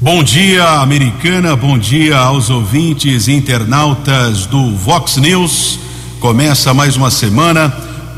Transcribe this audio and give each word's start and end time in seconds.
Bom 0.00 0.22
dia, 0.22 0.64
americana. 0.80 1.56
Bom 1.56 1.76
dia 1.76 2.16
aos 2.18 2.50
ouvintes 2.50 3.26
internautas 3.26 4.46
do 4.46 4.76
Vox 4.76 5.16
News. 5.16 5.80
Começa 6.20 6.72
mais 6.72 6.96
uma 6.96 7.10
semana. 7.10 7.68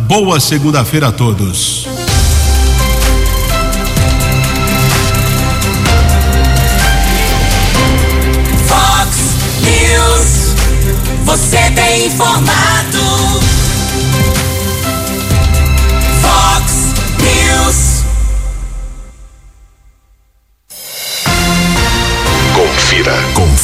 Boa 0.01 0.38
segunda-feira 0.40 1.08
a 1.08 1.12
todos. 1.12 1.87
Vox 8.67 9.17
News. 9.62 10.54
Você 11.24 11.71
tem 11.71 12.08
informado. 12.08 12.99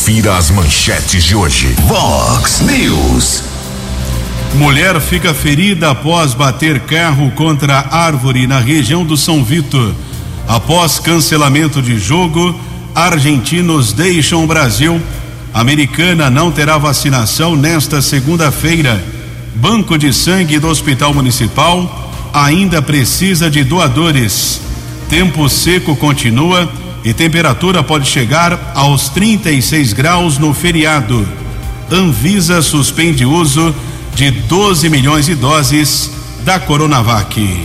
Confira 0.06 0.37
as 0.37 0.52
manchetes 0.52 1.24
de 1.24 1.34
hoje. 1.34 1.74
Vox 1.88 2.60
News. 2.60 3.42
Mulher 4.55 5.01
fica 5.01 5.34
ferida 5.34 5.91
após 5.91 6.33
bater 6.33 6.78
carro 6.78 7.28
contra 7.33 7.88
árvore 7.91 8.47
na 8.47 8.61
região 8.61 9.05
do 9.05 9.16
São 9.16 9.42
Vito. 9.42 9.97
Após 10.47 11.00
cancelamento 11.00 11.83
de 11.83 11.98
jogo, 11.98 12.55
argentinos 12.95 13.92
deixam 13.92 14.45
o 14.45 14.47
Brasil. 14.47 15.02
Americana 15.52 16.30
não 16.30 16.52
terá 16.52 16.78
vacinação 16.78 17.56
nesta 17.56 18.00
segunda-feira. 18.00 19.05
Banco 19.56 19.98
de 19.98 20.12
sangue 20.12 20.61
do 20.61 20.69
Hospital 20.69 21.12
Municipal 21.12 22.12
ainda 22.33 22.80
precisa 22.80 23.50
de 23.50 23.64
doadores. 23.64 24.61
Tempo 25.09 25.48
seco 25.48 25.97
continua 25.97 26.70
e 27.06 27.15
temperatura 27.15 27.84
pode 27.84 28.05
chegar 28.09 28.73
aos 28.74 29.09
36 29.10 29.92
graus 29.92 30.38
no 30.38 30.52
feriado. 30.52 31.24
Anvisa 31.88 32.61
suspende 32.61 33.25
uso 33.25 33.72
de 34.17 34.33
12 34.33 34.89
milhões 34.89 35.27
de 35.27 35.36
doses 35.36 36.11
da 36.45 36.58
Coronavac. 36.58 37.64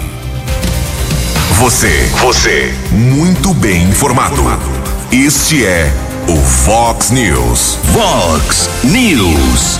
Você, 1.58 2.08
você, 2.22 2.72
muito 2.92 3.52
bem 3.56 3.82
informado. 3.86 4.44
Este 5.12 5.66
é 5.66 5.92
o 6.28 6.36
Vox 6.36 7.10
News. 7.10 7.80
Vox 7.86 8.70
News. 8.84 9.80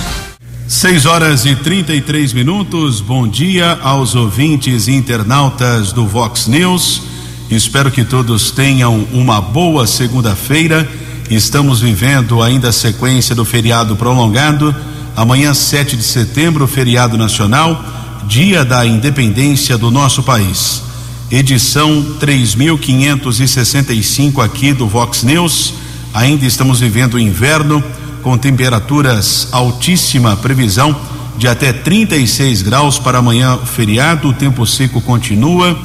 6 0.66 1.06
horas 1.06 1.44
e 1.44 1.54
33 1.54 2.32
minutos. 2.32 3.00
Bom 3.00 3.28
dia 3.28 3.78
aos 3.80 4.16
ouvintes 4.16 4.88
e 4.88 4.92
internautas 4.92 5.92
do 5.92 6.04
Vox 6.04 6.48
News. 6.48 7.11
Espero 7.56 7.90
que 7.90 8.02
todos 8.02 8.50
tenham 8.50 9.06
uma 9.12 9.38
boa 9.38 9.86
segunda-feira. 9.86 10.90
Estamos 11.30 11.80
vivendo 11.80 12.42
ainda 12.42 12.70
a 12.70 12.72
sequência 12.72 13.34
do 13.34 13.44
feriado 13.44 13.94
prolongado. 13.94 14.74
Amanhã, 15.14 15.52
7 15.52 15.94
de 15.94 16.02
setembro, 16.02 16.66
feriado 16.66 17.18
nacional, 17.18 17.84
dia 18.26 18.64
da 18.64 18.86
independência 18.86 19.76
do 19.76 19.90
nosso 19.90 20.22
país. 20.22 20.82
Edição 21.30 22.16
3565 22.18 24.40
aqui 24.40 24.72
do 24.72 24.88
Vox 24.88 25.22
News. 25.22 25.74
Ainda 26.14 26.46
estamos 26.46 26.80
vivendo 26.80 27.12
o 27.14 27.20
inverno 27.20 27.84
com 28.22 28.38
temperaturas 28.38 29.48
altíssima, 29.52 30.38
previsão 30.38 30.98
de 31.36 31.48
até 31.48 31.70
36 31.70 32.62
graus 32.62 32.98
para 32.98 33.18
amanhã, 33.18 33.58
feriado. 33.58 34.28
O 34.28 34.32
tempo 34.32 34.66
seco 34.66 35.02
continua. 35.02 35.78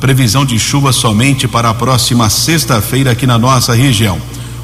Previsão 0.00 0.44
de 0.46 0.58
chuva 0.58 0.92
somente 0.92 1.46
para 1.46 1.68
a 1.68 1.74
próxima 1.74 2.30
sexta-feira 2.30 3.10
aqui 3.10 3.26
na 3.26 3.38
nossa 3.38 3.74
região. 3.74 4.18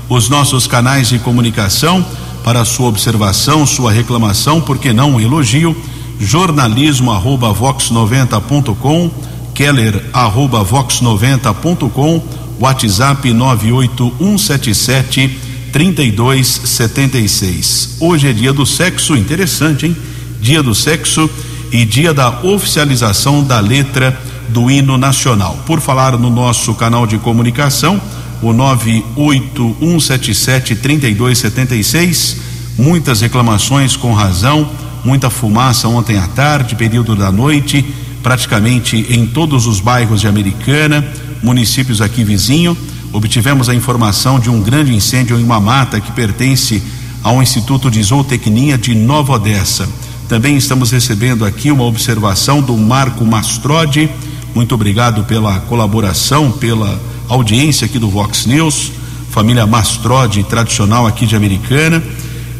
Os 0.08 0.30
nossos 0.30 0.66
canais 0.66 1.10
de 1.10 1.18
comunicação 1.18 2.02
para 2.42 2.64
sua 2.64 2.88
observação, 2.88 3.66
sua 3.66 3.92
reclamação, 3.92 4.62
por 4.62 4.78
que 4.78 4.94
não 4.94 5.16
um 5.16 5.20
elogio? 5.20 5.76
Jornalismo 6.18 7.12
arroba 7.12 7.52
vox90.com, 7.52 9.10
Keller 9.52 10.02
arroba 10.12 10.64
vox90.com, 10.64 12.22
WhatsApp 12.58 13.30
98177 13.32 15.38
3276. 15.70 17.96
Hoje 18.00 18.28
é 18.28 18.32
dia 18.32 18.54
do 18.54 18.64
sexo, 18.64 19.14
interessante, 19.14 19.84
hein? 19.84 19.94
Dia 20.40 20.62
do 20.62 20.74
sexo 20.74 21.28
e 21.70 21.84
dia 21.84 22.14
da 22.14 22.40
oficialização 22.42 23.44
da 23.44 23.60
letra 23.60 24.18
do 24.48 24.70
hino 24.70 24.98
nacional. 24.98 25.58
Por 25.66 25.80
falar 25.80 26.18
no 26.18 26.30
nosso 26.30 26.74
canal 26.74 27.06
de 27.06 27.18
comunicação, 27.18 28.00
o 28.42 28.52
98177 28.52 30.76
3276, 30.76 32.36
muitas 32.78 33.20
reclamações 33.20 33.96
com 33.96 34.12
razão, 34.12 34.68
muita 35.04 35.30
fumaça 35.30 35.88
ontem 35.88 36.18
à 36.18 36.26
tarde, 36.28 36.74
período 36.74 37.16
da 37.16 37.32
noite, 37.32 37.84
praticamente 38.22 39.06
em 39.08 39.26
todos 39.26 39.66
os 39.66 39.80
bairros 39.80 40.20
de 40.20 40.28
Americana, 40.28 41.06
municípios 41.42 42.00
aqui 42.00 42.24
vizinho. 42.24 42.76
Obtivemos 43.12 43.68
a 43.68 43.74
informação 43.74 44.38
de 44.38 44.50
um 44.50 44.60
grande 44.60 44.94
incêndio 44.94 45.38
em 45.38 45.44
uma 45.44 45.60
mata 45.60 46.00
que 46.00 46.12
pertence 46.12 46.82
ao 47.22 47.42
Instituto 47.42 47.90
de 47.90 48.02
Zootecnia 48.02 48.76
de 48.76 48.94
Nova 48.94 49.34
Odessa. 49.34 49.88
Também 50.28 50.56
estamos 50.56 50.90
recebendo 50.90 51.44
aqui 51.44 51.70
uma 51.70 51.84
observação 51.84 52.60
do 52.60 52.76
Marco 52.76 53.24
Mastrodi. 53.24 54.10
Muito 54.56 54.74
obrigado 54.74 55.22
pela 55.24 55.60
colaboração, 55.60 56.50
pela 56.50 56.98
audiência 57.28 57.84
aqui 57.84 57.98
do 57.98 58.08
Vox 58.08 58.46
News. 58.46 58.90
Família 59.30 59.66
Mastrodi, 59.66 60.42
tradicional 60.44 61.06
aqui 61.06 61.26
de 61.26 61.36
Americana. 61.36 62.02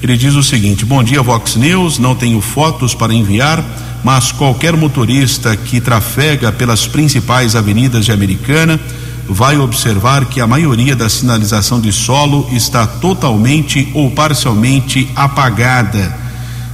Ele 0.03 0.15
diz 0.15 0.34
o 0.34 0.43
seguinte: 0.43 0.84
Bom 0.84 1.03
dia, 1.03 1.23
Vox 1.23 1.57
News. 1.57 1.99
Não 1.99 2.15
tenho 2.15 2.39
fotos 2.43 2.95
para 2.95 3.15
enviar, 3.15 3.65
mas 4.05 4.31
qualquer 4.31 4.77
motorista 4.77 5.57
que 5.57 5.81
trafega 5.81 6.53
pelas 6.53 6.87
principais 6.87 7.57
avenidas 7.57 8.05
de 8.05 8.13
Americana 8.13 8.78
vai 9.27 9.57
observar 9.57 10.27
que 10.27 10.39
a 10.39 10.47
maioria 10.47 10.95
da 10.95 11.09
sinalização 11.09 11.81
de 11.81 11.91
solo 11.93 12.47
está 12.53 12.87
totalmente 12.87 13.89
ou 13.95 14.11
parcialmente 14.11 15.09
apagada. 15.17 16.15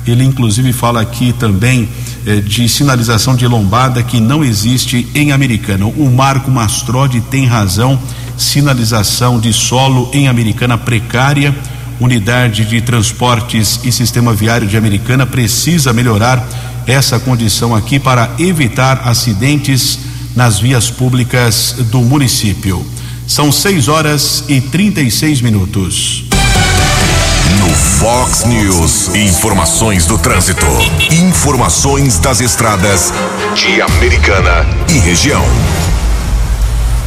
Ele 0.05 0.25
inclusive 0.25 0.73
fala 0.73 1.01
aqui 1.01 1.33
também 1.33 1.89
de 2.45 2.69
sinalização 2.69 3.35
de 3.35 3.47
lombada 3.47 4.03
que 4.03 4.21
não 4.21 4.45
existe 4.45 5.07
em 5.15 5.33
Americana. 5.33 5.87
O 5.87 6.11
Marco 6.11 6.51
Mastrodi 6.51 7.21
tem 7.21 7.47
razão. 7.47 7.99
Sinalização 8.37 9.39
de 9.39 9.53
solo 9.53 10.11
em 10.13 10.29
Americana 10.29 10.79
precária. 10.79 11.55
Unidade 12.01 12.65
de 12.65 12.81
Transportes 12.81 13.81
e 13.85 13.93
Sistema 13.93 14.33
Viário 14.33 14.67
de 14.67 14.77
Americana 14.77 15.27
precisa 15.27 15.93
melhorar 15.93 16.45
essa 16.87 17.19
condição 17.21 17.75
aqui 17.75 17.99
para 17.99 18.31
evitar 18.39 19.03
acidentes 19.05 19.99
nas 20.35 20.59
vias 20.59 20.91
públicas 20.91 21.77
do 21.91 22.01
município. 22.01 22.85
São 23.27 23.53
6 23.53 23.89
horas 23.89 24.45
e 24.49 24.61
36 24.61 25.41
minutos. 25.41 26.32
No 27.63 27.73
Fox 27.75 28.45
News, 28.45 29.15
informações 29.15 30.05
do 30.05 30.19
trânsito, 30.19 30.67
informações 31.13 32.19
das 32.19 32.41
estradas 32.41 33.13
de 33.55 33.81
Americana 33.81 34.67
e 34.89 34.99
região. 34.99 35.45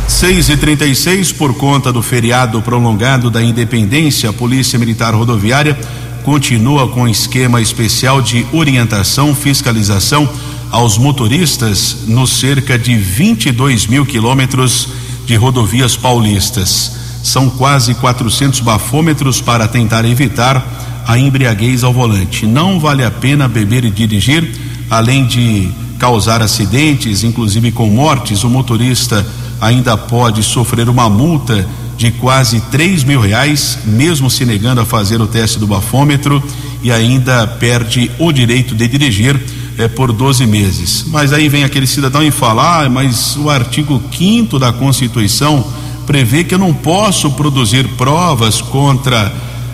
6 0.07 0.47
e 0.47 0.55
36 0.55 1.33
por 1.33 1.55
conta 1.55 1.91
do 1.91 2.01
feriado 2.01 2.61
prolongado 2.61 3.29
da 3.29 3.43
Independência, 3.43 4.29
a 4.29 4.33
Polícia 4.33 4.79
Militar 4.79 5.13
Rodoviária 5.13 5.77
continua 6.23 6.87
com 6.87 7.05
esquema 7.05 7.59
especial 7.59 8.21
de 8.21 8.47
orientação, 8.53 9.35
fiscalização 9.35 10.29
aos 10.71 10.97
motoristas 10.97 11.97
nos 12.07 12.29
cerca 12.29 12.79
de 12.79 12.95
22 12.95 13.87
mil 13.87 14.05
quilômetros 14.05 14.87
de 15.25 15.35
rodovias 15.35 15.97
paulistas. 15.97 17.04
São 17.25 17.49
quase 17.49 17.95
400 17.95 18.59
bafômetros 18.59 19.41
para 19.41 19.67
tentar 19.67 20.05
evitar 20.05 21.03
a 21.07 21.17
embriaguez 21.17 21.83
ao 21.83 21.91
volante. 21.91 22.45
Não 22.45 22.79
vale 22.79 23.03
a 23.03 23.09
pena 23.09 23.47
beber 23.47 23.83
e 23.83 23.89
dirigir, 23.89 24.47
além 24.91 25.25
de 25.25 25.67
causar 25.97 26.43
acidentes, 26.43 27.23
inclusive 27.23 27.71
com 27.71 27.89
mortes. 27.89 28.43
O 28.43 28.49
motorista 28.49 29.25
ainda 29.59 29.97
pode 29.97 30.43
sofrer 30.43 30.87
uma 30.87 31.09
multa 31.09 31.67
de 31.97 32.11
quase 32.11 32.61
três 32.69 33.03
mil 33.03 33.19
reais, 33.19 33.79
mesmo 33.85 34.29
se 34.29 34.45
negando 34.45 34.81
a 34.81 34.85
fazer 34.85 35.19
o 35.19 35.25
teste 35.25 35.57
do 35.57 35.65
bafômetro, 35.65 36.43
e 36.83 36.91
ainda 36.91 37.47
perde 37.47 38.11
o 38.19 38.31
direito 38.31 38.75
de 38.75 38.87
dirigir 38.87 39.41
é, 39.79 39.87
por 39.87 40.13
12 40.13 40.45
meses. 40.45 41.05
Mas 41.07 41.33
aí 41.33 41.49
vem 41.49 41.63
aquele 41.63 41.87
cidadão 41.87 42.21
e 42.21 42.29
fala: 42.29 42.83
ah, 42.83 42.87
mas 42.87 43.35
o 43.35 43.49
artigo 43.49 43.99
5 44.15 44.59
da 44.59 44.71
Constituição 44.71 45.65
prevê 46.05 46.43
que 46.43 46.53
eu 46.53 46.59
não 46.59 46.73
posso 46.73 47.31
produzir 47.31 47.87
provas 47.89 48.61
contra 48.61 49.33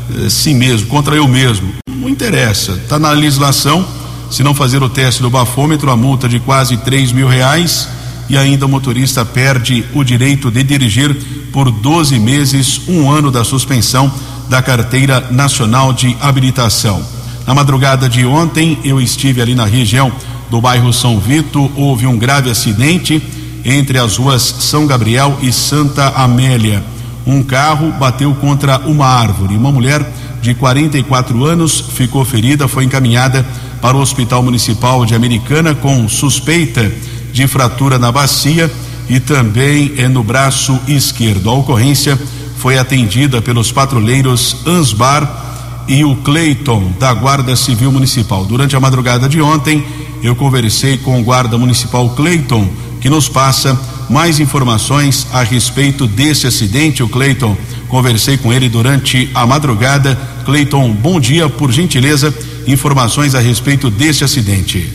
eh, 0.10 0.30
si 0.30 0.54
mesmo, 0.54 0.88
contra 0.88 1.16
eu 1.16 1.28
mesmo. 1.28 1.74
Não 1.90 2.10
interessa, 2.10 2.74
está 2.74 2.98
na 2.98 3.12
legislação. 3.12 3.86
Se 4.30 4.44
não 4.44 4.56
fazer 4.56 4.82
o 4.82 4.90
teste 4.90 5.22
do 5.22 5.30
bafômetro, 5.30 5.92
a 5.92 5.98
multa 5.98 6.28
de 6.30 6.40
quase 6.40 6.78
três 6.78 7.12
mil 7.12 7.28
reais 7.28 7.88
e 8.30 8.38
ainda 8.38 8.66
o 8.66 8.70
motorista 8.70 9.26
perde 9.26 9.84
o 9.94 10.06
direito 10.06 10.50
de 10.50 10.64
dirigir 10.64 11.14
por 11.52 11.70
12 11.70 12.18
meses, 12.18 12.82
um 12.88 13.12
ano 13.12 13.30
da 13.30 13.44
suspensão 13.44 14.10
da 14.48 14.62
carteira 14.62 15.28
nacional 15.32 15.92
de 15.92 16.16
habilitação. 16.22 17.06
Na 17.46 17.54
madrugada 17.54 18.08
de 18.08 18.26
ontem, 18.26 18.80
eu 18.86 19.02
estive 19.02 19.42
ali 19.42 19.54
na 19.54 19.66
região 19.66 20.12
do 20.50 20.62
bairro 20.62 20.94
São 20.94 21.20
Vito, 21.20 21.70
houve 21.76 22.08
um 22.08 22.18
grave 22.18 22.50
acidente 22.50 23.22
entre 23.64 23.98
as 23.98 24.18
ruas 24.18 24.42
São 24.42 24.88
Gabriel 24.88 25.38
e 25.42 25.52
Santa 25.52 26.10
Amélia. 26.10 26.84
Um 27.26 27.44
carro 27.44 27.92
bateu 27.94 28.34
contra 28.36 28.80
uma 28.80 29.06
árvore. 29.06 29.56
Uma 29.56 29.72
mulher 29.72 30.06
de 30.42 30.54
44 30.56 31.46
anos 31.46 31.80
ficou 31.94 32.26
ferida, 32.26 32.68
foi 32.68 32.84
encaminhada 32.84 33.46
para 33.82 33.96
o 33.96 34.02
Hospital 34.02 34.42
Municipal 34.44 35.06
de 35.06 35.16
Americana 35.16 35.76
com 35.76 36.08
suspeita 36.08 36.92
de 37.32 37.48
fratura 37.48 37.98
na 37.98 38.12
bacia 38.12 38.72
e 39.10 39.20
também 39.20 39.94
é 39.98 40.08
no 40.08 40.24
braço 40.24 40.80
esquerdo. 40.88 41.50
A 41.50 41.54
ocorrência 41.54 42.20
foi 42.58 42.78
atendida 42.78 43.42
pelos 43.42 43.72
patrulheiros 43.72 44.58
Ansbar 44.66 45.84
e 45.88 46.04
o 46.06 46.16
Cleiton 46.18 46.94
da 47.00 47.14
Guarda 47.14 47.56
Civil 47.56 47.92
Municipal. 47.92 48.46
Durante 48.46 48.76
a 48.76 48.80
madrugada 48.80 49.28
de 49.28 49.42
ontem, 49.42 49.84
eu 50.24 50.36
conversei 50.36 50.98
com 50.98 51.20
o 51.20 51.24
guarda 51.24 51.58
municipal 51.58 52.10
Cleiton, 52.12 52.70
que 53.02 53.10
nos 53.10 53.28
passa 53.28 53.78
mais 54.10 54.40
informações 54.40 55.28
a 55.34 55.42
respeito 55.42 56.06
desse 56.06 56.46
acidente. 56.46 57.02
O 57.02 57.10
Cleiton, 57.10 57.58
conversei 57.90 58.38
com 58.38 58.54
ele 58.54 58.70
durante 58.70 59.30
a 59.34 59.46
madrugada. 59.46 60.18
Cleiton, 60.46 60.92
bom 60.94 61.20
dia, 61.20 61.50
por 61.50 61.72
gentileza, 61.72 62.34
informações 62.68 63.34
a 63.34 63.40
respeito 63.40 63.90
desse 63.90 64.24
acidente. 64.24 64.88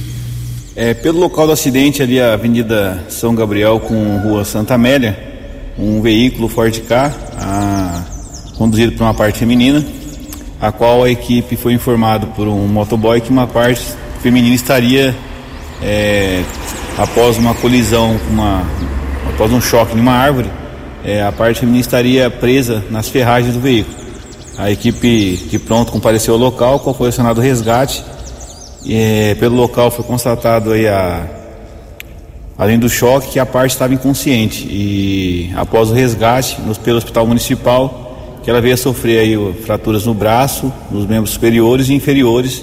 É, 0.76 0.94
pelo 0.94 1.19
local 1.19 1.47
do 1.47 1.53
acidente, 1.53 2.03
ali 2.03 2.20
a 2.20 2.35
Avenida 2.35 3.05
São 3.08 3.35
Gabriel 3.35 3.81
com 3.81 4.19
Rua 4.19 4.44
Santa 4.44 4.75
Amélia, 4.75 5.19
um 5.79 6.00
veículo 6.00 6.49
Ford 6.49 6.79
K, 6.81 7.12
a, 7.38 8.05
conduzido 8.56 8.93
por 8.93 9.03
uma 9.03 9.14
parte 9.14 9.38
feminina, 9.38 9.85
a 10.61 10.70
qual 10.70 11.03
a 11.03 11.11
equipe 11.11 11.56
foi 11.56 11.73
informado 11.73 12.29
por 12.29 12.47
um 12.47 12.69
motoboy 12.69 13.20
que 13.20 13.31
uma 13.31 13.47
parte 13.47 13.82
feminina 14.23 14.55
estaria 14.55 15.17
é, 15.82 16.43
após 16.96 17.37
uma 17.38 17.54
colisão, 17.54 18.19
uma, 18.31 18.66
após 19.32 19.52
um 19.52 19.60
choque 19.60 19.96
em 19.96 20.00
uma 20.00 20.12
árvore, 20.12 20.50
é, 21.04 21.22
a 21.22 21.31
parte 21.31 21.60
feminina 21.60 21.81
estaria 21.81 22.31
presa 22.31 22.84
nas 22.90 23.08
ferragens 23.08 23.54
do 23.54 23.60
veículo. 23.60 23.96
A 24.58 24.70
equipe 24.70 25.37
de 25.50 25.58
pronto 25.58 25.93
compareceu 25.93 26.34
ao 26.34 26.40
local, 26.40 26.81
qual 26.81 26.94
foi 26.94 27.10
acionado 27.10 27.40
o 27.40 27.43
resgate 27.43 28.02
é, 28.88 29.34
pelo 29.34 29.56
local 29.56 29.90
foi 29.90 30.04
constatado 30.04 30.72
aí 30.72 30.87
a, 30.87 31.26
além 32.56 32.78
do 32.78 32.88
choque 32.88 33.31
que 33.31 33.38
a 33.38 33.46
parte 33.46 33.72
estava 33.72 33.93
inconsciente 33.93 34.66
e 34.70 35.52
após 35.56 35.90
o 35.90 35.93
resgate 35.93 36.60
nos, 36.60 36.78
pelo 36.78 36.98
hospital 36.98 37.26
municipal 37.26 38.38
que 38.43 38.50
ela 38.50 38.60
veio 38.60 38.75
a 38.75 38.76
sofrer 38.76 39.19
aí 39.19 39.54
fraturas 39.64 40.06
no 40.06 40.14
braço, 40.14 40.72
nos 40.88 41.04
membros 41.04 41.31
superiores 41.31 41.88
e 41.88 41.94
inferiores, 41.94 42.62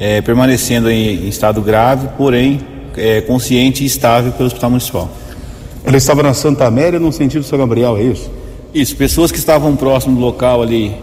é, 0.00 0.22
permanecendo 0.22 0.90
em, 0.90 1.26
em, 1.26 1.28
estado 1.28 1.60
grave, 1.60 2.08
porém 2.16 2.60
é, 2.98 3.20
consciente 3.20 3.82
e 3.82 3.86
estável 3.86 4.32
pelo 4.32 4.46
hospital 4.46 4.70
municipal. 4.70 5.08
Ela 5.84 5.96
estava 5.96 6.22
na 6.22 6.34
Santa 6.34 6.66
Amélia 6.66 6.98
no 6.98 7.12
sentido 7.12 7.44
São 7.44 7.58
Gabriel, 7.58 7.96
é 7.96 8.02
isso? 8.02 8.30
Isso, 8.74 8.96
pessoas 8.96 9.32
que 9.32 9.38
estavam 9.38 9.74
próximo 9.74 10.16
do 10.16 10.20
local 10.20 10.62
ali, 10.62 10.94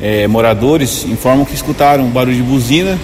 é, 0.00 0.26
moradores, 0.26 1.04
informam 1.04 1.44
que 1.44 1.54
escutaram 1.54 2.04
um 2.04 2.10
barulho 2.10 2.36
de 2.36 2.42
buzina 2.42 2.98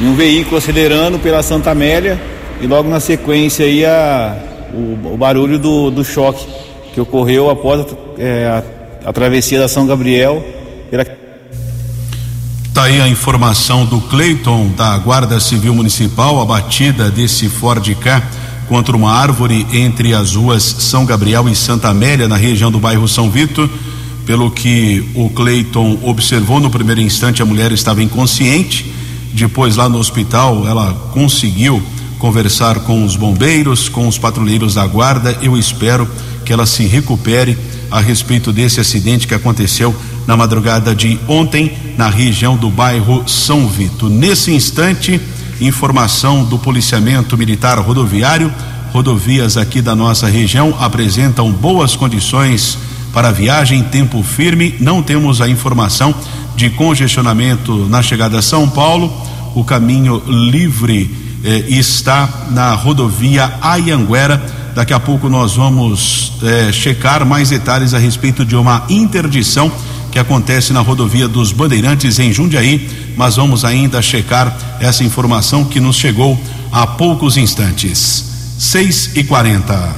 e 0.00 0.04
um 0.04 0.14
veículo 0.14 0.58
acelerando 0.58 1.18
pela 1.18 1.42
Santa 1.42 1.70
Amélia 1.70 2.20
e 2.60 2.66
logo 2.66 2.88
na 2.88 3.00
sequência 3.00 3.66
aí 3.66 3.84
a, 3.84 4.36
o, 4.72 5.14
o 5.14 5.16
barulho 5.16 5.58
do, 5.58 5.90
do 5.90 6.04
choque 6.04 6.46
que 6.92 7.00
ocorreu 7.00 7.50
após 7.50 7.84
é, 8.18 8.46
a, 8.46 9.08
a, 9.08 9.12
travessia 9.12 9.58
da 9.58 9.68
São 9.68 9.86
Gabriel. 9.86 10.42
Pela... 10.90 11.04
Aí 12.86 13.00
a 13.00 13.08
informação 13.08 13.84
do 13.84 14.00
Cleiton 14.00 14.68
da 14.68 14.96
Guarda 14.98 15.40
Civil 15.40 15.74
Municipal, 15.74 16.40
a 16.40 16.44
batida 16.44 17.10
desse 17.10 17.48
Ford 17.48 17.84
K 17.96 18.22
contra 18.68 18.96
uma 18.96 19.10
árvore 19.10 19.66
entre 19.72 20.14
as 20.14 20.36
ruas 20.36 20.62
São 20.62 21.04
Gabriel 21.04 21.48
e 21.48 21.56
Santa 21.56 21.88
Amélia, 21.88 22.28
na 22.28 22.36
região 22.36 22.70
do 22.70 22.78
bairro 22.78 23.08
São 23.08 23.28
Vito. 23.28 23.68
Pelo 24.24 24.52
que 24.52 25.04
o 25.16 25.28
Cleiton 25.30 25.98
observou 26.04 26.60
no 26.60 26.70
primeiro 26.70 27.00
instante, 27.00 27.42
a 27.42 27.44
mulher 27.44 27.72
estava 27.72 28.04
inconsciente 28.04 28.94
depois, 29.32 29.74
lá 29.74 29.88
no 29.88 29.98
hospital, 29.98 30.64
ela 30.68 30.94
conseguiu 31.12 31.82
conversar 32.20 32.78
com 32.84 33.04
os 33.04 33.16
bombeiros, 33.16 33.88
com 33.88 34.06
os 34.06 34.16
patrulheiros 34.16 34.74
da 34.74 34.86
guarda. 34.86 35.36
Eu 35.42 35.58
espero 35.58 36.08
que 36.46 36.52
ela 36.52 36.64
se 36.64 36.86
recupere 36.86 37.58
a 37.90 38.00
respeito 38.00 38.52
desse 38.52 38.80
acidente 38.80 39.26
que 39.26 39.34
aconteceu 39.34 39.94
na 40.26 40.36
madrugada 40.36 40.94
de 40.94 41.18
ontem 41.26 41.76
na 41.98 42.08
região 42.08 42.56
do 42.56 42.70
bairro 42.70 43.28
São 43.28 43.66
Vito. 43.68 44.08
Nesse 44.08 44.52
instante, 44.52 45.20
informação 45.60 46.44
do 46.44 46.58
policiamento 46.58 47.36
militar 47.36 47.78
rodoviário. 47.80 48.52
Rodovias 48.92 49.56
aqui 49.56 49.82
da 49.82 49.94
nossa 49.94 50.28
região 50.28 50.74
apresentam 50.80 51.50
boas 51.50 51.96
condições 51.96 52.78
para 53.12 53.32
viagem, 53.32 53.82
tempo 53.82 54.22
firme. 54.22 54.76
Não 54.78 55.02
temos 55.02 55.40
a 55.40 55.48
informação 55.48 56.14
de 56.54 56.70
congestionamento 56.70 57.86
na 57.88 58.02
chegada 58.02 58.38
a 58.38 58.42
São 58.42 58.68
Paulo. 58.68 59.12
O 59.54 59.64
caminho 59.64 60.22
livre 60.26 61.10
eh, 61.44 61.64
está 61.68 62.46
na 62.50 62.72
rodovia 62.72 63.54
Ayanguera. 63.60 64.65
Daqui 64.76 64.92
a 64.92 65.00
pouco 65.00 65.30
nós 65.30 65.56
vamos 65.56 66.34
eh, 66.42 66.70
checar 66.70 67.24
mais 67.24 67.48
detalhes 67.48 67.94
a 67.94 67.98
respeito 67.98 68.44
de 68.44 68.54
uma 68.54 68.84
interdição 68.90 69.72
que 70.12 70.18
acontece 70.18 70.70
na 70.70 70.80
rodovia 70.80 71.26
dos 71.26 71.50
Bandeirantes 71.50 72.18
em 72.18 72.30
Jundiaí, 72.30 72.86
mas 73.16 73.36
vamos 73.36 73.64
ainda 73.64 74.02
checar 74.02 74.54
essa 74.78 75.02
informação 75.02 75.64
que 75.64 75.80
nos 75.80 75.96
chegou 75.96 76.38
há 76.70 76.86
poucos 76.86 77.38
instantes. 77.38 78.22
6 78.58 79.16
e 79.16 79.24
40 79.24 79.96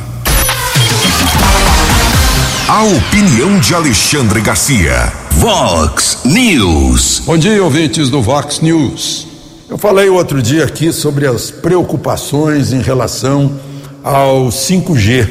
A 2.69 2.83
opinião 2.85 3.59
de 3.59 3.75
Alexandre 3.75 4.41
Garcia. 4.41 5.13
Vox 5.33 6.21
News. 6.25 7.25
Bom 7.27 7.37
dia, 7.37 7.65
ouvintes 7.65 8.11
do 8.11 8.23
Vox 8.23 8.61
News. 8.61 9.27
Eu 9.69 9.77
falei 9.77 10.09
outro 10.09 10.41
dia 10.41 10.63
aqui 10.63 10.93
sobre 10.93 11.27
as 11.27 11.51
preocupações 11.51 12.73
em 12.73 12.81
relação 12.81 13.67
ao 14.03 14.49
5G, 14.49 15.29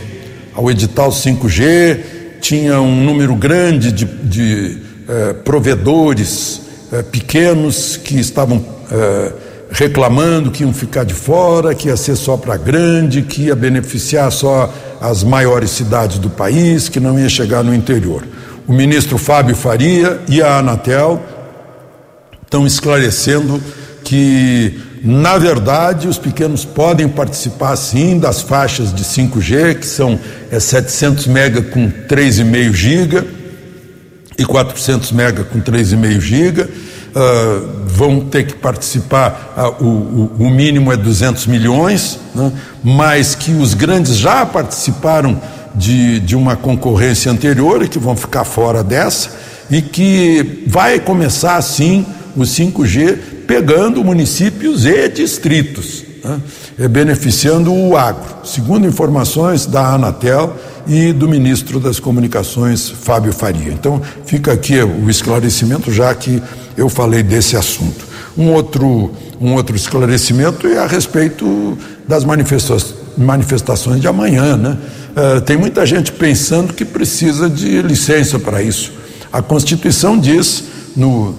ao 0.53 0.69
edital 0.69 1.09
5G. 1.09 1.99
Tinha 2.41 2.79
um 2.79 3.03
número 3.03 3.35
grande 3.35 3.91
de, 3.91 4.05
de 4.05 4.77
eh, 5.07 5.33
provedores 5.43 6.61
eh, 6.91 7.01
pequenos 7.01 7.97
que 7.97 8.19
estavam 8.19 8.63
eh, 8.91 9.31
reclamando 9.69 10.51
que 10.51 10.63
iam 10.63 10.73
ficar 10.73 11.03
de 11.03 11.13
fora, 11.13 11.75
que 11.75 11.87
ia 11.87 11.97
ser 11.97 12.15
só 12.15 12.37
para 12.37 12.57
grande, 12.57 13.21
que 13.21 13.43
ia 13.43 13.55
beneficiar 13.55 14.31
só 14.31 14.73
as 15.01 15.23
maiores 15.23 15.71
cidades 15.71 16.19
do 16.19 16.29
país, 16.29 16.89
que 16.89 16.99
não 16.99 17.19
ia 17.19 17.29
chegar 17.29 17.63
no 17.63 17.73
interior. 17.73 18.23
O 18.67 18.73
ministro 18.73 19.17
Fábio 19.17 19.55
Faria 19.55 20.19
e 20.27 20.41
a 20.41 20.57
Anatel 20.57 21.21
estão 22.43 22.65
esclarecendo 22.65 23.61
que, 24.03 24.79
na 25.03 25.37
verdade, 25.37 26.07
os 26.07 26.17
pequenos 26.17 26.65
podem 26.65 27.07
participar 27.07 27.75
sim 27.75 28.17
das 28.19 28.41
faixas 28.41 28.93
de 28.93 29.03
5G, 29.03 29.79
que 29.79 29.85
são 29.85 30.19
é, 30.51 30.59
700 30.59 31.27
mega 31.27 31.61
com 31.61 31.89
3,5 31.89 32.73
giga 32.73 33.25
e 34.37 34.45
400 34.45 35.11
mega 35.11 35.43
com 35.43 35.59
3,5 35.59 36.19
giga. 36.21 36.69
Uh, 37.15 37.87
vão 37.87 38.19
ter 38.19 38.45
que 38.45 38.53
participar, 38.53 39.55
uh, 39.79 39.83
o, 39.83 40.31
o, 40.37 40.49
mínimo 40.51 40.91
é 40.91 40.97
200 40.97 41.47
milhões, 41.47 42.19
né? 42.35 42.51
mas 42.83 43.33
que 43.33 43.51
os 43.53 43.73
grandes 43.73 44.17
já 44.17 44.45
participaram 44.45 45.41
de, 45.73 46.19
de 46.19 46.35
uma 46.35 46.55
concorrência 46.55 47.31
anterior 47.31 47.81
e 47.81 47.87
que 47.87 47.97
vão 47.97 48.15
ficar 48.15 48.43
fora 48.43 48.83
dessa, 48.83 49.31
e 49.71 49.81
que 49.81 50.63
vai 50.67 50.99
começar 50.99 51.55
assim 51.55 52.05
o 52.35 52.41
5G 52.41 53.17
pegando 53.47 54.03
municípios 54.03 54.85
e 54.85 55.07
distritos, 55.07 56.03
né? 56.23 56.87
beneficiando 56.89 57.73
o 57.73 57.95
agro, 57.95 58.45
segundo 58.45 58.85
informações 58.85 59.65
da 59.65 59.93
Anatel 59.93 60.55
e 60.85 61.13
do 61.13 61.27
ministro 61.27 61.79
das 61.79 61.99
Comunicações, 61.99 62.89
Fábio 62.89 63.33
Faria. 63.33 63.71
Então, 63.71 64.01
fica 64.25 64.51
aqui 64.51 64.79
o 64.81 65.09
esclarecimento, 65.09 65.91
já 65.91 66.13
que 66.13 66.41
eu 66.75 66.89
falei 66.89 67.23
desse 67.23 67.55
assunto. 67.55 68.05
Um 68.37 68.51
outro, 68.51 69.11
um 69.41 69.53
outro 69.53 69.75
esclarecimento 69.75 70.67
é 70.67 70.77
a 70.77 70.85
respeito 70.85 71.77
das 72.07 72.23
manifestações 72.23 73.99
de 73.99 74.07
amanhã. 74.07 74.55
Né? 74.55 74.77
Uh, 75.15 75.41
tem 75.41 75.57
muita 75.57 75.85
gente 75.85 76.11
pensando 76.11 76.73
que 76.73 76.85
precisa 76.85 77.49
de 77.49 77.81
licença 77.81 78.37
para 78.37 78.61
isso. 78.61 78.93
A 79.33 79.41
Constituição 79.41 80.17
diz, 80.17 80.63
no, 80.95 81.35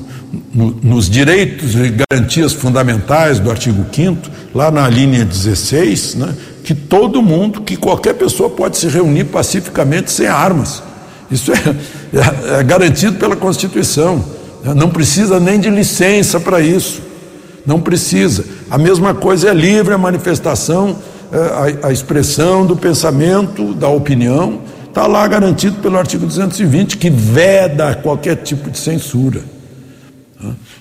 no, 0.52 0.70
nos 0.82 1.08
direitos 1.08 1.74
e 1.74 1.94
garantias 2.10 2.52
fundamentais 2.52 3.38
do 3.38 3.50
artigo 3.50 3.84
5, 3.90 4.28
lá 4.54 4.70
na 4.70 4.88
linha 4.88 5.24
16, 5.24 6.14
né, 6.16 6.34
que 6.64 6.74
todo 6.74 7.22
mundo, 7.22 7.62
que 7.62 7.76
qualquer 7.76 8.14
pessoa 8.14 8.50
pode 8.50 8.76
se 8.76 8.88
reunir 8.88 9.24
pacificamente 9.24 10.10
sem 10.10 10.26
armas. 10.26 10.82
Isso 11.30 11.52
é, 11.52 11.56
é, 11.56 12.60
é 12.60 12.62
garantido 12.62 13.18
pela 13.18 13.36
Constituição. 13.36 14.22
Não 14.76 14.90
precisa 14.90 15.38
nem 15.38 15.58
de 15.58 15.70
licença 15.70 16.40
para 16.40 16.60
isso. 16.60 17.00
Não 17.64 17.80
precisa. 17.80 18.44
A 18.70 18.76
mesma 18.76 19.14
coisa 19.14 19.50
é 19.50 19.54
livre 19.54 19.94
a 19.94 19.98
manifestação, 19.98 20.96
é, 21.32 21.84
a, 21.84 21.88
a 21.88 21.92
expressão 21.92 22.66
do 22.66 22.76
pensamento, 22.76 23.74
da 23.74 23.88
opinião. 23.88 24.60
Está 24.88 25.06
lá 25.06 25.26
garantido 25.26 25.76
pelo 25.80 25.96
artigo 25.96 26.26
220, 26.26 26.96
que 26.96 27.08
veda 27.08 27.94
qualquer 27.94 28.36
tipo 28.36 28.70
de 28.70 28.78
censura. 28.78 29.57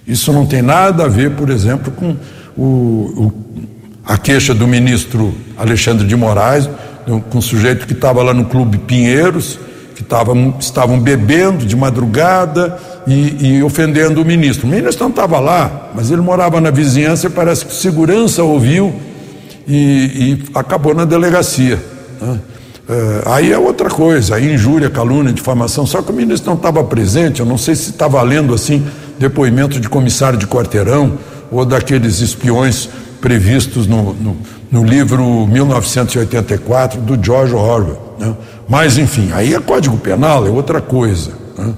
Isso 0.08 0.32
não 0.32 0.46
tem 0.46 0.62
nada 0.62 1.04
a 1.04 1.08
ver, 1.08 1.32
por 1.32 1.50
exemplo, 1.50 1.92
com 1.92 2.16
o, 2.58 2.64
o, 2.64 3.34
a 4.06 4.18
queixa 4.18 4.54
do 4.54 4.66
ministro 4.66 5.34
Alexandre 5.58 6.08
de 6.08 6.16
Moraes, 6.16 6.70
com 7.30 7.38
um 7.38 7.42
sujeito 7.42 7.86
que 7.86 7.94
estava 7.94 8.24
lá 8.24 8.34
no 8.34 8.46
Clube 8.46 8.78
Pinheiros, 8.78 9.60
que 9.96 10.04
tavam, 10.04 10.56
estavam 10.60 11.00
bebendo 11.00 11.66
de 11.66 11.76
madrugada 11.76 12.78
e, 13.06 13.58
e, 13.58 13.64
ofendendo 13.64 14.22
o 14.22 14.26
ministro. 14.26 14.68
O 14.68 14.70
ministro 14.70 15.04
não 15.04 15.10
estava 15.10 15.40
lá, 15.40 15.92
mas 15.94 16.12
ele 16.12 16.22
morava 16.22 16.62
na 16.62 16.70
vizinhança 16.70 17.28
e 17.28 17.30
parece 17.30 17.66
que 17.66 17.74
segurança 17.74 18.44
ouviu 18.44 18.94
e, 19.68 19.76
e 19.76 20.44
acabou 20.54 20.94
na 20.94 21.04
delegacia. 21.04 21.82
Né? 22.22 22.40
É, 22.90 23.22
aí 23.26 23.52
é 23.52 23.58
outra 23.58 23.90
coisa, 23.90 24.36
aí 24.36 24.54
injúria, 24.54 24.90
calúnia, 24.90 25.34
difamação. 25.34 25.86
Só 25.86 26.02
que 26.02 26.12
o 26.12 26.16
ministro 26.16 26.50
não 26.50 26.58
estava 26.58 26.84
presente, 26.84 27.40
eu 27.40 27.46
não 27.46 27.58
sei 27.58 27.76
se 27.76 27.90
está 27.90 28.08
valendo 28.08 28.54
assim 28.54 28.86
depoimento 29.20 29.80
de 29.80 29.90
comissário 29.90 30.38
de 30.38 30.48
quarteirão 30.48 31.18
ou 31.52 31.66
daqueles 31.66 32.20
espiões 32.22 32.90
previstos 33.22 33.88
no, 33.88 34.14
no, 34.14 34.38
no 34.72 34.84
livro 34.84 35.48
1984 35.48 37.02
do 37.02 37.24
George 37.24 37.54
Orwell. 37.54 38.16
Né? 38.20 38.34
Mas, 38.68 38.98
enfim, 38.98 39.30
aí 39.34 39.54
é 39.54 39.60
Código 39.60 39.98
Penal, 39.98 40.46
é 40.46 40.50
outra 40.50 40.82
coisa. 40.82 41.32
Né? 41.58 41.74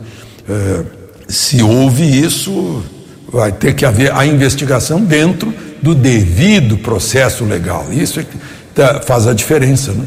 É, 0.49 0.83
se 1.27 1.61
houve 1.61 2.03
isso, 2.03 2.83
vai 3.31 3.51
ter 3.51 3.73
que 3.73 3.85
haver 3.85 4.11
a 4.13 4.25
investigação 4.25 5.01
dentro 5.01 5.53
do 5.81 5.95
devido 5.95 6.77
processo 6.77 7.45
legal. 7.45 7.85
Isso 7.91 8.19
é 8.19 8.23
que 8.23 8.37
tá, 8.73 9.01
faz 9.01 9.27
a 9.27 9.33
diferença. 9.33 9.93
Né? 9.93 10.05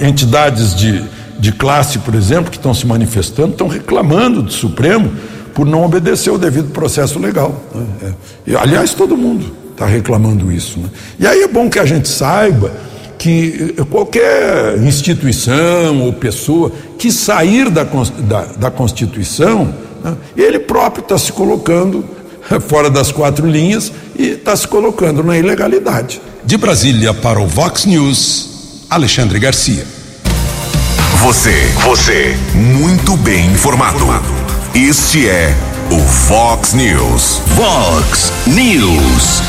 Entidades 0.00 0.74
de, 0.74 1.02
de 1.38 1.52
classe, 1.52 1.98
por 2.00 2.14
exemplo, 2.14 2.50
que 2.50 2.58
estão 2.58 2.74
se 2.74 2.86
manifestando, 2.86 3.52
estão 3.52 3.68
reclamando 3.68 4.42
do 4.42 4.52
Supremo 4.52 5.10
por 5.54 5.66
não 5.66 5.84
obedecer 5.84 6.30
o 6.30 6.38
devido 6.38 6.70
processo 6.72 7.18
legal. 7.18 7.54
Né? 7.74 7.86
É. 8.02 8.50
E, 8.50 8.56
aliás, 8.56 8.94
todo 8.94 9.16
mundo 9.16 9.52
está 9.72 9.86
reclamando 9.86 10.52
isso. 10.52 10.78
Né? 10.78 10.88
E 11.18 11.26
aí 11.26 11.42
é 11.42 11.48
bom 11.48 11.68
que 11.68 11.78
a 11.78 11.84
gente 11.84 12.08
saiba 12.08 12.72
que 13.18 13.74
qualquer 13.88 14.78
instituição 14.78 16.02
ou 16.02 16.12
pessoa 16.12 16.72
que 16.98 17.12
sair 17.12 17.70
da, 17.70 17.84
da, 17.84 18.44
da 18.44 18.70
Constituição, 18.70 19.72
né, 20.02 20.16
ele 20.36 20.58
próprio 20.58 21.02
está 21.02 21.16
se 21.16 21.32
colocando 21.32 22.04
fora 22.66 22.90
das 22.90 23.12
quatro 23.12 23.46
linhas 23.46 23.92
e 24.18 24.30
está 24.30 24.56
se 24.56 24.66
colocando 24.66 25.22
na 25.22 25.38
ilegalidade. 25.38 26.20
De 26.44 26.56
Brasília 26.56 27.14
para 27.14 27.40
o 27.40 27.46
Vox 27.46 27.84
News, 27.84 28.86
Alexandre 28.90 29.38
Garcia. 29.38 29.86
Você, 31.18 31.54
você, 31.84 32.36
muito 32.52 33.16
bem 33.16 33.46
informado. 33.52 34.41
Este 34.74 35.28
é 35.28 35.54
o 35.90 35.98
Fox 35.98 36.72
News. 36.72 37.42
Fox 37.54 38.32
News. 38.46 39.42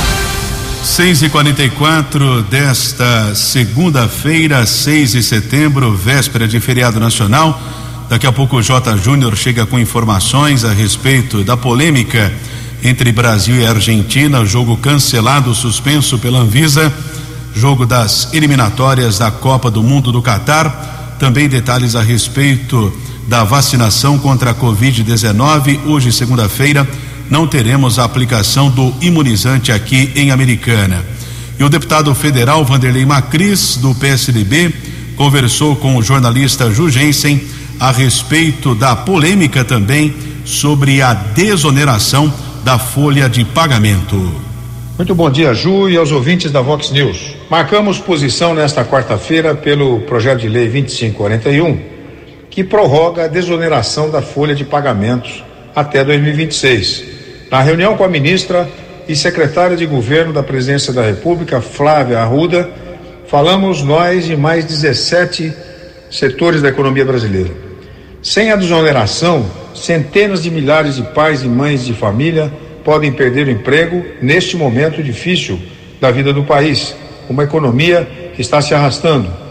6 0.84 1.24
e 1.24 1.30
44 1.30 2.44
desta 2.44 3.34
segunda-feira, 3.34 4.66
6 4.66 5.14
de 5.14 5.24
setembro, 5.24 5.96
véspera 5.96 6.46
de 6.46 6.60
feriado 6.60 7.00
nacional. 7.00 7.58
Daqui 8.10 8.28
a 8.28 8.34
pouco 8.34 8.58
o 8.58 8.62
J. 8.62 8.98
Júnior 8.98 9.38
chega 9.38 9.66
com 9.66 9.80
informações 9.80 10.66
a 10.66 10.74
respeito 10.74 11.42
da 11.42 11.56
polêmica 11.56 12.30
entre 12.84 13.10
Brasil 13.14 13.56
e 13.56 13.66
Argentina, 13.66 14.46
jogo 14.46 14.76
cancelado, 14.76 15.56
suspenso 15.56 16.20
pela 16.20 16.40
Anvisa, 16.40 16.94
jogo 17.56 17.86
das 17.86 18.34
eliminatórias 18.34 19.20
da 19.20 19.32
Copa 19.32 19.72
do 19.72 19.82
Mundo 19.82 20.12
do 20.12 20.22
Catar. 20.22 21.16
Também 21.18 21.48
detalhes 21.48 21.96
a 21.96 22.02
respeito 22.02 22.92
da 23.28 23.44
vacinação 23.44 24.18
contra 24.18 24.52
a 24.52 24.56
Covid-19. 24.56 25.86
Hoje, 25.86 26.12
segunda-feira, 26.12 26.88
não 27.30 27.48
teremos 27.48 27.98
a 27.98 28.04
aplicação 28.04 28.70
do 28.70 28.94
imunizante 29.02 29.72
aqui 29.72 30.12
em 30.16 30.32
Americana. 30.32 31.04
E 31.60 31.64
o 31.64 31.70
deputado 31.70 32.14
federal 32.14 32.66
Vanderlei 32.66 33.06
Macris, 33.06 33.78
do 33.78 33.94
PSDB, 33.96 34.74
conversou 35.16 35.76
com 35.76 35.96
o 35.96 36.04
jornalista 36.04 36.72
Ju 36.72 36.90
Jensen 36.90 37.42
a 37.80 37.92
respeito 37.92 38.76
da 38.76 38.96
polêmica 38.96 39.64
também 39.64 40.14
sobre 40.46 41.02
a 41.02 41.14
desoneração 41.14 42.34
da 42.64 42.78
folha 42.78 43.30
de 43.30 43.46
pagamento. 43.46 44.34
Muito 44.98 45.16
bom 45.16 45.30
dia, 45.30 45.54
Ju, 45.54 45.90
e 45.90 45.98
aos 45.98 46.12
ouvintes 46.12 46.52
da 46.52 46.62
Vox 46.62 46.92
News. 46.92 47.36
Marcamos 47.50 47.98
posição 47.98 48.54
nesta 48.54 48.86
quarta-feira 48.86 49.56
pelo 49.56 50.02
projeto 50.02 50.42
de 50.42 50.50
lei 50.50 50.70
2541 50.70 51.93
que 52.54 52.64
prorroga 52.64 53.24
a 53.24 53.28
desoneração 53.28 54.12
da 54.12 54.22
folha 54.22 54.54
de 54.54 54.64
pagamentos 54.64 55.44
até 55.76 56.04
2026. 56.04 57.04
Na 57.50 57.60
reunião 57.62 57.98
com 57.98 58.04
a 58.04 58.08
ministra 58.08 58.70
e 59.08 59.16
secretária 59.16 59.76
de 59.76 59.88
governo 59.88 60.32
da 60.32 60.44
Presidência 60.44 60.94
da 60.94 61.02
República, 61.02 61.60
Flávia 61.60 62.20
Arruda, 62.20 62.70
falamos 63.26 63.82
nós 63.82 64.30
e 64.30 64.36
mais 64.36 64.66
17 64.66 65.52
setores 66.12 66.62
da 66.62 66.70
economia 66.70 67.04
brasileira. 67.04 67.50
Sem 68.22 68.52
a 68.52 68.56
desoneração, 68.56 69.44
centenas 69.74 70.44
de 70.44 70.52
milhares 70.52 70.98
de 70.98 71.02
pais 71.02 71.42
e 71.42 71.48
mães 71.48 71.84
de 71.84 71.96
família 71.96 72.54
podem 72.84 73.12
perder 73.12 73.48
o 73.48 73.52
emprego 73.52 74.06
neste 74.22 74.56
momento 74.56 75.02
difícil 75.02 75.60
da 76.00 76.12
vida 76.12 76.32
do 76.32 76.44
país, 76.44 76.96
uma 77.28 77.46
economia 77.46 78.08
que 78.36 78.42
está 78.44 78.62
se 78.62 78.76
arrastando 78.76 79.43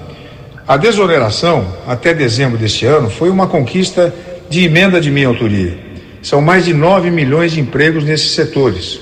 a 0.66 0.76
desoneração, 0.76 1.66
até 1.87 2.14
dezembro 2.14 2.57
deste 2.57 2.87
ano, 2.87 3.11
foi 3.11 3.31
uma 3.31 3.47
conquista 3.47 4.14
de 4.49 4.64
emenda 4.64 5.00
de 5.00 5.11
minha 5.11 5.26
autoria. 5.26 5.76
São 6.23 6.40
mais 6.40 6.64
de 6.64 6.73
9 6.73 7.11
milhões 7.11 7.52
de 7.52 7.61
empregos 7.61 8.04
nesses 8.04 8.33
setores. 8.33 9.00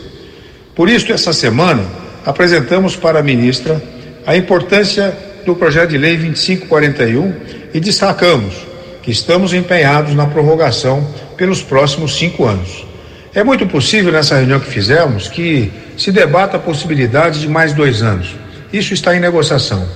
Por 0.75 0.88
isso, 0.88 1.12
essa 1.12 1.33
semana, 1.33 1.85
apresentamos 2.25 2.97
para 2.97 3.19
a 3.19 3.23
ministra 3.23 3.83
a 4.26 4.37
importância 4.37 5.17
do 5.45 5.55
projeto 5.55 5.90
de 5.90 5.99
lei 5.99 6.17
2541 6.17 7.35
e 7.75 7.81
destacamos 7.81 8.55
que 9.02 9.11
estamos 9.11 9.52
empenhados 9.52 10.14
na 10.14 10.26
prorrogação 10.26 11.07
pelos 11.37 11.62
próximos 11.62 12.17
cinco 12.17 12.47
anos. 12.47 12.87
É 13.35 13.45
muito 13.45 13.67
possível 13.67 14.12
nessa 14.12 14.37
reunião 14.37 14.61
que 14.61 14.71
fizemos 14.71 15.29
que 15.29 15.71
se 15.97 16.11
debata 16.11 16.57
a 16.57 16.61
possibilidade 16.61 17.40
de 17.40 17.49
mais 17.49 17.73
dois 17.73 18.02
anos. 18.02 18.35
Isso 18.73 18.95
está 18.95 19.14
em 19.14 19.21
negociação. 19.21 19.87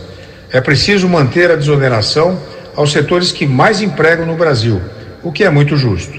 É 0.54 0.60
preciso 0.60 1.08
manter 1.08 1.50
a 1.50 1.56
desoneração 1.56 2.38
aos 2.76 2.92
setores 2.92 3.32
que 3.32 3.44
mais 3.44 3.82
empregam 3.82 4.24
no 4.24 4.36
Brasil, 4.36 4.80
o 5.20 5.32
que 5.32 5.42
é 5.42 5.50
muito 5.50 5.76
justo. 5.76 6.16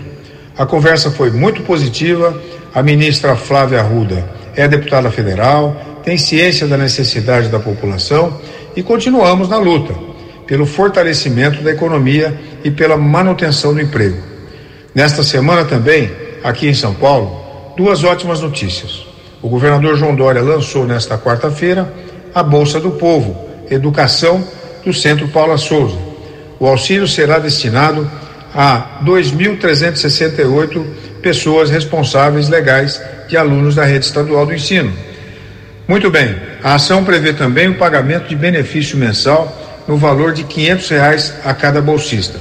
A 0.58 0.66
conversa 0.66 1.10
foi 1.10 1.32
muito 1.32 1.64
positiva. 1.64 2.38
A 2.74 2.84
ministra 2.84 3.38
Flávia 3.38 3.80
Arruda 3.80 4.30
é 4.54 4.68
deputada 4.68 5.10
federal, 5.10 6.02
tem 6.04 6.18
ciência 6.18 6.68
da 6.68 6.76
necessidade 6.76 7.48
da 7.48 7.60
população 7.60 8.38
e 8.76 8.84
continuamos 8.84 9.48
na 9.48 9.58
luta 9.58 9.96
pelo 10.46 10.66
fortalecimento 10.66 11.64
da 11.64 11.72
economia 11.72 12.38
e 12.62 12.70
pela 12.70 12.98
manutenção 12.98 13.74
do 13.74 13.80
emprego. 13.80 14.18
Nesta 14.94 15.24
semana 15.24 15.64
também, 15.64 16.12
aqui 16.44 16.68
em 16.68 16.74
São 16.74 16.94
Paulo, 16.94 17.72
duas 17.78 18.04
ótimas 18.04 18.42
notícias. 18.42 19.06
O 19.42 19.48
governador 19.48 19.96
João 19.96 20.14
Dória 20.14 20.42
lançou 20.42 20.86
nesta 20.86 21.18
quarta-feira 21.18 21.90
a 22.34 22.44
Bolsa 22.44 22.82
do 22.82 22.92
Povo, 22.92 23.45
Educação 23.70 24.44
do 24.84 24.94
Centro 24.94 25.28
Paula 25.28 25.58
Souza. 25.58 25.98
O 26.60 26.68
auxílio 26.68 27.08
será 27.08 27.40
destinado 27.40 28.10
a 28.54 29.02
2.368 29.04 30.86
pessoas 31.22 31.70
responsáveis 31.70 32.48
legais 32.48 33.02
de 33.28 33.36
alunos 33.36 33.76
da 33.76 33.84
rede 33.84 34.06
estadual 34.06 34.46
do 34.46 34.54
ensino. 34.54 34.94
Muito 35.88 36.10
bem, 36.10 36.36
a 36.64 36.76
ação 36.76 37.04
prevê 37.04 37.34
também 37.34 37.68
o 37.68 37.76
pagamento 37.76 38.28
de 38.28 38.36
benefício 38.36 38.98
mensal 38.98 39.84
no 39.88 39.98
valor 39.98 40.34
de 40.34 40.44
500 40.44 40.90
reais 40.90 41.34
a 41.44 41.54
cada 41.54 41.82
bolsista. 41.82 42.40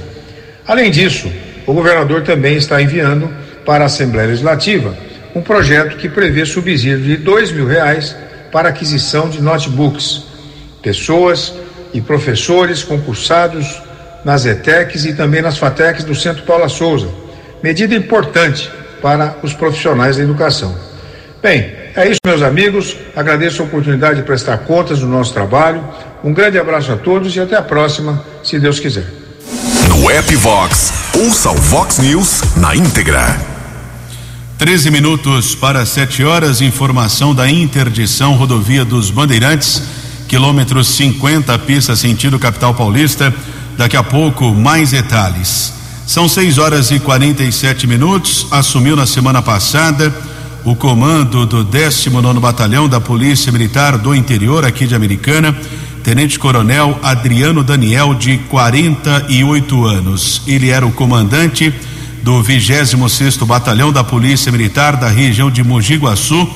Além 0.65 0.89
disso, 0.89 1.31
o 1.67 1.73
governador 1.73 2.23
também 2.23 2.55
está 2.57 2.81
enviando 2.81 3.29
para 3.65 3.83
a 3.83 3.87
Assembleia 3.87 4.29
Legislativa 4.29 4.95
um 5.35 5.41
projeto 5.41 5.97
que 5.97 6.07
prevê 6.07 6.45
subsídio 6.45 7.01
de 7.01 7.17
2 7.17 7.51
mil 7.51 7.67
reais 7.67 8.15
para 8.51 8.69
aquisição 8.69 9.29
de 9.29 9.41
notebooks 9.41 10.24
pessoas 10.85 11.51
e 11.91 11.99
professores 11.99 12.83
concursados 12.83 13.81
nas 14.23 14.45
ETECs 14.45 15.05
e 15.05 15.13
também 15.13 15.41
nas 15.41 15.57
FATECs 15.57 16.03
do 16.03 16.13
Centro 16.13 16.43
Paula 16.43 16.69
Souza. 16.69 17.09
Medida 17.63 17.95
importante 17.95 18.71
para 19.01 19.35
os 19.41 19.53
profissionais 19.53 20.17
da 20.17 20.23
educação. 20.23 20.75
Bem, 21.41 21.83
É 21.97 22.09
isso, 22.09 22.19
meus 22.27 22.41
amigos. 22.41 22.97
Agradeço 23.15 23.61
a 23.61 23.65
oportunidade 23.65 24.17
de 24.17 24.23
prestar 24.23 24.57
contas 24.59 24.99
do 24.99 25.07
nosso 25.07 25.31
trabalho. 25.31 25.81
Um 26.21 26.33
grande 26.33 26.59
abraço 26.59 26.91
a 26.91 26.97
todos 26.97 27.33
e 27.33 27.39
até 27.39 27.55
a 27.55 27.61
próxima, 27.61 28.21
se 28.43 28.59
Deus 28.59 28.81
quiser. 28.81 29.05
No 29.87 30.11
app 30.11 30.35
Vox, 30.35 30.91
ouça 31.17 31.51
o 31.51 31.55
Vox 31.55 31.99
News 31.99 32.57
na 32.57 32.75
íntegra. 32.75 33.39
13 34.57 34.91
minutos 34.91 35.55
para 35.55 35.85
7 35.85 36.25
horas. 36.25 36.59
Informação 36.59 37.33
da 37.33 37.49
interdição 37.49 38.35
rodovia 38.35 38.83
dos 38.83 39.09
Bandeirantes, 39.09 39.81
quilômetro 40.27 40.83
50, 40.83 41.57
pista 41.59 41.95
sentido 41.95 42.39
capital 42.39 42.73
paulista. 42.73 43.33
Daqui 43.77 43.97
a 43.97 44.03
pouco, 44.03 44.53
mais 44.53 44.91
detalhes. 44.91 45.73
São 46.07 46.29
6 46.29 46.57
horas 46.57 46.91
e 46.91 46.99
47 46.99 47.87
minutos. 47.87 48.47
Assumiu 48.51 48.95
na 48.95 49.05
semana 49.05 49.41
passada 49.41 50.13
o 50.65 50.75
comando 50.75 51.45
do 51.45 51.63
19 51.63 52.39
Batalhão 52.39 52.89
da 52.89 52.99
Polícia 52.99 53.51
Militar 53.51 53.99
do 53.99 54.15
Interior, 54.15 54.65
aqui 54.65 54.87
de 54.87 54.95
Americana, 54.95 55.55
Tenente 56.03 56.39
Coronel 56.39 56.99
Adriano 57.03 57.63
Daniel, 57.63 58.15
de 58.15 58.37
48 58.49 59.85
anos. 59.85 60.41
Ele 60.47 60.69
era 60.69 60.85
o 60.85 60.91
comandante 60.91 61.71
do 62.23 62.41
26 62.41 63.37
Batalhão 63.37 63.91
da 63.91 64.03
Polícia 64.03 64.51
Militar 64.51 64.95
da 64.95 65.07
região 65.07 65.51
de 65.51 65.63
Mogi 65.63 65.97
Guaçu. 65.97 66.49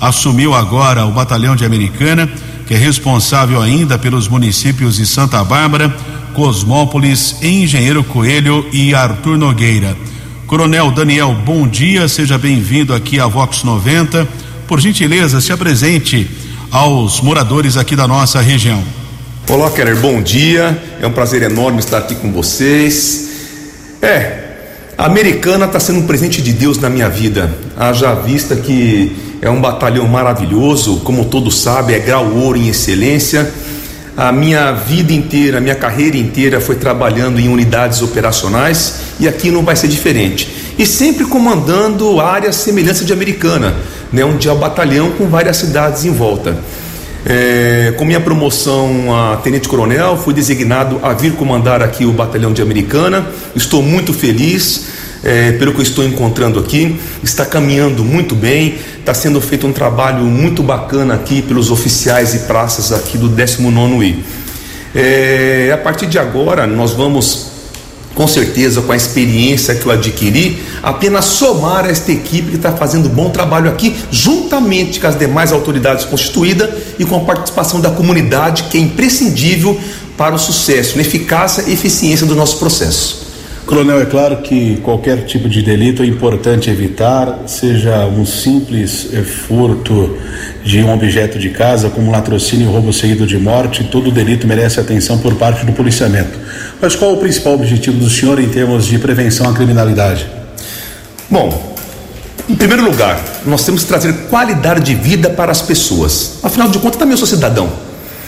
Assumiu 0.00 0.54
agora 0.54 1.04
o 1.04 1.10
Batalhão 1.10 1.56
de 1.56 1.64
Americana, 1.64 2.30
que 2.66 2.74
é 2.74 2.76
responsável 2.76 3.62
ainda 3.62 3.96
pelos 3.96 4.28
municípios 4.28 4.96
de 4.96 5.06
Santa 5.06 5.42
Bárbara, 5.44 5.94
Cosmópolis, 6.34 7.36
Engenheiro 7.40 8.02
Coelho 8.02 8.66
e 8.72 8.94
Arthur 8.94 9.38
Nogueira. 9.38 9.96
Coronel 10.46 10.90
Daniel, 10.90 11.34
bom 11.44 11.66
dia, 11.66 12.08
seja 12.08 12.36
bem-vindo 12.36 12.92
aqui 12.92 13.18
à 13.20 13.26
Vox 13.26 13.62
90. 13.62 14.26
Por 14.66 14.80
gentileza, 14.80 15.40
se 15.40 15.52
apresente 15.52 16.28
aos 16.70 17.20
moradores 17.20 17.76
aqui 17.76 17.94
da 17.94 18.06
nossa 18.06 18.40
região. 18.40 18.82
Olá, 19.48 19.70
Keller, 19.70 19.96
bom 20.00 20.20
dia. 20.20 20.76
É 21.00 21.06
um 21.06 21.12
prazer 21.12 21.42
enorme 21.42 21.78
estar 21.78 21.98
aqui 21.98 22.16
com 22.16 22.32
vocês. 22.32 23.28
É, 24.02 24.46
a 24.98 25.06
americana 25.06 25.66
está 25.66 25.78
sendo 25.78 26.00
um 26.00 26.06
presente 26.06 26.42
de 26.42 26.52
Deus 26.52 26.78
na 26.78 26.90
minha 26.90 27.08
vida. 27.08 27.56
Haja 27.76 28.12
vista 28.14 28.56
que 28.56 29.14
é 29.40 29.50
um 29.50 29.60
batalhão 29.60 30.06
maravilhoso, 30.06 31.00
como 31.00 31.24
todos 31.26 31.60
sabem, 31.60 31.96
é 31.96 31.98
grau 31.98 32.30
ouro 32.34 32.58
em 32.58 32.68
excelência 32.68 33.52
a 34.16 34.32
minha 34.32 34.72
vida 34.72 35.12
inteira, 35.12 35.58
a 35.58 35.60
minha 35.60 35.74
carreira 35.74 36.16
inteira 36.16 36.58
foi 36.58 36.76
trabalhando 36.76 37.38
em 37.38 37.48
unidades 37.48 38.00
operacionais 38.00 39.00
e 39.20 39.28
aqui 39.28 39.50
não 39.50 39.62
vai 39.62 39.76
ser 39.76 39.88
diferente. 39.88 40.74
E 40.78 40.86
sempre 40.86 41.26
comandando 41.26 42.18
áreas 42.18 42.56
semelhantes 42.56 43.04
de 43.04 43.12
Americana, 43.12 43.74
né, 44.10 44.24
onde 44.24 44.48
há 44.48 44.54
batalhão 44.54 45.10
com 45.10 45.28
várias 45.28 45.58
cidades 45.58 46.06
em 46.06 46.12
volta. 46.12 46.56
É, 47.26 47.92
com 47.98 48.04
minha 48.04 48.20
promoção 48.20 49.14
a 49.14 49.36
tenente 49.36 49.68
coronel, 49.68 50.16
fui 50.16 50.32
designado 50.32 50.98
a 51.02 51.12
vir 51.12 51.32
comandar 51.32 51.82
aqui 51.82 52.06
o 52.06 52.12
batalhão 52.12 52.52
de 52.54 52.62
Americana. 52.62 53.26
Estou 53.54 53.82
muito 53.82 54.14
feliz 54.14 54.86
é, 55.24 55.52
pelo 55.52 55.74
que 55.74 55.82
estou 55.82 56.04
encontrando 56.04 56.58
aqui. 56.58 56.98
Está 57.22 57.44
caminhando 57.44 58.04
muito 58.04 58.34
bem, 58.34 58.76
está 59.06 59.14
sendo 59.14 59.40
feito 59.40 59.68
um 59.68 59.72
trabalho 59.72 60.24
muito 60.24 60.64
bacana 60.64 61.14
aqui 61.14 61.40
pelos 61.40 61.70
oficiais 61.70 62.34
e 62.34 62.40
praças 62.40 62.90
aqui 62.90 63.16
do 63.16 63.30
19I. 63.30 64.16
É, 64.92 65.70
a 65.72 65.78
partir 65.78 66.06
de 66.06 66.18
agora, 66.18 66.66
nós 66.66 66.92
vamos 66.92 67.52
com 68.16 68.26
certeza, 68.26 68.80
com 68.80 68.90
a 68.90 68.96
experiência 68.96 69.74
que 69.74 69.84
eu 69.84 69.92
adquiri, 69.92 70.60
apenas 70.82 71.26
somar 71.26 71.84
esta 71.84 72.10
equipe 72.10 72.48
que 72.48 72.56
está 72.56 72.72
fazendo 72.72 73.10
bom 73.10 73.28
trabalho 73.28 73.68
aqui, 73.68 73.94
juntamente 74.10 74.98
com 74.98 75.06
as 75.06 75.18
demais 75.18 75.52
autoridades 75.52 76.06
constituídas 76.06 76.70
e 76.98 77.04
com 77.04 77.14
a 77.16 77.20
participação 77.20 77.78
da 77.78 77.90
comunidade, 77.90 78.64
que 78.70 78.78
é 78.78 78.80
imprescindível 78.80 79.78
para 80.16 80.34
o 80.34 80.38
sucesso, 80.38 80.98
eficácia 80.98 81.64
e 81.66 81.74
eficiência 81.74 82.26
do 82.26 82.34
nosso 82.34 82.58
processo. 82.58 83.25
Coronel, 83.66 84.00
é 84.00 84.06
claro 84.06 84.36
que 84.42 84.76
qualquer 84.76 85.24
tipo 85.24 85.48
de 85.48 85.60
delito 85.60 86.04
é 86.04 86.06
importante 86.06 86.70
evitar, 86.70 87.40
seja 87.46 88.06
um 88.06 88.24
simples 88.24 89.08
furto 89.48 90.16
de 90.64 90.84
um 90.84 90.94
objeto 90.94 91.36
de 91.36 91.50
casa, 91.50 91.90
como 91.90 92.12
latrocínio 92.12 92.70
roubo 92.70 92.92
seguido 92.92 93.26
de 93.26 93.36
morte, 93.36 93.82
todo 93.82 94.12
delito 94.12 94.46
merece 94.46 94.78
atenção 94.78 95.18
por 95.18 95.34
parte 95.34 95.66
do 95.66 95.72
policiamento. 95.72 96.38
Mas 96.80 96.94
qual 96.94 97.14
o 97.14 97.16
principal 97.16 97.54
objetivo 97.54 97.98
do 97.98 98.08
senhor 98.08 98.38
em 98.38 98.48
termos 98.48 98.86
de 98.86 99.00
prevenção 99.00 99.50
à 99.50 99.52
criminalidade? 99.52 100.28
Bom, 101.28 101.74
em 102.48 102.54
primeiro 102.54 102.84
lugar, 102.84 103.20
nós 103.44 103.64
temos 103.64 103.82
que 103.82 103.88
trazer 103.88 104.12
qualidade 104.30 104.84
de 104.84 104.94
vida 104.94 105.28
para 105.28 105.50
as 105.50 105.60
pessoas. 105.60 106.38
Afinal 106.40 106.68
de 106.68 106.78
contas, 106.78 107.00
também 107.00 107.14
eu 107.14 107.18
sou 107.18 107.26
cidadão. 107.26 107.68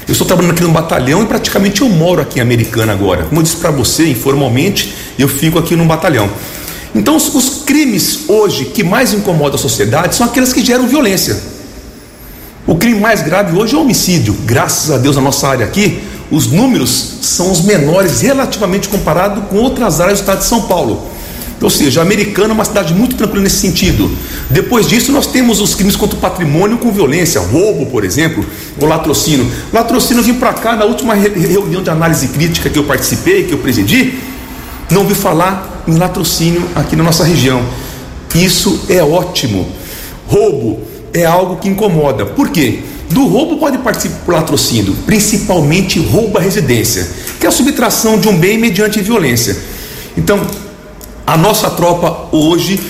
Eu 0.09 0.13
estou 0.13 0.27
trabalhando 0.27 0.53
aqui 0.53 0.63
no 0.63 0.71
batalhão 0.71 1.23
e 1.23 1.27
praticamente 1.27 1.83
eu 1.83 1.89
moro 1.91 2.23
aqui 2.23 2.39
em 2.39 2.43
Americana 2.43 2.95
agora. 2.95 3.25
Como 3.25 3.41
eu 3.41 3.43
disse 3.43 3.57
para 3.57 3.71
você, 3.71 4.09
informalmente, 4.09 4.95
eu 5.19 5.29
fico 5.29 5.59
aqui 5.59 5.77
no 5.77 5.85
batalhão. 5.85 6.31
Então, 6.95 7.15
os, 7.15 7.63
crimes 7.67 8.21
hoje 8.27 8.65
que 8.65 8.83
mais 8.83 9.13
incomodam 9.13 9.57
a 9.57 9.59
sociedade 9.59 10.17
são 10.17 10.27
aqueles 10.27 10.51
que 10.51 10.65
geram 10.65 10.89
violência. 10.89 11.39
O 12.67 12.77
crime 12.77 12.99
mais 12.99 13.21
grave 13.21 13.55
hoje 13.55 13.75
é 13.75 13.79
o 13.79 13.83
homicídio. 13.83 14.35
Graças 14.47 14.91
a 14.91 14.97
Deus, 14.97 15.17
na 15.17 15.21
nossa 15.21 15.47
área 15.47 15.67
aqui, 15.67 16.03
os 16.31 16.47
números 16.47 17.19
são 17.21 17.53
os 17.53 17.61
menores 17.61 18.23
relativamente 18.23 18.89
comparado 18.89 19.43
com 19.43 19.57
outras 19.57 20.01
áreas 20.01 20.21
do 20.21 20.23
estado 20.23 20.39
de 20.39 20.47
São 20.47 20.63
Paulo. 20.63 21.07
Ou 21.61 21.71
seja, 21.71 22.01
a 22.01 22.03
Americana 22.03 22.51
é 22.51 22.53
uma 22.53 22.65
cidade 22.65 22.95
muito 22.95 23.17
tranquila 23.17 23.43
nesse 23.43 23.59
sentido. 23.59 24.11
Depois 24.49 24.87
disso, 24.87 25.11
nós 25.11 25.27
temos 25.27 25.61
os 25.61 25.75
crimes 25.75 25.97
contra 25.97 26.17
o 26.17 26.21
patrimônio 26.21 26.79
com 26.79 26.93
violência, 26.93 27.41
roubo, 27.41 27.87
por 27.87 28.05
exemplo, 28.05 28.45
o 28.81 28.87
latrocínio. 28.87 29.51
Latrocínio, 29.73 30.21
eu 30.21 30.25
vim 30.25 30.35
para 30.35 30.53
cá 30.53 30.77
na 30.77 30.85
última 30.85 31.15
reunião 31.15 31.83
de 31.83 31.91
análise 31.91 32.29
crítica 32.29 32.71
que 32.71 32.79
eu 32.79 32.85
participei, 32.85 33.45
que 33.45 33.53
eu 33.53 33.59
presidi, 33.59 34.15
não 34.91 35.03
ouvi 35.03 35.15
falar 35.15 35.85
em 35.89 35.97
latrocínio 35.97 36.63
aqui 36.75 36.95
na 36.95 37.03
nossa 37.03 37.25
região. 37.25 37.63
Isso 38.35 38.85
é 38.89 39.03
ótimo. 39.03 39.67
Roubo 40.27 40.81
é 41.13 41.25
algo 41.25 41.57
que 41.57 41.69
incomoda. 41.69 42.25
Por 42.25 42.51
quê? 42.51 42.81
Do 43.11 43.27
roubo 43.27 43.57
pode 43.57 43.79
participar 43.79 44.19
por 44.25 44.35
latrocínio, 44.35 44.95
principalmente 45.07 45.99
roubo 45.99 46.37
à 46.39 46.41
residência, 46.41 47.09
que 47.41 47.47
é 47.47 47.49
a 47.49 47.53
subtração 47.53 48.19
de 48.19 48.29
um 48.29 48.37
bem 48.37 48.59
mediante 48.59 49.01
violência. 49.01 49.57
Então, 50.17 50.39
a 51.29 51.37
nossa 51.37 51.69
tropa 51.69 52.35
hoje, 52.35 52.81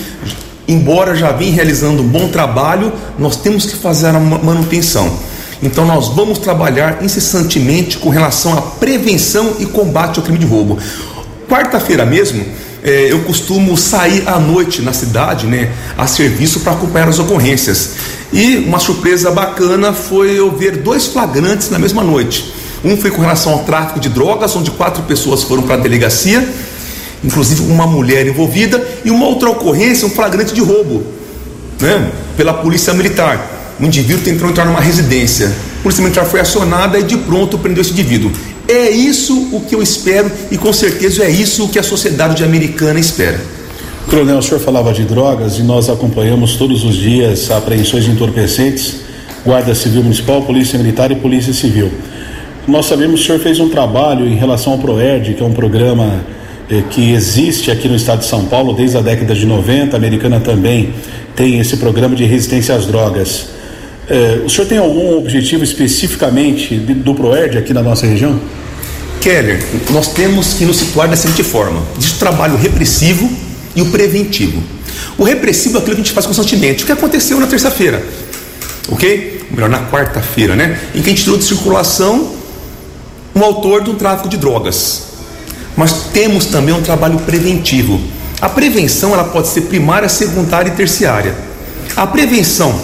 embora 0.68 1.16
já 1.16 1.32
venha 1.32 1.52
realizando 1.52 2.02
um 2.02 2.06
bom 2.06 2.28
trabalho, 2.28 2.92
nós 3.18 3.34
temos 3.34 3.66
que 3.66 3.74
fazer 3.74 4.10
a 4.10 4.20
manutenção. 4.20 5.12
Então 5.60 5.84
nós 5.84 6.06
vamos 6.06 6.38
trabalhar 6.38 7.02
incessantemente 7.02 7.98
com 7.98 8.10
relação 8.10 8.56
à 8.56 8.62
prevenção 8.62 9.56
e 9.58 9.66
combate 9.66 10.20
ao 10.20 10.22
crime 10.22 10.38
de 10.38 10.46
roubo. 10.46 10.78
Quarta-feira 11.48 12.06
mesmo, 12.06 12.44
é, 12.84 13.10
eu 13.10 13.18
costumo 13.24 13.76
sair 13.76 14.22
à 14.28 14.38
noite 14.38 14.82
na 14.82 14.92
cidade, 14.92 15.48
né, 15.48 15.72
a 15.96 16.06
serviço 16.06 16.60
para 16.60 16.74
acompanhar 16.74 17.08
as 17.08 17.18
ocorrências. 17.18 17.94
E 18.32 18.58
uma 18.58 18.78
surpresa 18.78 19.32
bacana 19.32 19.92
foi 19.92 20.38
eu 20.38 20.56
ver 20.56 20.76
dois 20.76 21.06
flagrantes 21.06 21.70
na 21.70 21.78
mesma 21.80 22.04
noite. 22.04 22.54
Um 22.84 22.96
foi 22.96 23.10
com 23.10 23.20
relação 23.20 23.54
ao 23.54 23.64
tráfico 23.64 23.98
de 23.98 24.08
drogas, 24.08 24.54
onde 24.54 24.70
quatro 24.70 25.02
pessoas 25.02 25.42
foram 25.42 25.64
para 25.64 25.74
a 25.74 25.78
delegacia 25.78 26.48
inclusive 27.22 27.62
uma 27.62 27.86
mulher 27.86 28.26
envolvida, 28.26 28.82
e 29.04 29.10
uma 29.10 29.26
outra 29.26 29.50
ocorrência, 29.50 30.06
um 30.06 30.10
flagrante 30.10 30.54
de 30.54 30.60
roubo, 30.60 31.04
né, 31.80 32.10
pela 32.36 32.54
polícia 32.54 32.92
militar. 32.94 33.76
O 33.80 33.84
indivíduo 33.84 34.24
tentou 34.24 34.48
entrar 34.48 34.64
numa 34.64 34.80
residência. 34.80 35.46
A 35.78 35.82
polícia 35.82 36.02
militar 36.02 36.24
foi 36.24 36.40
acionada 36.40 36.98
e 36.98 37.04
de 37.04 37.16
pronto 37.16 37.58
prendeu 37.58 37.80
esse 37.80 37.92
indivíduo. 37.92 38.32
É 38.66 38.90
isso 38.90 39.48
o 39.52 39.60
que 39.60 39.74
eu 39.74 39.82
espero 39.82 40.30
e 40.50 40.58
com 40.58 40.72
certeza 40.72 41.24
é 41.24 41.30
isso 41.30 41.64
o 41.64 41.68
que 41.68 41.78
a 41.78 41.82
sociedade 41.82 42.42
americana 42.44 42.98
espera. 42.98 43.40
Coronel, 44.08 44.38
o 44.38 44.42
senhor 44.42 44.60
falava 44.60 44.92
de 44.92 45.04
drogas 45.04 45.58
e 45.58 45.62
nós 45.62 45.88
acompanhamos 45.88 46.56
todos 46.56 46.82
os 46.82 46.96
dias 46.96 47.50
apreensões 47.50 48.04
de 48.04 48.10
entorpecentes, 48.10 48.96
Guarda 49.44 49.74
Civil 49.74 50.02
Municipal, 50.02 50.42
Polícia 50.42 50.78
Militar 50.78 51.10
e 51.10 51.16
Polícia 51.16 51.52
Civil. 51.52 51.90
Nós 52.66 52.86
sabemos 52.86 53.20
que 53.20 53.24
o 53.24 53.26
senhor 53.26 53.40
fez 53.40 53.60
um 53.60 53.68
trabalho 53.68 54.26
em 54.26 54.34
relação 54.34 54.74
ao 54.74 54.78
PROERD, 54.78 55.34
que 55.34 55.42
é 55.42 55.46
um 55.46 55.52
programa 55.52 56.24
que 56.90 57.12
existe 57.12 57.70
aqui 57.70 57.88
no 57.88 57.96
estado 57.96 58.20
de 58.20 58.26
São 58.26 58.44
Paulo 58.44 58.74
desde 58.74 58.98
a 58.98 59.00
década 59.00 59.34
de 59.34 59.46
90, 59.46 59.96
a 59.96 59.98
americana 59.98 60.38
também 60.38 60.92
tem 61.34 61.58
esse 61.58 61.78
programa 61.78 62.14
de 62.14 62.24
resistência 62.24 62.74
às 62.74 62.84
drogas. 62.84 63.46
Eh, 64.06 64.42
o 64.44 64.50
senhor 64.50 64.66
tem 64.66 64.76
algum 64.76 65.16
objetivo 65.16 65.64
especificamente 65.64 66.76
do 66.76 67.14
PROERD 67.14 67.56
aqui 67.56 67.72
na 67.72 67.82
nossa 67.82 68.06
região? 68.06 68.38
Keller, 69.20 69.64
nós 69.90 70.08
temos 70.08 70.54
que 70.54 70.64
nos 70.66 70.76
situar 70.76 71.08
da 71.08 71.16
seguinte 71.16 71.42
forma: 71.42 71.82
existe 71.96 72.16
o 72.16 72.18
trabalho 72.18 72.56
repressivo 72.56 73.30
e 73.74 73.80
o 73.80 73.86
preventivo. 73.86 74.62
O 75.16 75.24
repressivo 75.24 75.78
é 75.78 75.80
aquilo 75.80 75.96
que 75.96 76.02
a 76.02 76.04
gente 76.04 76.12
faz 76.12 76.26
constantemente. 76.26 76.82
O 76.82 76.86
que 76.86 76.92
aconteceu 76.92 77.40
na 77.40 77.46
terça-feira? 77.46 78.04
Ok? 78.90 79.46
Melhor, 79.50 79.70
na 79.70 79.86
quarta-feira, 79.86 80.54
né? 80.54 80.78
Em 80.94 81.00
que 81.00 81.08
a 81.08 81.12
gente 81.12 81.22
tirou 81.22 81.38
de 81.38 81.44
circulação 81.44 82.34
um 83.34 83.42
autor 83.42 83.82
de 83.82 83.90
um 83.90 83.94
tráfico 83.94 84.28
de 84.28 84.36
drogas 84.36 85.07
mas 85.78 85.92
temos 86.12 86.46
também 86.46 86.74
um 86.74 86.82
trabalho 86.82 87.20
preventivo. 87.20 88.00
A 88.40 88.48
prevenção 88.48 89.14
ela 89.14 89.22
pode 89.22 89.46
ser 89.46 89.62
primária, 89.62 90.08
secundária 90.08 90.70
e 90.70 90.74
terciária. 90.74 91.32
A 91.94 92.04
prevenção 92.04 92.74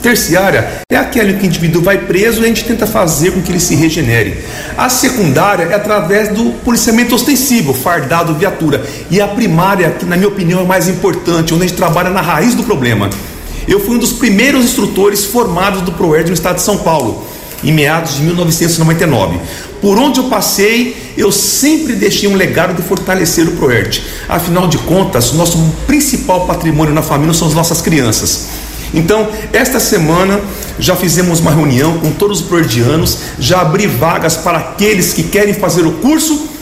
terciária 0.00 0.82
é 0.88 0.96
aquela 0.96 1.32
que 1.32 1.42
o 1.42 1.46
indivíduo 1.46 1.82
vai 1.82 1.98
preso 1.98 2.40
e 2.40 2.44
a 2.44 2.46
gente 2.46 2.62
tenta 2.62 2.86
fazer 2.86 3.32
com 3.32 3.42
que 3.42 3.50
ele 3.50 3.58
se 3.58 3.74
regenere. 3.74 4.44
A 4.78 4.88
secundária 4.88 5.64
é 5.64 5.74
através 5.74 6.28
do 6.28 6.52
policiamento 6.64 7.16
ostensivo, 7.16 7.74
fardado, 7.74 8.34
viatura. 8.34 8.84
E 9.10 9.20
a 9.20 9.26
primária, 9.26 9.90
que 9.90 10.04
na 10.04 10.16
minha 10.16 10.28
opinião 10.28 10.60
é 10.60 10.64
mais 10.64 10.88
importante, 10.88 11.52
onde 11.52 11.64
a 11.64 11.66
gente 11.66 11.76
trabalha 11.76 12.10
na 12.10 12.20
raiz 12.20 12.54
do 12.54 12.62
problema. 12.62 13.10
Eu 13.66 13.80
fui 13.80 13.96
um 13.96 13.98
dos 13.98 14.12
primeiros 14.12 14.64
instrutores 14.64 15.24
formados 15.24 15.82
do 15.82 15.90
ProERD 15.90 16.28
no 16.28 16.34
estado 16.34 16.56
de 16.56 16.62
São 16.62 16.78
Paulo, 16.78 17.26
em 17.62 17.72
meados 17.72 18.16
de 18.16 18.22
1999. 18.22 19.38
Por 19.80 19.98
onde 19.98 20.18
eu 20.18 20.24
passei, 20.24 21.12
eu 21.16 21.30
sempre 21.30 21.94
deixei 21.94 22.28
um 22.28 22.34
legado 22.34 22.74
de 22.74 22.82
fortalecer 22.82 23.46
o 23.46 23.52
ProERD. 23.52 24.02
Afinal 24.28 24.66
de 24.66 24.78
contas, 24.78 25.32
nosso 25.32 25.58
principal 25.86 26.46
patrimônio 26.46 26.94
na 26.94 27.02
família 27.02 27.34
são 27.34 27.48
as 27.48 27.54
nossas 27.54 27.80
crianças. 27.82 28.48
Então, 28.94 29.28
esta 29.52 29.80
semana 29.80 30.40
já 30.78 30.94
fizemos 30.94 31.40
uma 31.40 31.50
reunião 31.50 31.98
com 31.98 32.12
todos 32.12 32.40
os 32.40 32.46
proerdianos, 32.46 33.18
já 33.38 33.60
abri 33.60 33.86
vagas 33.86 34.36
para 34.36 34.58
aqueles 34.58 35.12
que 35.12 35.24
querem 35.24 35.52
fazer 35.52 35.84
o 35.84 35.92
curso 35.92 36.53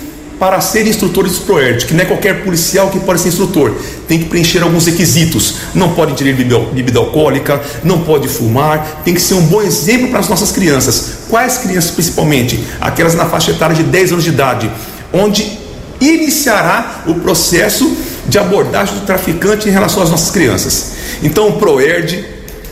para 0.42 0.60
ser 0.60 0.88
instrutores 0.88 1.38
do 1.38 1.44
ProERD, 1.44 1.86
que 1.86 1.94
não 1.94 2.02
é 2.02 2.04
qualquer 2.04 2.42
policial 2.42 2.90
que 2.90 2.98
pode 2.98 3.20
ser 3.20 3.28
instrutor, 3.28 3.76
tem 4.08 4.18
que 4.18 4.24
preencher 4.24 4.60
alguns 4.60 4.86
requisitos. 4.86 5.58
Não 5.72 5.94
pode 5.94 6.14
ingerir 6.14 6.34
bebida 6.34 6.98
alcoólica, 6.98 7.62
não 7.84 8.00
pode 8.00 8.26
fumar, 8.26 9.02
tem 9.04 9.14
que 9.14 9.20
ser 9.20 9.34
um 9.34 9.42
bom 9.42 9.62
exemplo 9.62 10.08
para 10.08 10.18
as 10.18 10.28
nossas 10.28 10.50
crianças. 10.50 11.18
Quais 11.30 11.58
crianças 11.58 11.92
principalmente? 11.92 12.60
Aquelas 12.80 13.14
na 13.14 13.26
faixa 13.26 13.52
etária 13.52 13.76
de 13.76 13.84
10 13.84 14.10
anos 14.10 14.24
de 14.24 14.30
idade, 14.30 14.68
onde 15.12 15.60
iniciará 16.00 17.04
o 17.06 17.14
processo 17.14 17.96
de 18.26 18.36
abordagem 18.36 18.96
do 18.96 19.06
traficante 19.06 19.68
em 19.68 19.70
relação 19.70 20.02
às 20.02 20.10
nossas 20.10 20.32
crianças. 20.32 20.94
Então 21.22 21.50
o 21.50 21.52
ProERD 21.52 22.24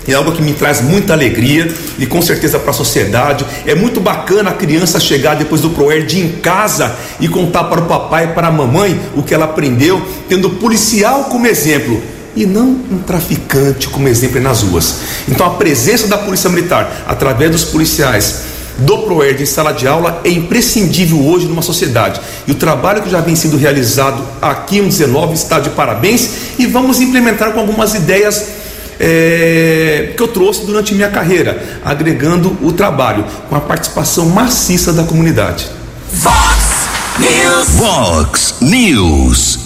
é 0.09 0.15
algo 0.15 0.33
que 0.33 0.43
me 0.43 0.53
traz 0.53 0.81
muita 0.81 1.13
alegria 1.13 1.73
e 1.99 2.07
com 2.07 2.23
certeza 2.23 2.59
para 2.59 2.71
a 2.71 2.75
sociedade. 2.75 3.45
É 3.67 3.75
muito 3.75 4.01
bacana 4.01 4.51
a 4.51 4.55
criança 4.55 4.99
chegar 4.99 5.37
depois 5.37 5.61
do 5.61 5.71
ProERD 5.71 6.21
em 6.21 6.29
casa 6.41 6.95
e 7.21 7.29
contar 7.29 7.65
para 7.65 7.81
o 7.81 7.87
papai 7.87 8.25
e 8.25 8.29
para 8.29 8.49
a 8.49 8.51
mamãe 8.51 8.99
o 9.15 9.23
que 9.23 9.35
ela 9.35 9.45
aprendeu, 9.45 10.01
tendo 10.29 10.51
policial 10.51 11.25
como 11.25 11.47
exemplo 11.47 12.03
e 12.35 12.47
não 12.47 12.69
um 12.91 12.99
traficante 13.07 13.89
como 13.89 14.09
exemplo 14.09 14.41
nas 14.41 14.63
ruas. 14.63 15.01
Então 15.29 15.47
a 15.47 15.51
presença 15.51 16.07
da 16.07 16.17
Polícia 16.17 16.49
Militar, 16.49 17.05
através 17.07 17.51
dos 17.51 17.65
policiais, 17.65 18.43
do 18.79 18.99
ProERD 18.99 19.43
em 19.43 19.47
sala 19.47 19.73
de 19.73 19.87
aula 19.87 20.23
é 20.25 20.31
imprescindível 20.31 21.23
hoje 21.23 21.47
numa 21.47 21.61
sociedade. 21.61 22.21
E 22.47 22.53
o 22.53 22.55
trabalho 22.55 23.03
que 23.03 23.11
já 23.11 23.21
vem 23.21 23.37
sendo 23.37 23.59
realizado 23.59 24.23
aqui 24.41 24.79
em 24.79 24.89
19 24.89 25.35
está 25.35 25.61
de 25.61 25.71
parabéns 25.71 26.31
e 26.59 26.67
vamos 26.67 27.01
implementar 27.01 27.53
com 27.53 27.61
algumas 27.61 27.95
ideias 27.95 28.60
é, 29.01 30.13
que 30.15 30.23
eu 30.23 30.29
trouxe 30.29 30.67
durante 30.67 30.95
minha 30.95 31.09
carreira, 31.09 31.81
agregando 31.83 32.55
o 32.61 32.71
trabalho 32.71 33.25
com 33.49 33.57
a 33.57 33.61
participação 33.61 34.29
maciça 34.29 34.93
da 34.93 35.05
comunidade. 35.05 35.67
Fox 36.13 36.89
News. 37.19 37.69
Vox 37.71 38.55
News. 38.61 39.59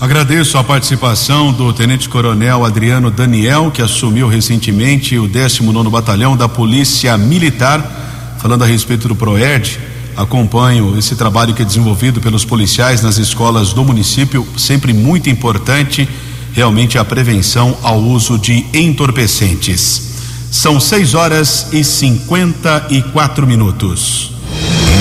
Agradeço 0.00 0.56
a 0.56 0.64
participação 0.64 1.52
do 1.52 1.72
Tenente 1.72 2.08
Coronel 2.08 2.64
Adriano 2.64 3.10
Daniel, 3.10 3.70
que 3.70 3.82
assumiu 3.82 4.26
recentemente 4.26 5.18
o 5.18 5.28
19 5.28 5.90
Batalhão 5.90 6.36
da 6.36 6.48
Polícia 6.48 7.18
Militar, 7.18 8.36
falando 8.38 8.62
a 8.62 8.66
respeito 8.66 9.08
do 9.08 9.16
PROERD. 9.16 9.78
Acompanho 10.16 10.96
esse 10.98 11.14
trabalho 11.14 11.52
que 11.52 11.62
é 11.62 11.64
desenvolvido 11.64 12.20
pelos 12.20 12.44
policiais 12.44 13.02
nas 13.02 13.18
escolas 13.18 13.72
do 13.72 13.84
município, 13.84 14.46
sempre 14.56 14.92
muito 14.92 15.28
importante 15.28 16.08
realmente 16.52 16.98
a 16.98 17.04
prevenção 17.04 17.76
ao 17.82 17.98
uso 17.98 18.38
de 18.38 18.66
entorpecentes. 18.72 20.08
São 20.50 20.80
6 20.80 21.14
horas 21.14 21.66
e 21.72 21.84
54 21.84 23.46
minutos. 23.46 24.32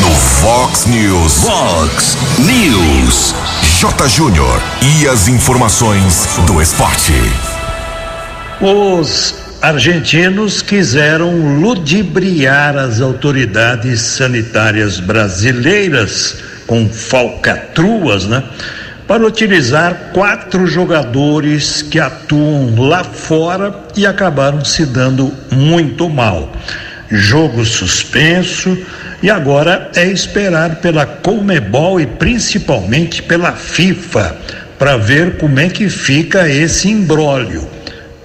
No 0.02 0.12
Fox 0.12 0.86
News. 0.86 1.34
Fox 1.44 2.18
News. 2.40 3.36
J. 3.80 4.08
Júnior. 4.10 4.62
E 4.82 5.08
as 5.08 5.28
informações 5.28 6.28
do 6.46 6.62
esporte. 6.62 7.14
Os 8.60 9.36
argentinos 9.62 10.62
quiseram 10.62 11.60
ludibriar 11.60 12.78
as 12.78 13.02
autoridades 13.02 14.02
sanitárias 14.02 15.00
brasileiras 15.00 16.38
com 16.68 16.90
falcatruas, 16.90 18.26
né? 18.26 18.44
Para 19.08 19.26
utilizar 19.26 20.12
quatro 20.14 20.68
jogadores 20.68 21.82
que 21.82 21.98
atuam 21.98 22.76
lá 22.78 23.04
fora 23.04 23.74
e 23.96 24.06
acabaram 24.06 24.64
se 24.66 24.86
dando 24.86 25.34
muito 25.50 26.10
mal. 26.10 26.52
Jogo 27.10 27.64
suspenso 27.64 28.78
e 29.24 29.30
agora 29.30 29.90
é 29.96 30.06
esperar 30.06 30.76
pela 30.76 31.06
Comebol 31.06 32.02
e 32.02 32.06
principalmente 32.06 33.24
pela 33.24 33.54
FIFA 33.54 34.36
para 34.78 34.98
ver 34.98 35.38
como 35.38 35.58
é 35.58 35.70
que 35.70 35.90
fica 35.90 36.50
esse 36.50 36.90
imbróglio. 36.90 37.68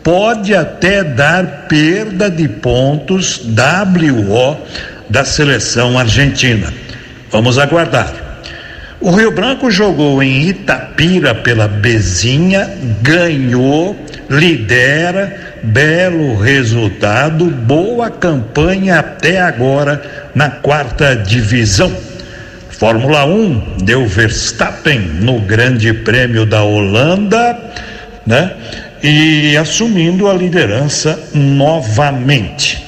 Pode 0.03 0.53
até 0.53 1.05
dar 1.05 1.69
perda 1.69 2.29
de 2.29 2.49
pontos 2.49 3.39
WO 3.39 4.59
da 5.09 5.25
seleção 5.25 5.97
argentina. 5.97 6.75
Vamos 7.31 7.57
aguardar. 7.57 8.32
O 9.03 9.11
Rio 9.11 9.33
Branco 9.33 9.69
jogou 9.69 10.23
em 10.23 10.47
Itapira 10.47 11.35
pela 11.35 11.67
Bezinha, 11.67 12.71
ganhou, 13.03 13.97
lidera, 14.31 15.57
belo 15.61 16.39
resultado, 16.39 17.47
boa 17.47 18.09
campanha 18.09 19.01
até 19.01 19.41
agora 19.41 20.31
na 20.37 20.51
quarta 20.51 21.17
divisão. 21.17 21.93
Fórmula 22.71 23.25
1 23.25 23.79
deu 23.83 24.07
Verstappen 24.07 25.01
no 25.01 25.41
Grande 25.41 25.93
Prêmio 25.93 26.47
da 26.47 26.63
Holanda, 26.63 27.59
né? 28.25 28.53
E 29.03 29.57
assumindo 29.57 30.29
a 30.29 30.33
liderança 30.33 31.19
novamente. 31.35 32.87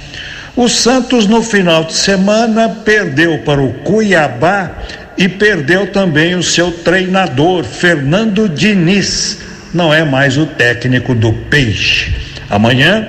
O 0.54 0.68
Santos 0.68 1.26
no 1.26 1.42
final 1.42 1.82
de 1.82 1.94
semana 1.94 2.68
perdeu 2.84 3.38
para 3.38 3.60
o 3.60 3.72
Cuiabá 3.82 4.70
e 5.16 5.28
perdeu 5.28 5.86
também 5.86 6.34
o 6.34 6.42
seu 6.42 6.70
treinador, 6.70 7.64
Fernando 7.64 8.48
Diniz. 8.48 9.38
Não 9.72 9.92
é 9.92 10.04
mais 10.04 10.36
o 10.36 10.46
técnico 10.46 11.14
do 11.14 11.32
Peixe. 11.32 12.14
Amanhã, 12.50 13.06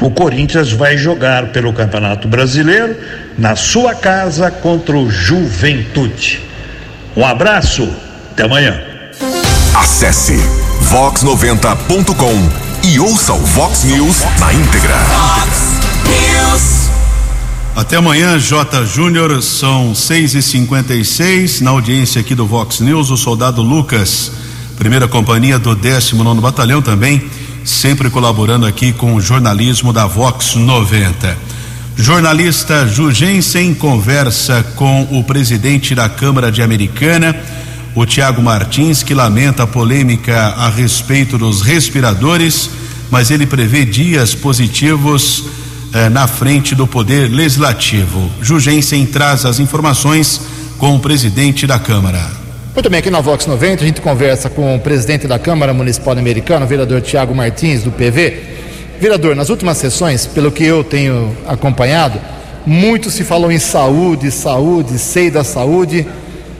o 0.00 0.10
Corinthians 0.10 0.72
vai 0.72 0.96
jogar 0.96 1.46
pelo 1.46 1.72
Campeonato 1.72 2.28
Brasileiro 2.28 2.96
na 3.38 3.56
sua 3.56 3.94
casa 3.94 4.50
contra 4.50 4.96
o 4.96 5.10
Juventude. 5.10 6.40
Um 7.16 7.24
abraço, 7.24 7.88
até 8.32 8.44
amanhã. 8.44 8.78
Acesse 9.74 10.36
vox90.com 10.90 12.86
e 12.86 13.00
ouça 13.00 13.32
o 13.32 13.38
Vox 13.38 13.84
News 13.84 14.22
na 14.38 14.52
íntegra. 14.52 14.94
Até 17.76 17.96
amanhã, 17.96 18.38
J. 18.38 18.86
Júnior, 18.86 19.42
são 19.42 19.94
6 19.94 20.34
e 20.36 20.40
56 20.40 21.60
Na 21.60 21.72
audiência 21.72 22.22
aqui 22.22 22.34
do 22.34 22.46
Vox 22.46 22.80
News, 22.80 23.10
o 23.10 23.18
soldado 23.18 23.60
Lucas, 23.60 24.32
primeira 24.78 25.06
companhia 25.06 25.58
do 25.58 25.74
19 25.74 26.40
Batalhão 26.40 26.80
também, 26.80 27.30
sempre 27.66 28.08
colaborando 28.08 28.64
aqui 28.64 28.94
com 28.94 29.14
o 29.14 29.20
jornalismo 29.20 29.92
da 29.92 30.06
Vox 30.06 30.54
90. 30.54 31.36
Jornalista 31.98 32.88
Jugensen 32.88 33.74
conversa 33.74 34.64
com 34.74 35.02
o 35.10 35.22
presidente 35.22 35.94
da 35.94 36.08
Câmara 36.08 36.50
de 36.50 36.62
Americana, 36.62 37.36
o 37.94 38.06
Tiago 38.06 38.40
Martins, 38.40 39.02
que 39.02 39.12
lamenta 39.12 39.64
a 39.64 39.66
polêmica 39.66 40.34
a 40.56 40.70
respeito 40.70 41.36
dos 41.36 41.60
respiradores, 41.60 42.70
mas 43.10 43.30
ele 43.30 43.44
prevê 43.44 43.84
dias 43.84 44.34
positivos 44.34 45.65
eh, 45.94 46.08
na 46.08 46.26
frente 46.26 46.74
do 46.74 46.86
Poder 46.86 47.30
Legislativo. 47.30 48.30
Jugensen 48.40 49.06
traz 49.06 49.44
as 49.44 49.58
informações 49.58 50.40
com 50.78 50.94
o 50.94 51.00
presidente 51.00 51.66
da 51.66 51.78
Câmara. 51.78 52.20
Muito 52.74 52.90
bem, 52.90 53.00
aqui 53.00 53.10
na 53.10 53.20
Vox 53.20 53.46
90 53.46 53.82
a 53.82 53.86
gente 53.86 54.00
conversa 54.00 54.50
com 54.50 54.76
o 54.76 54.78
presidente 54.78 55.26
da 55.26 55.38
Câmara 55.38 55.72
Municipal 55.72 56.12
Americana, 56.12 56.66
o 56.66 56.68
vereador 56.68 57.00
Tiago 57.00 57.34
Martins, 57.34 57.82
do 57.82 57.90
PV. 57.90 58.38
Vereador, 59.00 59.34
nas 59.34 59.48
últimas 59.48 59.78
sessões, 59.78 60.26
pelo 60.26 60.52
que 60.52 60.64
eu 60.64 60.84
tenho 60.84 61.34
acompanhado, 61.46 62.20
muito 62.66 63.10
se 63.10 63.24
falou 63.24 63.50
em 63.50 63.58
saúde, 63.58 64.30
saúde, 64.30 64.98
sei 64.98 65.30
da 65.30 65.44
saúde. 65.44 66.06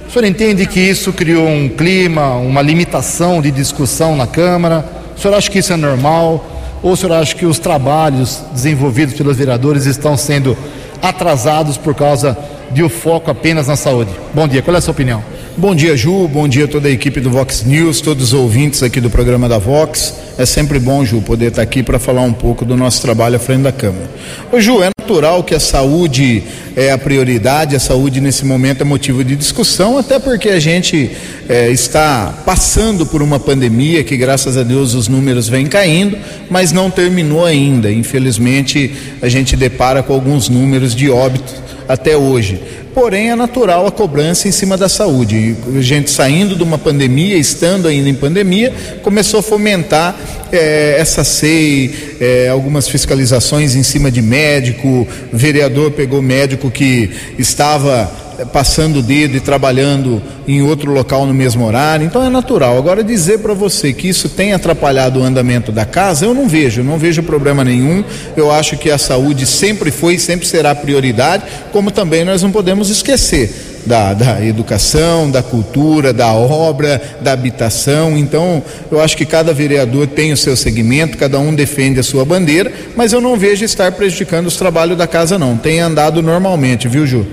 O 0.08 0.10
senhor 0.10 0.24
entende 0.24 0.64
que 0.66 0.80
isso 0.80 1.12
criou 1.12 1.46
um 1.46 1.68
clima, 1.68 2.36
uma 2.36 2.62
limitação 2.62 3.42
de 3.42 3.50
discussão 3.50 4.16
na 4.16 4.26
Câmara? 4.26 4.84
O 5.16 5.20
senhor 5.20 5.34
acha 5.34 5.50
que 5.50 5.58
isso 5.58 5.72
é 5.72 5.76
normal? 5.76 6.55
Ou 6.86 6.92
o 6.92 6.96
senhor 6.96 7.14
acha 7.14 7.34
que 7.34 7.44
os 7.44 7.58
trabalhos 7.58 8.44
desenvolvidos 8.52 9.12
pelos 9.12 9.36
vereadores 9.36 9.86
estão 9.86 10.16
sendo 10.16 10.56
atrasados 11.02 11.76
por 11.76 11.96
causa 11.96 12.38
de 12.70 12.80
o 12.80 12.86
um 12.86 12.88
foco 12.88 13.28
apenas 13.28 13.66
na 13.66 13.74
saúde? 13.74 14.12
Bom 14.32 14.46
dia, 14.46 14.62
qual 14.62 14.72
é 14.72 14.78
a 14.78 14.80
sua 14.80 14.92
opinião? 14.92 15.20
Bom 15.56 15.74
dia, 15.74 15.96
Ju. 15.96 16.28
Bom 16.28 16.46
dia 16.46 16.66
a 16.66 16.68
toda 16.68 16.86
a 16.86 16.90
equipe 16.92 17.18
do 17.18 17.28
Vox 17.28 17.64
News, 17.64 18.00
todos 18.00 18.26
os 18.26 18.32
ouvintes 18.32 18.84
aqui 18.84 19.00
do 19.00 19.10
programa 19.10 19.48
da 19.48 19.58
Vox. 19.58 20.14
É 20.38 20.46
sempre 20.46 20.78
bom, 20.78 21.04
Ju, 21.04 21.20
poder 21.22 21.46
estar 21.46 21.62
aqui 21.62 21.82
para 21.82 21.98
falar 21.98 22.22
um 22.22 22.32
pouco 22.32 22.64
do 22.64 22.76
nosso 22.76 23.02
trabalho 23.02 23.34
à 23.34 23.40
frente 23.40 23.62
da 23.62 23.72
Câmara. 23.72 24.08
Ô, 24.52 24.60
Ju, 24.60 24.80
é 24.80 24.95
natural 25.06 25.44
que 25.44 25.54
a 25.54 25.60
saúde 25.60 26.42
é 26.74 26.90
a 26.90 26.98
prioridade, 26.98 27.76
a 27.76 27.78
saúde 27.78 28.20
nesse 28.20 28.44
momento 28.44 28.80
é 28.80 28.84
motivo 28.84 29.22
de 29.22 29.36
discussão, 29.36 29.96
até 29.96 30.18
porque 30.18 30.48
a 30.48 30.58
gente 30.58 31.12
é, 31.48 31.70
está 31.70 32.42
passando 32.44 33.06
por 33.06 33.22
uma 33.22 33.38
pandemia 33.38 34.02
que, 34.02 34.16
graças 34.16 34.56
a 34.56 34.64
Deus, 34.64 34.94
os 34.94 35.06
números 35.06 35.48
vêm 35.48 35.66
caindo, 35.66 36.18
mas 36.50 36.72
não 36.72 36.90
terminou 36.90 37.44
ainda. 37.44 37.90
Infelizmente, 37.92 38.92
a 39.22 39.28
gente 39.28 39.54
depara 39.54 40.02
com 40.02 40.12
alguns 40.12 40.48
números 40.48 40.92
de 40.92 41.08
óbitos 41.08 41.65
até 41.88 42.16
hoje 42.16 42.60
porém 42.96 43.28
é 43.28 43.36
natural 43.36 43.86
a 43.86 43.90
cobrança 43.90 44.48
em 44.48 44.50
cima 44.50 44.74
da 44.74 44.88
saúde. 44.88 45.54
E 45.68 45.78
a 45.78 45.82
gente 45.82 46.08
saindo 46.10 46.56
de 46.56 46.62
uma 46.62 46.78
pandemia, 46.78 47.36
estando 47.36 47.86
ainda 47.86 48.08
em 48.08 48.14
pandemia, 48.14 48.72
começou 49.02 49.40
a 49.40 49.42
fomentar 49.42 50.16
é, 50.50 50.96
essa 50.98 51.22
SEI, 51.22 52.16
é, 52.18 52.48
algumas 52.48 52.88
fiscalizações 52.88 53.74
em 53.76 53.82
cima 53.82 54.10
de 54.10 54.22
médico, 54.22 55.06
vereador 55.30 55.90
pegou 55.90 56.22
médico 56.22 56.70
que 56.70 57.10
estava 57.38 58.10
passando 58.52 58.98
o 58.98 59.02
dedo 59.02 59.36
e 59.36 59.40
trabalhando 59.40 60.22
em 60.46 60.62
outro 60.62 60.92
local 60.92 61.26
no 61.26 61.34
mesmo 61.34 61.64
horário, 61.64 62.04
então 62.04 62.22
é 62.22 62.28
natural. 62.28 62.76
Agora, 62.76 63.02
dizer 63.02 63.38
para 63.38 63.54
você 63.54 63.92
que 63.92 64.08
isso 64.08 64.28
tem 64.28 64.52
atrapalhado 64.52 65.20
o 65.20 65.24
andamento 65.24 65.72
da 65.72 65.84
casa, 65.84 66.26
eu 66.26 66.34
não 66.34 66.48
vejo, 66.48 66.82
não 66.82 66.98
vejo 66.98 67.22
problema 67.22 67.64
nenhum. 67.64 68.04
Eu 68.36 68.50
acho 68.50 68.76
que 68.76 68.90
a 68.90 68.98
saúde 68.98 69.46
sempre 69.46 69.90
foi 69.90 70.14
e 70.14 70.18
sempre 70.18 70.46
será 70.46 70.74
prioridade, 70.74 71.44
como 71.72 71.90
também 71.90 72.24
nós 72.24 72.42
não 72.42 72.52
podemos 72.52 72.90
esquecer. 72.90 73.72
Da, 73.86 74.14
da, 74.14 74.44
educação, 74.44 75.30
da 75.30 75.44
cultura, 75.44 76.12
da 76.12 76.32
obra, 76.32 77.00
da 77.20 77.30
habitação. 77.30 78.18
Então, 78.18 78.60
eu 78.90 79.00
acho 79.00 79.16
que 79.16 79.24
cada 79.24 79.54
vereador 79.54 80.08
tem 80.08 80.32
o 80.32 80.36
seu 80.36 80.56
segmento, 80.56 81.16
cada 81.16 81.38
um 81.38 81.54
defende 81.54 82.00
a 82.00 82.02
sua 82.02 82.24
bandeira, 82.24 82.72
mas 82.96 83.12
eu 83.12 83.20
não 83.20 83.36
vejo 83.36 83.64
estar 83.64 83.92
prejudicando 83.92 84.48
os 84.48 84.56
trabalhos 84.56 84.98
da 84.98 85.06
casa, 85.06 85.38
não. 85.38 85.56
Tem 85.56 85.78
andado 85.78 86.20
normalmente, 86.20 86.88
viu, 86.88 87.06
Ju? 87.06 87.24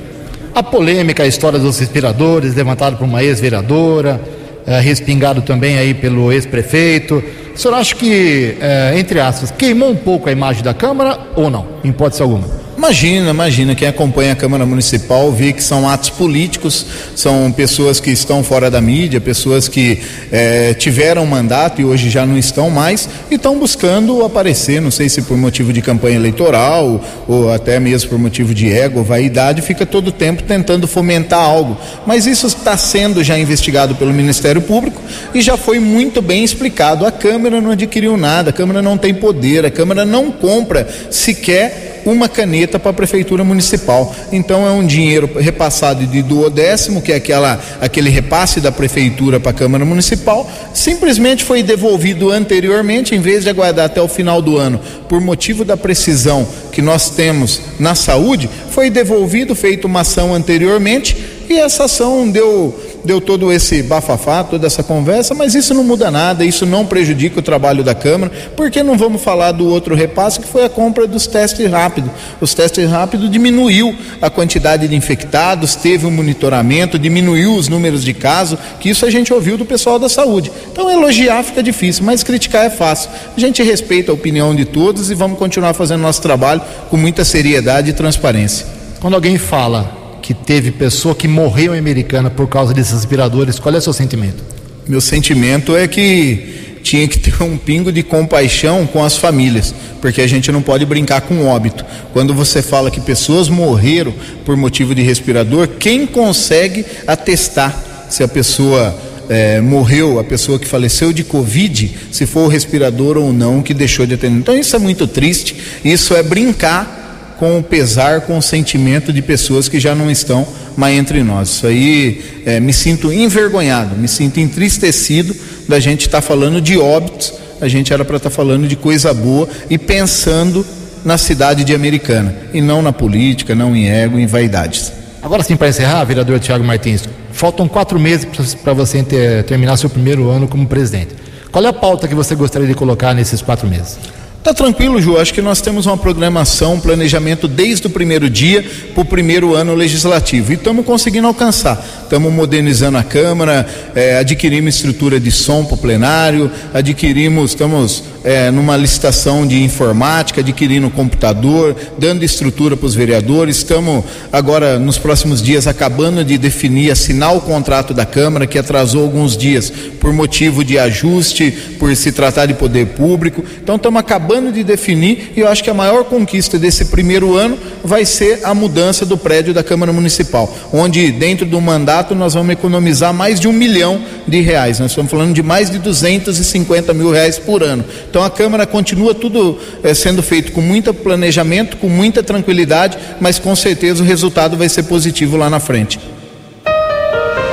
A 0.55 0.61
polêmica, 0.61 1.23
a 1.23 1.27
história 1.27 1.57
dos 1.57 1.79
respiradores, 1.79 2.53
levantado 2.53 2.97
por 2.97 3.05
uma 3.05 3.23
ex-vereadora, 3.23 4.21
é, 4.67 4.79
respingado 4.79 5.41
também 5.41 5.79
aí 5.79 5.95
pelo 5.95 6.31
ex-prefeito. 6.31 7.23
O 7.55 7.57
senhor 7.57 7.73
acha 7.75 7.95
que, 7.95 8.55
é, 8.61 8.93
entre 8.97 9.19
aspas, 9.19 9.49
queimou 9.49 9.89
um 9.89 9.95
pouco 9.95 10.29
a 10.29 10.31
imagem 10.31 10.63
da 10.63 10.73
Câmara 10.73 11.19
ou 11.35 11.49
não, 11.49 11.65
em 11.83 11.89
hipótese 11.89 12.21
alguma? 12.21 12.62
Imagina, 12.83 13.29
imagina, 13.29 13.75
quem 13.75 13.87
acompanha 13.87 14.33
a 14.33 14.35
Câmara 14.35 14.65
Municipal 14.65 15.31
vê 15.31 15.53
que 15.53 15.63
são 15.63 15.87
atos 15.87 16.09
políticos, 16.09 16.85
são 17.15 17.49
pessoas 17.49 17.97
que 18.01 18.11
estão 18.11 18.43
fora 18.43 18.69
da 18.69 18.81
mídia, 18.81 19.21
pessoas 19.21 19.69
que 19.69 20.01
é, 20.29 20.73
tiveram 20.73 21.25
mandato 21.25 21.79
e 21.79 21.85
hoje 21.85 22.09
já 22.09 22.25
não 22.25 22.37
estão 22.37 22.69
mais 22.69 23.07
e 23.31 23.35
estão 23.35 23.57
buscando 23.57 24.25
aparecer, 24.25 24.81
não 24.81 24.91
sei 24.91 25.07
se 25.07 25.21
por 25.21 25.37
motivo 25.37 25.71
de 25.71 25.81
campanha 25.81 26.17
eleitoral 26.17 27.01
ou 27.25 27.53
até 27.53 27.79
mesmo 27.79 28.09
por 28.09 28.19
motivo 28.19 28.53
de 28.53 28.69
ego, 28.69 29.01
vaidade, 29.01 29.61
fica 29.61 29.85
todo 29.85 30.09
o 30.09 30.11
tempo 30.11 30.43
tentando 30.43 30.85
fomentar 30.85 31.39
algo. 31.39 31.77
Mas 32.05 32.27
isso 32.27 32.47
está 32.47 32.75
sendo 32.75 33.23
já 33.23 33.39
investigado 33.39 33.95
pelo 33.95 34.11
Ministério 34.11 34.61
Público 34.61 35.01
e 35.33 35.41
já 35.41 35.55
foi 35.55 35.79
muito 35.79 36.21
bem 36.21 36.43
explicado. 36.43 37.05
A 37.05 37.13
Câmara 37.13 37.61
não 37.61 37.71
adquiriu 37.71 38.17
nada, 38.17 38.49
a 38.49 38.53
Câmara 38.53 38.81
não 38.81 38.97
tem 38.97 39.13
poder, 39.13 39.65
a 39.65 39.71
Câmara 39.71 40.03
não 40.03 40.29
compra 40.29 40.85
sequer 41.09 41.92
uma 42.05 42.27
caneta 42.27 42.79
para 42.79 42.91
a 42.91 42.93
prefeitura 42.93 43.43
municipal. 43.43 44.13
Então 44.31 44.67
é 44.67 44.71
um 44.71 44.85
dinheiro 44.85 45.29
repassado 45.37 46.05
de 46.05 46.21
duodécimo, 46.21 47.01
que 47.01 47.11
é 47.11 47.15
aquela, 47.15 47.59
aquele 47.81 48.09
repasse 48.09 48.59
da 48.59 48.71
prefeitura 48.71 49.39
para 49.39 49.51
a 49.51 49.53
Câmara 49.53 49.85
Municipal, 49.85 50.49
simplesmente 50.73 51.43
foi 51.43 51.63
devolvido 51.63 52.31
anteriormente, 52.31 53.15
em 53.15 53.19
vez 53.19 53.43
de 53.43 53.49
aguardar 53.49 53.85
até 53.85 54.01
o 54.01 54.07
final 54.07 54.41
do 54.41 54.57
ano, 54.57 54.79
por 55.07 55.21
motivo 55.21 55.63
da 55.63 55.77
precisão 55.77 56.47
que 56.71 56.81
nós 56.81 57.09
temos 57.09 57.61
na 57.79 57.95
saúde, 57.95 58.49
foi 58.69 58.89
devolvido, 58.89 59.55
feito 59.55 59.85
uma 59.85 60.01
ação 60.01 60.33
anteriormente, 60.33 61.15
e 61.49 61.59
essa 61.59 61.85
ação 61.85 62.29
deu 62.29 62.73
deu 63.03 63.19
todo 63.19 63.51
esse 63.51 63.83
bafafá, 63.83 64.43
toda 64.43 64.67
essa 64.67 64.83
conversa, 64.83 65.33
mas 65.33 65.55
isso 65.55 65.73
não 65.73 65.83
muda 65.83 66.09
nada, 66.09 66.45
isso 66.45 66.65
não 66.65 66.85
prejudica 66.85 67.39
o 67.39 67.43
trabalho 67.43 67.83
da 67.83 67.93
Câmara, 67.93 68.31
porque 68.55 68.81
não 68.81 68.97
vamos 68.97 69.21
falar 69.21 69.51
do 69.51 69.67
outro 69.67 69.95
repasse 69.95 70.39
que 70.39 70.47
foi 70.47 70.63
a 70.63 70.69
compra 70.69 71.05
dos 71.07 71.27
testes 71.27 71.69
rápidos. 71.69 72.11
Os 72.39 72.53
testes 72.53 72.89
rápidos 72.89 73.29
diminuiu 73.29 73.95
a 74.21 74.29
quantidade 74.29 74.87
de 74.87 74.95
infectados, 74.95 75.75
teve 75.75 76.05
um 76.05 76.11
monitoramento, 76.11 76.97
diminuiu 76.97 77.55
os 77.55 77.67
números 77.67 78.03
de 78.03 78.13
casos, 78.13 78.57
que 78.79 78.89
isso 78.89 79.05
a 79.05 79.09
gente 79.09 79.33
ouviu 79.33 79.57
do 79.57 79.65
pessoal 79.65 79.99
da 79.99 80.09
saúde. 80.09 80.51
Então 80.71 80.89
elogiar 80.89 81.43
fica 81.43 81.61
difícil, 81.61 82.03
mas 82.05 82.23
criticar 82.23 82.65
é 82.65 82.69
fácil. 82.69 83.09
A 83.35 83.39
gente 83.39 83.61
respeita 83.63 84.11
a 84.11 84.15
opinião 84.15 84.55
de 84.55 84.65
todos 84.65 85.11
e 85.11 85.15
vamos 85.15 85.37
continuar 85.37 85.73
fazendo 85.73 86.01
nosso 86.01 86.21
trabalho 86.21 86.61
com 86.89 86.97
muita 86.97 87.25
seriedade 87.25 87.89
e 87.89 87.93
transparência. 87.93 88.65
Quando 88.99 89.15
alguém 89.15 89.37
fala 89.37 90.02
que 90.23 90.33
teve 90.33 90.71
pessoa 90.71 91.13
que 91.13 91.27
morreu 91.27 91.75
em 91.75 91.79
Americana 91.79 92.29
por 92.29 92.47
causa 92.47 92.73
desses 92.73 92.93
aspiradores, 92.93 93.59
qual 93.59 93.75
é 93.75 93.77
o 93.77 93.81
seu 93.81 93.91
sentimento? 93.91 94.41
Meu 94.87 95.01
sentimento 95.01 95.75
é 95.75 95.85
que 95.85 96.77
tinha 96.81 97.05
que 97.09 97.19
ter 97.19 97.43
um 97.43 97.57
pingo 97.57 97.91
de 97.91 98.01
compaixão 98.01 98.87
com 98.87 99.03
as 99.03 99.17
famílias, 99.17 99.75
porque 100.01 100.21
a 100.21 100.27
gente 100.27 100.49
não 100.49 100.61
pode 100.61 100.85
brincar 100.85 101.21
com 101.21 101.45
óbito. 101.45 101.85
Quando 102.13 102.33
você 102.33 102.61
fala 102.61 102.89
que 102.89 103.01
pessoas 103.01 103.49
morreram 103.49 104.13
por 104.45 104.55
motivo 104.55 104.95
de 104.95 105.01
respirador, 105.01 105.67
quem 105.67 106.07
consegue 106.07 106.85
atestar 107.05 108.07
se 108.09 108.23
a 108.23 108.27
pessoa 108.27 108.95
é, 109.27 109.59
morreu, 109.59 110.19
a 110.19 110.23
pessoa 110.23 110.57
que 110.57 110.67
faleceu 110.67 111.11
de 111.11 111.25
Covid, 111.25 111.91
se 112.11 112.25
for 112.25 112.45
o 112.45 112.47
respirador 112.47 113.17
ou 113.17 113.33
não 113.33 113.61
que 113.61 113.73
deixou 113.73 114.05
de 114.05 114.13
atender? 114.13 114.39
Então 114.39 114.57
isso 114.57 114.73
é 114.73 114.79
muito 114.79 115.05
triste, 115.05 115.55
isso 115.83 116.15
é 116.15 116.23
brincar 116.23 117.02
com 117.43 117.59
o 117.59 117.63
pesar, 117.63 118.21
com 118.21 118.37
o 118.37 118.41
sentimento 118.41 119.11
de 119.11 119.21
pessoas 119.21 119.67
que 119.67 119.77
já 119.77 119.93
não 119.93 120.09
estão 120.09 120.47
mais 120.77 120.97
entre 120.97 121.21
nós. 121.23 121.49
Isso 121.49 121.67
aí 121.67 122.41
é, 122.45 122.57
me 122.57 122.71
sinto 122.71 123.11
envergonhado, 123.11 123.97
me 123.97 124.07
sinto 124.07 124.39
entristecido 124.39 125.35
da 125.67 125.77
gente 125.77 126.05
estar 126.05 126.21
tá 126.21 126.25
falando 126.25 126.61
de 126.61 126.77
óbitos, 126.77 127.33
a 127.59 127.67
gente 127.67 127.91
era 127.91 128.05
para 128.05 128.15
estar 128.15 128.29
tá 128.29 128.33
falando 128.33 128.65
de 128.65 128.77
coisa 128.77 129.13
boa 129.13 129.45
e 129.69 129.77
pensando 129.77 130.65
na 131.03 131.17
cidade 131.17 131.65
de 131.65 131.75
Americana 131.75 132.33
e 132.53 132.61
não 132.61 132.81
na 132.81 132.93
política, 132.93 133.53
não 133.53 133.75
em 133.75 133.89
ego, 133.89 134.17
em 134.17 134.25
vaidades. 134.25 134.93
Agora 135.21 135.43
sim, 135.43 135.57
para 135.57 135.67
encerrar, 135.67 136.05
vereador 136.05 136.39
Tiago 136.39 136.63
Martins, 136.63 137.03
faltam 137.33 137.67
quatro 137.67 137.99
meses 137.99 138.55
para 138.63 138.71
você 138.71 139.03
ter, 139.03 139.43
terminar 139.43 139.75
seu 139.75 139.89
primeiro 139.89 140.29
ano 140.29 140.47
como 140.47 140.65
presidente. 140.65 141.09
Qual 141.51 141.65
é 141.65 141.67
a 141.67 141.73
pauta 141.73 142.07
que 142.07 142.15
você 142.15 142.35
gostaria 142.35 142.69
de 142.69 142.73
colocar 142.73 143.13
nesses 143.13 143.41
quatro 143.41 143.67
meses? 143.67 143.99
Tá 144.43 144.53
tranquilo, 144.53 145.01
Ju. 145.01 145.17
Acho 145.17 145.33
que 145.33 145.41
nós 145.41 145.61
temos 145.61 145.85
uma 145.85 145.97
programação, 145.97 146.73
um 146.73 146.79
planejamento 146.79 147.47
desde 147.47 147.87
o 147.87 147.89
primeiro 147.89 148.29
dia 148.29 148.61
para 148.93 149.01
o 149.01 149.05
primeiro 149.05 149.55
ano 149.55 149.73
legislativo. 149.73 150.51
E 150.51 150.55
estamos 150.55 150.85
conseguindo 150.85 151.27
alcançar. 151.27 152.02
Estamos 152.13 152.31
modernizando 152.31 152.99
a 152.99 153.03
Câmara, 153.03 153.65
é, 153.95 154.19
adquirimos 154.19 154.75
estrutura 154.75 155.19
de 155.19 155.31
som 155.31 155.65
para 155.65 155.73
o 155.73 155.77
plenário, 155.79 156.51
adquirimos, 156.71 157.49
estamos 157.49 158.03
é, 158.23 158.49
numa 158.49 158.77
licitação 158.77 159.45
de 159.45 159.61
informática, 159.61 160.41
adquirindo 160.41 160.89
computador, 160.89 161.75
dando 161.97 162.23
estrutura 162.23 162.77
para 162.77 162.85
os 162.85 162.95
vereadores. 162.95 163.57
Estamos 163.57 164.05
agora, 164.31 164.79
nos 164.79 164.97
próximos 164.97 165.41
dias, 165.41 165.67
acabando 165.67 166.23
de 166.23 166.37
definir, 166.37 166.91
assinar 166.91 167.35
o 167.35 167.41
contrato 167.41 167.93
da 167.93 168.05
Câmara, 168.05 168.47
que 168.47 168.57
atrasou 168.57 169.03
alguns 169.03 169.35
dias 169.35 169.71
por 169.99 170.13
motivo 170.13 170.63
de 170.63 170.79
ajuste, 170.79 171.51
por 171.79 171.93
se 171.95 172.11
tratar 172.11 172.45
de 172.45 172.53
poder 172.53 172.87
público. 172.87 173.43
Então, 173.61 173.75
estamos 173.75 173.99
acabando 173.99 174.51
de 174.51 174.63
definir 174.63 175.33
e 175.35 175.41
eu 175.41 175.47
acho 175.47 175.63
que 175.63 175.69
a 175.69 175.73
maior 175.73 176.05
conquista 176.05 176.57
desse 176.57 176.85
primeiro 176.85 177.35
ano 177.35 177.57
vai 177.83 178.05
ser 178.05 178.41
a 178.43 178.53
mudança 178.53 179.05
do 179.05 179.17
prédio 179.17 179.53
da 179.53 179.63
Câmara 179.63 179.91
Municipal, 179.91 180.53
onde, 180.71 181.11
dentro 181.11 181.45
do 181.45 181.59
mandato, 181.59 182.02
nós 182.11 182.33
vamos 182.33 182.51
economizar 182.51 183.13
mais 183.13 183.39
de 183.39 183.47
um 183.47 183.53
milhão 183.53 184.01
de 184.27 184.41
reais. 184.41 184.79
Nós 184.79 184.91
estamos 184.91 185.09
falando 185.09 185.33
de 185.33 185.41
mais 185.41 185.69
de 185.69 185.79
250 185.79 186.93
mil 186.93 187.11
reais 187.11 187.39
por 187.39 187.63
ano. 187.63 187.85
Então 188.09 188.23
a 188.23 188.29
Câmara 188.29 188.65
continua 188.65 189.15
tudo 189.15 189.57
é, 189.83 189.93
sendo 189.93 190.21
feito 190.21 190.51
com 190.51 190.61
muito 190.61 190.93
planejamento, 190.93 191.77
com 191.77 191.87
muita 191.87 192.21
tranquilidade, 192.21 192.97
mas 193.21 193.39
com 193.39 193.55
certeza 193.55 194.03
o 194.03 194.05
resultado 194.05 194.57
vai 194.57 194.67
ser 194.67 194.83
positivo 194.83 195.37
lá 195.37 195.49
na 195.49 195.59
frente. 195.59 195.99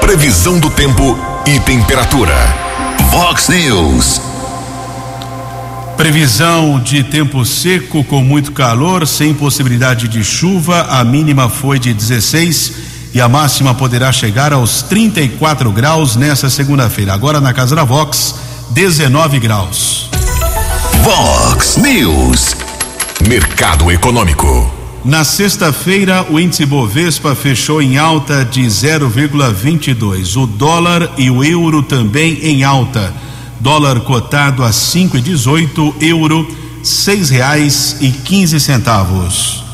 Previsão 0.00 0.58
do 0.58 0.68
tempo 0.70 1.16
e 1.46 1.60
temperatura. 1.60 2.34
Vox 3.10 3.48
News. 3.48 4.20
Previsão 5.96 6.80
de 6.80 7.04
tempo 7.04 7.44
seco 7.44 8.02
com 8.04 8.22
muito 8.22 8.52
calor, 8.52 9.06
sem 9.06 9.34
possibilidade 9.34 10.08
de 10.08 10.24
chuva. 10.24 10.86
A 10.88 11.04
mínima 11.04 11.48
foi 11.50 11.78
de 11.78 11.92
16 11.92 12.89
e 13.12 13.20
a 13.20 13.28
máxima 13.28 13.74
poderá 13.74 14.12
chegar 14.12 14.52
aos 14.52 14.82
34 14.82 15.70
graus 15.72 16.16
nesta 16.16 16.48
segunda-feira. 16.48 17.12
Agora 17.12 17.40
na 17.40 17.52
Casa 17.52 17.74
da 17.74 17.84
Vox, 17.84 18.34
19 18.70 19.38
graus. 19.38 20.08
Vox 21.02 21.76
News. 21.76 22.54
Mercado 23.26 23.90
Econômico. 23.90 24.70
Na 25.04 25.24
sexta-feira, 25.24 26.26
o 26.30 26.38
índice 26.38 26.66
Bovespa 26.66 27.34
fechou 27.34 27.80
em 27.80 27.96
alta 27.96 28.44
de 28.44 28.62
0,22. 28.62 30.36
O 30.36 30.46
dólar 30.46 31.14
e 31.16 31.30
o 31.30 31.42
euro 31.42 31.82
também 31.82 32.38
em 32.42 32.64
alta. 32.64 33.14
Dólar 33.58 34.00
cotado 34.00 34.62
a 34.62 34.70
5,18, 34.70 35.94
euro 36.00 36.46
seis 36.82 37.30
reais 37.30 37.96
e 38.00 38.10
quinze 38.10 38.58
centavos. 38.58 39.69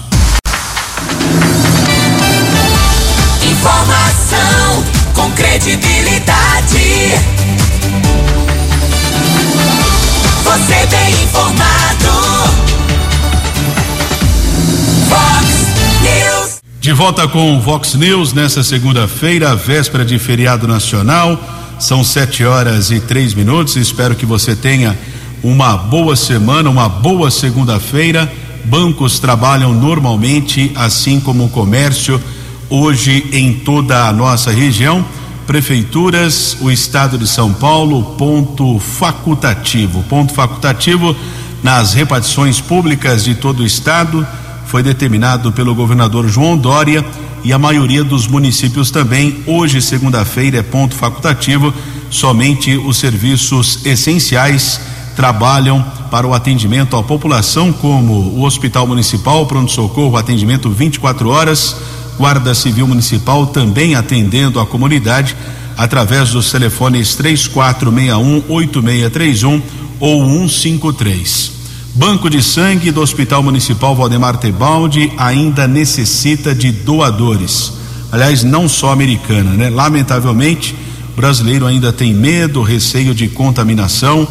Informação 3.67 4.85
com 5.13 5.29
credibilidade. 5.33 7.19
Você 10.45 10.87
bem 10.87 11.25
informado. 11.25 12.53
Fox 15.09 15.49
News. 16.01 16.61
De 16.81 16.93
volta 16.93 17.27
com 17.27 17.57
o 17.57 17.61
Vox 17.61 17.95
News 17.95 18.33
nessa 18.33 18.63
segunda-feira, 18.63 19.57
véspera 19.57 20.05
de 20.05 20.17
feriado 20.17 20.69
nacional. 20.69 21.37
São 21.81 22.05
sete 22.05 22.45
horas 22.45 22.93
e 22.93 23.01
três 23.01 23.35
minutos. 23.35 23.75
Espero 23.75 24.15
que 24.15 24.25
você 24.25 24.55
tenha 24.55 24.97
uma 25.43 25.77
boa 25.77 26.15
semana, 26.15 26.71
uma 26.71 26.89
boa 26.89 27.33
segunda-feira. 27.33 28.33
Bancos 28.65 29.19
trabalham 29.19 29.75
normalmente, 29.75 30.71
assim 30.77 31.19
como 31.19 31.47
o 31.47 31.51
comércio, 31.51 32.23
hoje 32.69 33.29
em 33.33 33.53
toda 33.55 34.07
a 34.09 34.13
nossa 34.13 34.51
região. 34.51 35.05
Prefeituras, 35.47 36.57
o 36.61 36.71
estado 36.71 37.17
de 37.17 37.27
São 37.27 37.53
Paulo, 37.53 38.03
ponto 38.17 38.79
facultativo. 38.79 40.03
Ponto 40.05 40.33
facultativo 40.33 41.15
nas 41.63 41.95
repartições 41.95 42.61
públicas 42.61 43.25
de 43.25 43.35
todo 43.35 43.61
o 43.61 43.67
estado 43.67 44.27
foi 44.67 44.83
determinado 44.83 45.53
pelo 45.53 45.75
governador 45.75 46.29
João 46.29 46.57
Dória 46.57 47.05
e 47.45 47.53
a 47.53 47.59
maioria 47.59 48.03
dos 48.03 48.27
municípios 48.27 48.91
também. 48.91 49.43
Hoje, 49.47 49.81
segunda-feira, 49.81 50.59
é 50.59 50.63
ponto 50.63 50.95
facultativo. 50.97 51.73
Somente 52.11 52.77
os 52.77 52.97
serviços 52.97 53.87
essenciais 53.87 54.81
trabalham 55.15 55.85
para 56.11 56.27
o 56.27 56.35
atendimento 56.35 56.97
à 56.97 57.03
população, 57.03 57.73
como 57.73 58.13
o 58.13 58.43
Hospital 58.45 58.87
Municipal, 58.87 59.47
pronto-socorro, 59.47 60.17
atendimento 60.17 60.69
24 60.71 61.29
horas, 61.29 61.77
Guarda 62.19 62.55
Civil 62.55 62.87
Municipal 62.87 63.47
também 63.47 63.95
atendendo 63.95 64.59
a 64.59 64.67
comunidade 64.67 65.37
através 65.77 66.31
dos 66.31 66.51
telefones 66.51 67.15
3461 67.15 68.43
8631 68.49 69.63
ou 70.01 70.25
153. 70.25 71.53
Banco 71.95 72.29
de 72.29 72.43
Sangue 72.43 72.91
do 72.91 73.01
Hospital 73.01 73.43
Municipal 73.43 73.97
Valdemar 73.97 74.37
Tebaldi 74.37 75.13
ainda 75.17 75.67
necessita 75.67 76.55
de 76.55 76.71
doadores. 76.71 77.73
Aliás, 78.13 78.45
não 78.45 78.69
só 78.69 78.93
americana, 78.93 79.51
né? 79.53 79.71
Lamentavelmente, 79.71 80.77
o 81.15 81.17
brasileiro 81.17 81.67
ainda 81.67 81.93
tem 81.93 82.13
medo, 82.13 82.63
receio 82.63 83.15
de 83.15 83.29
contaminação. 83.29 84.29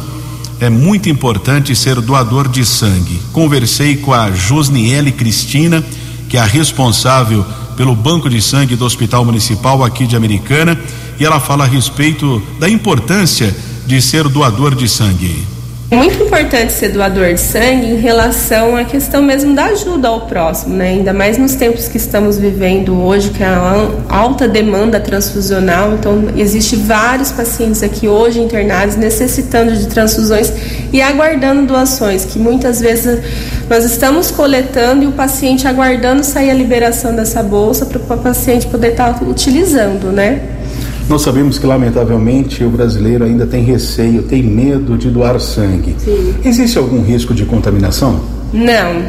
É 0.60 0.70
muito 0.70 1.08
importante 1.08 1.74
ser 1.74 2.00
doador 2.00 2.48
de 2.48 2.64
sangue. 2.64 3.20
Conversei 3.32 3.96
com 3.96 4.12
a 4.12 4.30
Josniele 4.30 5.10
Cristina, 5.10 5.84
que 6.28 6.36
é 6.36 6.40
a 6.40 6.44
responsável 6.44 7.44
pelo 7.76 7.94
Banco 7.94 8.28
de 8.28 8.40
Sangue 8.40 8.76
do 8.76 8.84
Hospital 8.84 9.24
Municipal 9.24 9.84
aqui 9.84 10.06
de 10.06 10.16
Americana, 10.16 10.80
e 11.18 11.24
ela 11.24 11.38
fala 11.38 11.64
a 11.64 11.68
respeito 11.68 12.42
da 12.58 12.68
importância 12.68 13.54
de 13.86 14.00
ser 14.02 14.28
doador 14.28 14.74
de 14.74 14.88
sangue. 14.88 15.55
É 15.88 15.94
muito 15.94 16.20
importante 16.20 16.72
ser 16.72 16.88
doador 16.88 17.32
de 17.32 17.38
sangue 17.38 17.86
em 17.86 17.96
relação 17.96 18.74
à 18.74 18.82
questão 18.82 19.22
mesmo 19.22 19.54
da 19.54 19.66
ajuda 19.66 20.08
ao 20.08 20.22
próximo, 20.22 20.74
né? 20.74 20.88
Ainda 20.88 21.12
mais 21.12 21.38
nos 21.38 21.54
tempos 21.54 21.86
que 21.86 21.96
estamos 21.96 22.36
vivendo 22.38 23.00
hoje, 23.04 23.30
que 23.30 23.44
há 23.44 23.88
alta 24.08 24.48
demanda 24.48 24.98
transfusional. 24.98 25.94
Então, 25.94 26.24
existe 26.36 26.74
vários 26.74 27.30
pacientes 27.30 27.84
aqui 27.84 28.08
hoje 28.08 28.40
internados 28.40 28.96
necessitando 28.96 29.76
de 29.76 29.86
transfusões 29.86 30.52
e 30.92 31.00
aguardando 31.00 31.66
doações, 31.66 32.24
que 32.24 32.36
muitas 32.36 32.80
vezes 32.80 33.20
nós 33.70 33.84
estamos 33.84 34.32
coletando 34.32 35.04
e 35.04 35.06
o 35.06 35.12
paciente 35.12 35.68
aguardando 35.68 36.24
sair 36.24 36.50
a 36.50 36.54
liberação 36.54 37.14
dessa 37.14 37.44
bolsa 37.44 37.86
para 37.86 38.16
o 38.16 38.18
paciente 38.18 38.66
poder 38.66 38.90
estar 38.90 39.22
utilizando, 39.22 40.10
né? 40.10 40.55
Nós 41.08 41.22
sabemos 41.22 41.56
que, 41.56 41.66
lamentavelmente, 41.66 42.64
o 42.64 42.70
brasileiro 42.70 43.24
ainda 43.24 43.46
tem 43.46 43.62
receio, 43.62 44.24
tem 44.24 44.42
medo 44.42 44.98
de 44.98 45.08
doar 45.08 45.38
sangue. 45.38 45.94
Sim. 45.98 46.34
Existe 46.44 46.78
algum 46.78 47.00
risco 47.02 47.32
de 47.32 47.44
contaminação? 47.44 48.20
Não, 48.52 49.02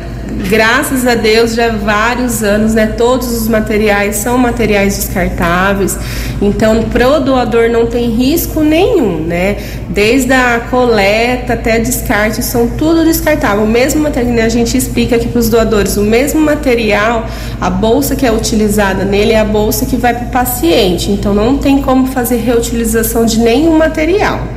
graças 0.49 1.05
a 1.07 1.15
Deus 1.15 1.55
já 1.55 1.67
há 1.67 1.71
vários 1.71 2.43
anos, 2.43 2.73
né? 2.73 2.87
Todos 2.87 3.31
os 3.31 3.47
materiais 3.47 4.17
são 4.17 4.37
materiais 4.37 4.95
descartáveis, 4.95 5.97
então 6.41 6.83
pro 6.83 7.19
doador 7.19 7.69
não 7.69 7.87
tem 7.87 8.09
risco 8.09 8.61
nenhum, 8.61 9.19
né? 9.19 9.57
Desde 9.89 10.33
a 10.33 10.61
coleta 10.69 11.53
até 11.53 11.79
descarte 11.79 12.43
são 12.43 12.67
tudo 12.67 13.03
descartável. 13.03 13.63
O 13.63 13.67
mesmo 13.67 14.01
material, 14.01 14.33
né? 14.33 14.43
a 14.43 14.49
gente 14.49 14.77
explica 14.77 15.15
aqui 15.15 15.27
para 15.27 15.39
os 15.39 15.49
doadores, 15.49 15.97
o 15.97 16.03
mesmo 16.03 16.39
material, 16.39 17.25
a 17.59 17.69
bolsa 17.69 18.15
que 18.15 18.25
é 18.25 18.31
utilizada 18.31 19.03
nele 19.03 19.33
é 19.33 19.39
a 19.39 19.45
bolsa 19.45 19.85
que 19.85 19.95
vai 19.95 20.13
para 20.13 20.27
o 20.27 20.29
paciente, 20.29 21.11
então 21.11 21.33
não 21.33 21.57
tem 21.57 21.81
como 21.81 22.07
fazer 22.07 22.37
reutilização 22.37 23.25
de 23.25 23.39
nenhum 23.39 23.77
material. 23.77 24.56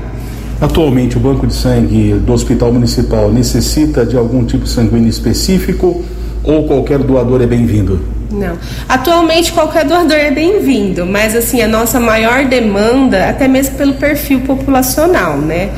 Atualmente, 0.60 1.16
o 1.16 1.20
banco 1.20 1.46
de 1.46 1.54
sangue 1.54 2.12
do 2.12 2.34
Hospital 2.34 2.70
Municipal 2.70 3.32
necessita 3.32 4.04
de 4.04 4.14
algum 4.14 4.44
tipo 4.44 4.66
sanguíneo 4.66 5.08
específico 5.08 6.04
ou 6.44 6.66
qualquer 6.66 6.98
doador 6.98 7.40
é 7.40 7.46
bem-vindo? 7.46 7.98
Não. 8.30 8.58
Atualmente 8.86 9.52
qualquer 9.52 9.86
doador 9.86 10.16
é 10.16 10.30
bem-vindo, 10.30 11.06
mas 11.06 11.34
assim, 11.34 11.62
a 11.62 11.66
nossa 11.66 11.98
maior 11.98 12.44
demanda, 12.44 13.30
até 13.30 13.48
mesmo 13.48 13.76
pelo 13.76 13.94
perfil 13.94 14.40
populacional, 14.40 15.38
né? 15.38 15.70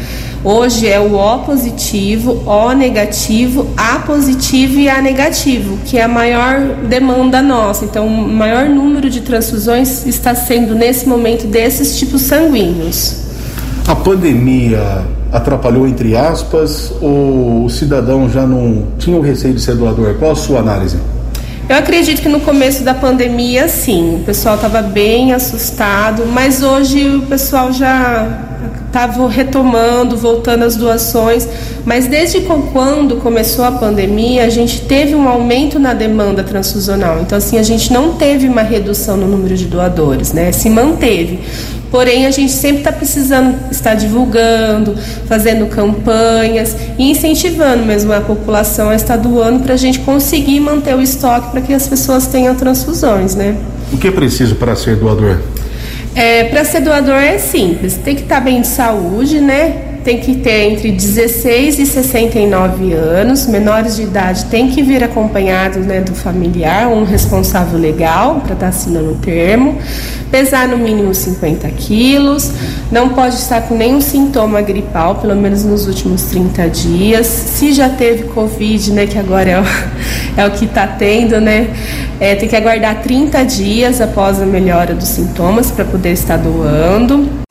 Hoje 0.45 0.89
é 0.89 0.99
o 0.99 1.15
O 1.15 1.39
positivo, 1.39 2.43
O 2.45 2.73
negativo, 2.73 3.69
A 3.77 4.01
positivo 4.01 4.81
e 4.81 4.89
A 4.89 5.01
negativo, 5.01 5.79
que 5.87 5.97
é 5.97 6.03
a 6.03 6.09
maior 6.09 6.61
demanda 6.89 7.41
nossa. 7.41 7.85
Então, 7.85 8.09
o 8.09 8.29
maior 8.29 8.69
número 8.69 9.09
de 9.09 9.21
transfusões 9.21 10.05
está 10.05 10.35
sendo 10.35 10.75
nesse 10.75 11.09
momento 11.09 11.47
desses 11.47 11.97
tipos 11.97 12.23
sanguíneos. 12.23 13.32
A 13.87 13.97
pandemia 13.97 15.05
atrapalhou, 15.33 15.87
entre 15.87 16.17
aspas, 16.17 16.93
ou 17.01 17.65
o 17.65 17.71
cidadão 17.71 18.29
já 18.31 18.47
não 18.47 18.87
tinha 18.99 19.17
o 19.17 19.21
receio 19.21 19.55
de 19.55 19.61
ser 19.61 19.75
doador? 19.75 20.15
Qual 20.19 20.33
a 20.33 20.37
sua 20.37 20.61
análise? 20.61 20.99
Eu 21.69 21.77
acredito 21.77 22.21
que 22.21 22.29
no 22.29 22.41
começo 22.41 22.83
da 22.83 22.93
pandemia, 22.93 23.67
sim, 23.67 24.17
o 24.17 24.25
pessoal 24.25 24.57
estava 24.57 24.83
bem 24.83 25.33
assustado, 25.33 26.27
mas 26.27 26.63
hoje 26.63 27.17
o 27.17 27.23
pessoal 27.23 27.73
já 27.73 28.51
estava 28.87 29.27
retomando, 29.29 30.17
voltando 30.17 30.65
às 30.65 30.77
doações. 30.77 31.49
Mas 31.85 32.07
desde 32.07 32.43
quando 32.73 33.17
começou 33.17 33.65
a 33.65 33.73
pandemia, 33.73 34.45
a 34.45 34.51
gente 34.51 34.83
teve 34.83 35.15
um 35.15 35.27
aumento 35.27 35.79
na 35.79 35.95
demanda 35.95 36.45
transfusional. 36.45 37.21
Então, 37.21 37.39
assim, 37.39 37.59
a 37.59 37.63
gente 37.63 37.93
não 37.93 38.15
teve 38.15 38.47
uma 38.47 38.63
redução 38.63 39.17
no 39.17 39.27
número 39.27 39.57
de 39.57 39.65
doadores, 39.65 40.33
né? 40.33 40.53
Se 40.53 40.69
manteve. 40.69 41.41
Porém, 41.93 42.25
a 42.25 42.31
gente 42.31 42.51
sempre 42.51 42.79
está 42.79 42.91
precisando 42.91 43.71
estar 43.71 43.95
divulgando, 43.95 44.97
fazendo 45.29 45.67
campanhas 45.67 46.75
e 46.99 47.11
incentivando 47.11 47.85
mesmo 47.85 48.11
a 48.15 48.21
população 48.23 48.89
a 48.89 48.95
estar 48.95 49.19
doando 49.19 49.61
para 49.61 49.75
a 49.75 49.77
gente 49.77 49.99
conseguir 50.01 50.59
manter 50.59 50.97
o 50.97 51.03
estoque 51.03 51.51
para 51.51 51.61
que 51.61 51.75
as 51.75 51.87
pessoas 51.87 52.27
tenham 52.27 52.55
transfusões, 52.55 53.35
né? 53.35 53.55
O 53.93 53.99
que 53.99 54.09
é 54.09 54.11
preciso 54.11 54.55
para 54.55 54.75
ser 54.75 54.97
doador? 54.97 55.39
É, 56.15 56.45
para 56.45 56.65
ser 56.65 56.81
doador 56.81 57.17
é 57.17 57.37
simples, 57.37 57.99
tem 58.03 58.17
que 58.17 58.23
estar 58.23 58.37
tá 58.37 58.41
bem 58.41 58.63
de 58.63 58.69
saúde, 58.69 59.39
né? 59.39 59.92
Tem 60.03 60.19
que 60.19 60.37
ter 60.37 60.73
entre 60.73 60.91
16 60.93 61.79
e 61.79 61.87
69 61.87 62.93
anos, 62.93 63.47
menores 63.47 63.97
de 63.97 64.03
idade 64.03 64.45
tem 64.47 64.69
que 64.69 64.83
vir 64.83 65.03
acompanhado 65.03 65.81
né, 65.81 66.01
do 66.01 66.15
familiar, 66.15 66.89
um 66.89 67.05
responsável 67.05 67.79
legal 67.79 68.37
para 68.37 68.55
estar 68.55 68.57
tá 68.57 68.69
assinando 68.69 69.13
o 69.13 69.15
termo, 69.15 69.79
pesar 70.31 70.69
no 70.69 70.77
mínimo 70.77 71.15
50 71.15 71.69
quilos, 71.71 72.51
não 72.91 73.11
pode 73.11 73.37
estar 73.37 73.63
com 73.63 73.77
nenhum 73.77 74.01
sintoma 74.01 74.61
gripal, 74.61 75.17
pelo 75.17 75.37
menos 75.37 75.65
nos 75.65 75.87
últimos 75.87 76.23
30 76.25 76.69
dias. 76.69 77.27
Se 77.27 77.73
já 77.73 77.89
teve 77.89 78.25
Covid, 78.25 78.93
né, 78.93 79.07
que 79.07 79.19
agora 79.19 79.51
é 79.51 79.61
o, 79.61 79.65
é 80.37 80.47
o 80.47 80.51
que 80.51 80.65
está 80.65 80.87
tendo, 80.87 81.41
né, 81.41 81.71
é, 82.19 82.35
tem 82.35 82.49
que 82.49 82.57
aguardar 82.57 83.03
30 83.03 83.45
dias 83.45 84.01
após 84.01 84.41
a 84.41 84.47
melhora 84.47 84.95
dos 84.95 85.09
sintomas 85.09 85.71
para 85.71 85.85
poder 85.85 86.13
estar 86.13 86.37
doando. 86.37 87.42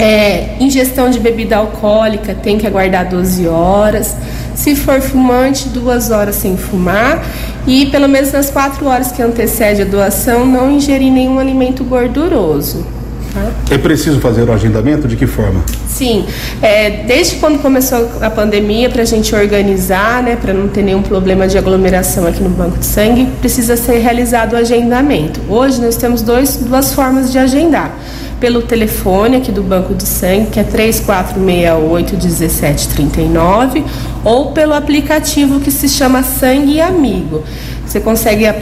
É, 0.00 0.56
ingestão 0.58 1.10
de 1.10 1.20
bebida 1.20 1.56
alcoólica 1.56 2.34
tem 2.34 2.56
que 2.56 2.66
aguardar 2.66 3.08
12 3.08 3.46
horas. 3.46 4.16
Se 4.54 4.74
for 4.74 5.00
fumante, 5.00 5.68
duas 5.68 6.10
horas 6.10 6.36
sem 6.36 6.56
fumar. 6.56 7.22
E 7.66 7.86
pelo 7.86 8.08
menos 8.08 8.32
nas 8.32 8.50
quatro 8.50 8.86
horas 8.86 9.12
que 9.12 9.20
antecede 9.20 9.82
a 9.82 9.84
doação, 9.84 10.46
não 10.46 10.70
ingerir 10.70 11.12
nenhum 11.12 11.38
alimento 11.38 11.84
gorduroso. 11.84 12.86
Tá? 13.34 13.50
É 13.70 13.78
preciso 13.78 14.20
fazer 14.20 14.48
o 14.48 14.52
agendamento? 14.52 15.06
De 15.06 15.16
que 15.16 15.26
forma? 15.26 15.62
Sim, 15.86 16.24
é, 16.62 17.04
desde 17.04 17.36
quando 17.36 17.60
começou 17.60 18.10
a 18.20 18.30
pandemia, 18.30 18.88
para 18.88 19.02
a 19.02 19.04
gente 19.04 19.34
organizar, 19.34 20.22
né, 20.22 20.36
para 20.36 20.52
não 20.52 20.66
ter 20.66 20.82
nenhum 20.82 21.02
problema 21.02 21.46
de 21.46 21.56
aglomeração 21.58 22.26
aqui 22.26 22.42
no 22.42 22.48
banco 22.48 22.78
de 22.78 22.86
sangue, 22.86 23.28
precisa 23.40 23.76
ser 23.76 23.98
realizado 23.98 24.54
o 24.54 24.56
agendamento. 24.56 25.40
Hoje 25.48 25.80
nós 25.80 25.96
temos 25.96 26.22
dois, 26.22 26.56
duas 26.56 26.92
formas 26.92 27.30
de 27.30 27.38
agendar. 27.38 27.94
Pelo 28.40 28.62
telefone 28.62 29.36
aqui 29.36 29.52
do 29.52 29.62
banco 29.62 29.94
de 29.94 30.06
sangue, 30.06 30.46
que 30.50 30.58
é 30.58 30.64
3468 30.64 32.14
1739, 32.14 33.84
ou 34.24 34.52
pelo 34.52 34.72
aplicativo 34.72 35.60
que 35.60 35.70
se 35.70 35.88
chama 35.88 36.22
Sangue 36.22 36.80
Amigo. 36.80 37.44
Você 37.86 38.00
consegue 38.00 38.46
a, 38.46 38.54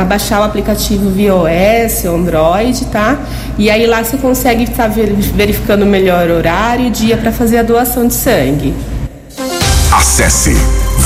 a, 0.00 0.04
baixar 0.04 0.40
o 0.40 0.44
aplicativo 0.44 1.08
via 1.08 1.34
OS, 1.34 2.04
Android, 2.04 2.84
tá? 2.86 3.18
E 3.56 3.70
aí 3.70 3.86
lá 3.86 4.02
você 4.02 4.16
consegue 4.16 4.64
estar 4.64 4.88
tá 4.88 4.94
verificando 5.34 5.84
o 5.84 5.86
melhor 5.86 6.28
horário 6.28 6.86
e 6.86 6.90
dia 6.90 7.16
para 7.16 7.30
fazer 7.30 7.58
a 7.58 7.62
doação 7.62 8.08
de 8.08 8.14
sangue. 8.14 8.74
Acesse 9.92 10.56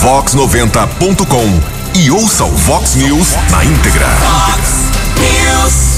vox90.com 0.01 1.77
e 1.99 2.11
ouça 2.11 2.45
o 2.45 2.51
Vox 2.51 2.95
News 2.95 3.35
na 3.51 3.65
íntegra. 3.65 4.07
Vox 4.07 4.87
News. 5.21 5.96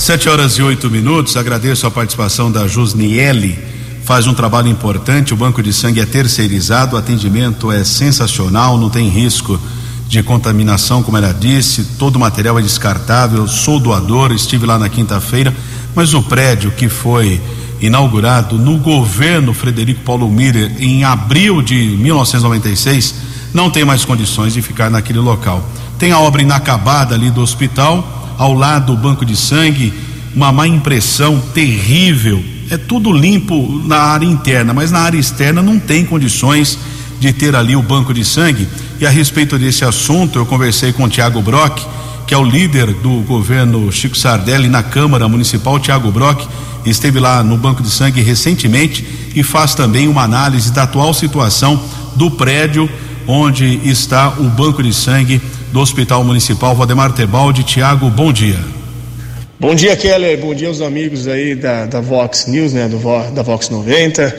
Sete 0.00 0.30
horas 0.30 0.54
e 0.54 0.62
oito 0.62 0.88
minutos. 0.88 1.36
Agradeço 1.36 1.86
a 1.86 1.90
participação 1.90 2.50
da 2.50 2.66
Jusniele. 2.66 3.58
Faz 4.02 4.26
um 4.26 4.32
trabalho 4.32 4.68
importante. 4.68 5.34
O 5.34 5.36
banco 5.36 5.62
de 5.62 5.74
sangue 5.74 6.00
é 6.00 6.06
terceirizado. 6.06 6.96
O 6.96 6.98
atendimento 6.98 7.70
é 7.70 7.84
sensacional. 7.84 8.78
Não 8.78 8.88
tem 8.88 9.10
risco 9.10 9.60
de 10.08 10.22
contaminação, 10.22 11.02
como 11.02 11.18
ela 11.18 11.34
disse, 11.34 11.84
todo 11.98 12.16
o 12.16 12.18
material 12.18 12.58
é 12.58 12.62
descartável. 12.62 13.46
Sou 13.46 13.78
doador, 13.78 14.32
estive 14.32 14.64
lá 14.64 14.78
na 14.78 14.88
quinta-feira, 14.88 15.54
mas 15.94 16.14
o 16.14 16.22
prédio 16.22 16.70
que 16.70 16.88
foi 16.88 17.38
inaugurado 17.78 18.56
no 18.56 18.78
governo 18.78 19.52
Frederico 19.52 20.00
Paulo 20.00 20.30
Miller 20.30 20.72
em 20.80 21.04
abril 21.04 21.60
de 21.60 21.74
1996 21.74 23.14
não 23.52 23.70
tem 23.70 23.84
mais 23.84 24.02
condições 24.06 24.54
de 24.54 24.62
ficar 24.62 24.90
naquele 24.90 25.18
local. 25.18 25.62
Tem 25.98 26.10
a 26.10 26.20
obra 26.20 26.40
inacabada 26.40 27.14
ali 27.14 27.30
do 27.30 27.42
hospital, 27.42 28.19
ao 28.40 28.54
lado 28.54 28.94
o 28.94 28.96
banco 28.96 29.22
de 29.22 29.36
sangue, 29.36 29.92
uma 30.34 30.50
má 30.50 30.66
impressão 30.66 31.38
terrível. 31.52 32.42
É 32.70 32.78
tudo 32.78 33.12
limpo 33.12 33.82
na 33.84 33.98
área 33.98 34.24
interna, 34.24 34.72
mas 34.72 34.90
na 34.90 35.00
área 35.00 35.18
externa 35.18 35.60
não 35.60 35.78
tem 35.78 36.06
condições 36.06 36.78
de 37.20 37.34
ter 37.34 37.54
ali 37.54 37.76
o 37.76 37.82
banco 37.82 38.14
de 38.14 38.24
sangue. 38.24 38.66
E 38.98 39.06
a 39.06 39.10
respeito 39.10 39.58
desse 39.58 39.84
assunto, 39.84 40.38
eu 40.38 40.46
conversei 40.46 40.90
com 40.90 41.04
o 41.04 41.08
Tiago 41.08 41.42
Brock, 41.42 41.82
que 42.26 42.32
é 42.32 42.38
o 42.38 42.42
líder 42.42 42.94
do 42.94 43.20
governo 43.24 43.92
Chico 43.92 44.16
Sardelli 44.16 44.70
na 44.70 44.82
Câmara 44.82 45.28
Municipal. 45.28 45.78
Tiago 45.78 46.10
Brock 46.10 46.48
esteve 46.86 47.20
lá 47.20 47.44
no 47.44 47.58
banco 47.58 47.82
de 47.82 47.90
sangue 47.90 48.22
recentemente 48.22 49.04
e 49.34 49.42
faz 49.42 49.74
também 49.74 50.08
uma 50.08 50.22
análise 50.22 50.72
da 50.72 50.84
atual 50.84 51.12
situação 51.12 51.78
do 52.16 52.30
prédio 52.30 52.88
onde 53.26 53.80
está 53.84 54.30
o 54.38 54.44
banco 54.44 54.82
de 54.82 54.94
sangue 54.94 55.42
do 55.72 55.80
Hospital 55.80 56.24
Municipal 56.24 56.74
Valdemar 56.74 57.12
Tebaldi. 57.12 57.62
Tiago, 57.62 58.10
bom 58.10 58.32
dia. 58.32 58.58
Bom 59.58 59.74
dia, 59.74 59.96
Keller. 59.96 60.38
Bom 60.38 60.54
dia 60.54 60.68
aos 60.68 60.80
amigos 60.80 61.28
aí 61.28 61.54
da, 61.54 61.86
da 61.86 62.00
Vox 62.00 62.46
News, 62.46 62.72
né, 62.72 62.88
do, 62.88 62.98
da 63.30 63.42
Vox 63.42 63.68
90. 63.68 64.36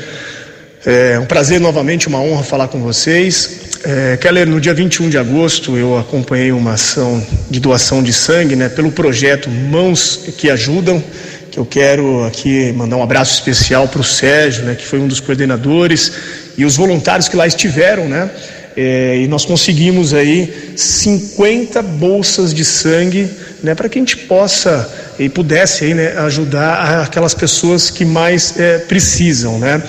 É 0.86 1.20
um 1.20 1.26
prazer 1.26 1.62
novamente, 1.62 2.08
uma 2.08 2.20
honra 2.20 2.44
falar 2.44 2.68
com 2.68 2.82
vocês. 2.82 3.62
É, 3.84 4.18
Keller, 4.18 4.48
no 4.48 4.60
dia 4.60 4.74
21 4.74 5.10
de 5.10 5.18
agosto 5.18 5.78
eu 5.78 5.98
acompanhei 5.98 6.52
uma 6.52 6.74
ação 6.74 7.24
de 7.50 7.60
doação 7.60 8.04
de 8.04 8.12
sangue, 8.12 8.56
né, 8.56 8.68
pelo 8.68 8.92
projeto 8.92 9.50
Mãos 9.50 10.20
que 10.38 10.50
Ajudam, 10.50 11.04
que 11.50 11.58
eu 11.58 11.66
quero 11.66 12.26
aqui 12.26 12.72
mandar 12.74 12.98
um 12.98 13.04
abraço 13.04 13.34
especial 13.34 13.88
para 13.88 14.02
o 14.02 14.04
Sérgio, 14.04 14.64
né, 14.64 14.76
que 14.76 14.86
foi 14.86 15.00
um 15.00 15.08
dos 15.08 15.20
coordenadores, 15.20 16.12
e 16.58 16.66
os 16.66 16.76
voluntários 16.76 17.28
que 17.28 17.36
lá 17.36 17.48
estiveram, 17.48 18.08
né, 18.10 18.30
é, 18.76 19.17
e 19.17 19.28
nós 19.28 19.45
conseguimos 19.45 20.13
aí 20.13 20.74
50 20.76 21.82
bolsas 21.82 22.53
de 22.53 22.63
sangue, 22.63 23.30
né, 23.63 23.76
para 23.76 23.89
que 23.89 23.97
a 23.97 24.01
gente 24.01 24.17
possa 24.17 24.89
e 25.19 25.30
pudesse 25.30 25.86
aí, 25.86 25.93
né, 25.93 26.17
ajudar 26.19 27.03
aquelas 27.03 27.34
pessoas 27.34 27.89
que 27.89 28.05
mais 28.05 28.57
é, 28.57 28.80
precisam, 28.80 29.59
né. 29.59 29.82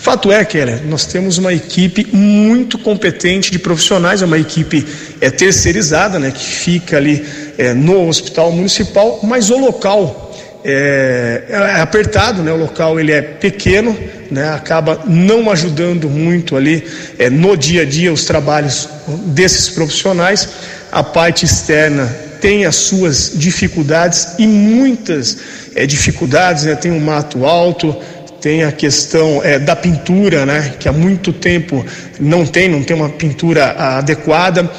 Fato 0.00 0.32
é, 0.32 0.42
Keller, 0.46 0.82
nós 0.86 1.04
temos 1.04 1.36
uma 1.36 1.52
equipe 1.52 2.06
muito 2.10 2.78
competente 2.78 3.50
de 3.50 3.58
profissionais, 3.58 4.22
é 4.22 4.24
uma 4.24 4.38
equipe 4.38 4.86
é, 5.20 5.30
terceirizada, 5.30 6.18
né, 6.18 6.30
que 6.30 6.42
fica 6.42 6.96
ali 6.96 7.22
é, 7.58 7.74
no 7.74 8.08
hospital 8.08 8.50
municipal, 8.50 9.20
mas 9.22 9.50
o 9.50 9.58
local 9.58 10.34
é, 10.64 11.44
é, 11.48 11.80
apertado, 11.80 12.42
né, 12.42 12.50
o 12.50 12.56
local 12.56 12.98
ele 12.98 13.12
é 13.12 13.20
pequeno, 13.20 13.96
né, 14.30 14.48
acaba 14.50 15.02
não 15.06 15.50
ajudando 15.50 16.08
muito 16.08 16.56
ali 16.56 16.84
é, 17.18 17.28
no 17.28 17.56
dia 17.56 17.82
a 17.82 17.84
dia 17.84 18.12
os 18.12 18.24
trabalhos 18.24 18.88
desses 19.26 19.68
profissionais. 19.68 20.48
A 20.92 21.02
parte 21.02 21.44
externa 21.44 22.06
tem 22.40 22.64
as 22.64 22.76
suas 22.76 23.32
dificuldades 23.34 24.34
e 24.38 24.46
muitas 24.46 25.38
é, 25.74 25.86
dificuldades, 25.86 26.64
né, 26.64 26.74
tem 26.74 26.90
um 26.90 27.00
mato 27.00 27.44
alto, 27.44 27.96
tem 28.40 28.64
a 28.64 28.72
questão 28.72 29.42
é, 29.44 29.58
da 29.58 29.76
pintura, 29.76 30.46
né, 30.46 30.74
que 30.78 30.88
há 30.88 30.92
muito 30.92 31.32
tempo 31.32 31.84
não 32.18 32.46
tem, 32.46 32.68
não 32.68 32.82
tem 32.82 32.96
uma 32.96 33.10
pintura 33.10 33.72
adequada. 33.98 34.70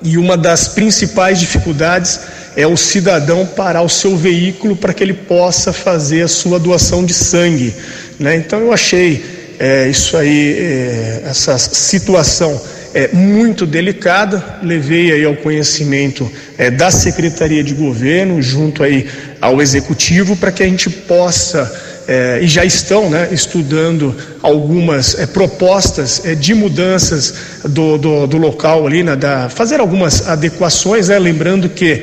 E 0.00 0.16
uma 0.16 0.36
das 0.36 0.68
principais 0.68 1.40
dificuldades 1.40 2.20
é 2.58 2.66
o 2.66 2.76
cidadão 2.76 3.46
parar 3.46 3.82
o 3.82 3.88
seu 3.88 4.16
veículo 4.16 4.74
para 4.74 4.92
que 4.92 5.04
ele 5.04 5.14
possa 5.14 5.72
fazer 5.72 6.22
a 6.22 6.28
sua 6.28 6.58
doação 6.58 7.04
de 7.04 7.14
sangue. 7.14 7.72
Né? 8.18 8.34
Então 8.34 8.58
eu 8.58 8.72
achei 8.72 9.24
é, 9.60 9.88
isso 9.88 10.16
aí, 10.16 10.56
é, 10.58 11.22
essa 11.26 11.56
situação 11.56 12.60
é, 12.92 13.10
muito 13.12 13.64
delicada, 13.64 14.58
levei 14.60 15.12
aí 15.12 15.24
ao 15.24 15.36
conhecimento 15.36 16.28
é, 16.58 16.68
da 16.68 16.90
Secretaria 16.90 17.62
de 17.62 17.74
Governo, 17.74 18.42
junto 18.42 18.82
aí 18.82 19.06
ao 19.40 19.62
Executivo, 19.62 20.34
para 20.34 20.50
que 20.50 20.64
a 20.64 20.66
gente 20.66 20.90
possa 20.90 21.72
é, 22.08 22.40
e 22.40 22.48
já 22.48 22.64
estão 22.64 23.10
né, 23.10 23.28
estudando 23.30 24.16
algumas 24.42 25.16
é, 25.18 25.26
propostas 25.26 26.22
é, 26.24 26.34
de 26.34 26.54
mudanças 26.54 27.34
do, 27.62 27.98
do, 27.98 28.26
do, 28.26 28.38
local 28.38 28.86
ali, 28.86 29.02
né, 29.02 29.14
da, 29.14 29.50
fazer 29.50 29.78
algumas 29.78 30.26
adequações, 30.26 31.08
né, 31.08 31.18
lembrando 31.18 31.68
que 31.68 32.02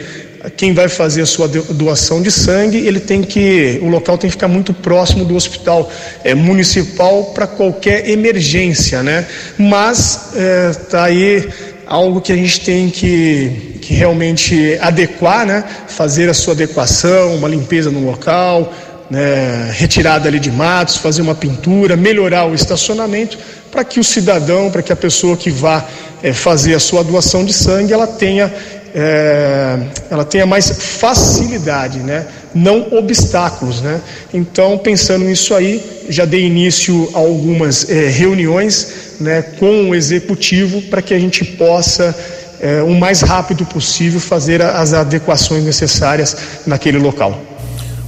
quem 0.57 0.73
vai 0.73 0.87
fazer 0.87 1.21
a 1.21 1.25
sua 1.25 1.47
doação 1.47 2.21
de 2.21 2.31
sangue, 2.31 2.77
ele 2.77 2.99
tem 2.99 3.21
que, 3.21 3.79
o 3.81 3.87
local 3.87 4.17
tem 4.17 4.29
que 4.29 4.35
ficar 4.35 4.47
muito 4.47 4.73
próximo 4.73 5.25
do 5.25 5.35
hospital 5.35 5.89
é, 6.23 6.33
municipal 6.33 7.25
para 7.25 7.47
qualquer 7.47 8.09
emergência, 8.09 9.01
né? 9.01 9.25
Mas 9.57 10.31
está 10.81 11.09
é, 11.09 11.11
aí 11.11 11.49
algo 11.87 12.21
que 12.21 12.31
a 12.31 12.35
gente 12.35 12.61
tem 12.61 12.89
que, 12.89 13.77
que 13.81 13.93
realmente 13.93 14.77
adequar, 14.81 15.45
né? 15.45 15.63
Fazer 15.87 16.29
a 16.29 16.33
sua 16.33 16.53
adequação, 16.53 17.35
uma 17.35 17.47
limpeza 17.47 17.91
no 17.91 18.05
local, 18.05 18.73
né, 19.09 19.71
retirada 19.73 20.27
ali 20.27 20.39
de 20.39 20.51
matos, 20.51 20.97
fazer 20.97 21.21
uma 21.21 21.35
pintura, 21.35 21.95
melhorar 21.95 22.45
o 22.45 22.55
estacionamento, 22.55 23.37
para 23.71 23.83
que 23.83 23.99
o 23.99 24.03
cidadão, 24.03 24.71
para 24.71 24.81
que 24.81 24.91
a 24.91 24.95
pessoa 24.95 25.37
que 25.37 25.49
vá 25.49 25.85
é, 26.23 26.33
fazer 26.33 26.73
a 26.73 26.79
sua 26.79 27.03
doação 27.03 27.45
de 27.45 27.53
sangue, 27.53 27.93
ela 27.93 28.07
tenha, 28.07 28.51
é, 28.97 29.77
ela 30.09 30.23
tenha 30.23 30.45
mais 30.45 30.71
facilidade, 30.99 31.99
né, 31.99 32.25
não 32.53 32.87
obstáculos. 32.97 33.81
Né. 33.81 33.99
Então, 34.33 34.77
pensando 34.77 35.25
nisso 35.25 35.53
aí, 35.53 36.05
já 36.07 36.23
dei 36.23 36.45
início 36.45 37.09
a 37.13 37.17
algumas 37.17 37.89
é, 37.89 38.07
reuniões 38.07 39.17
né, 39.19 39.41
com 39.41 39.89
o 39.89 39.95
executivo 39.95 40.81
para 40.83 41.01
que 41.01 41.13
a 41.13 41.19
gente 41.19 41.43
possa 41.43 42.15
é, 42.61 42.81
o 42.81 42.95
mais 42.95 43.19
rápido 43.19 43.65
possível 43.65 44.19
fazer 44.21 44.61
as 44.61 44.93
adequações 44.93 45.65
necessárias 45.65 46.37
naquele 46.65 46.97
local. 46.97 47.43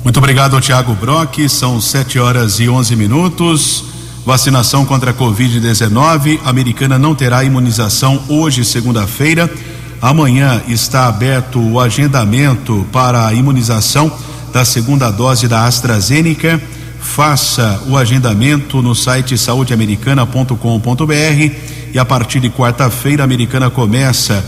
Muito 0.06 0.18
obrigado 0.18 0.60
Tiago 0.62 0.94
Brock. 0.94 1.50
São 1.50 1.82
7 1.82 2.18
horas 2.18 2.62
e 2.62 2.70
11 2.70 2.96
minutos. 2.96 3.84
Vacinação 4.26 4.86
contra 4.86 5.12
a 5.12 5.14
Covid-19. 5.14 6.40
A 6.46 6.50
americana 6.50 6.98
não 6.98 7.14
terá 7.14 7.44
imunização 7.44 8.24
hoje, 8.30 8.64
segunda-feira. 8.64 9.50
Amanhã 10.02 10.62
está 10.68 11.08
aberto 11.08 11.60
o 11.60 11.80
agendamento 11.80 12.86
para 12.92 13.26
a 13.26 13.34
imunização 13.34 14.12
da 14.54 14.64
segunda 14.64 15.10
dose 15.10 15.48
da 15.48 15.66
AstraZeneca. 15.66 16.62
Faça 17.00 17.82
o 17.88 17.98
agendamento 17.98 18.82
no 18.82 18.94
site 18.94 19.38
saudeamericana.com.br 19.38 21.52
e 21.94 21.98
a 21.98 22.06
partir 22.06 22.40
de 22.40 22.50
quarta-feira 22.50 23.24
a 23.24 23.26
americana 23.26 23.70
começa 23.70 24.44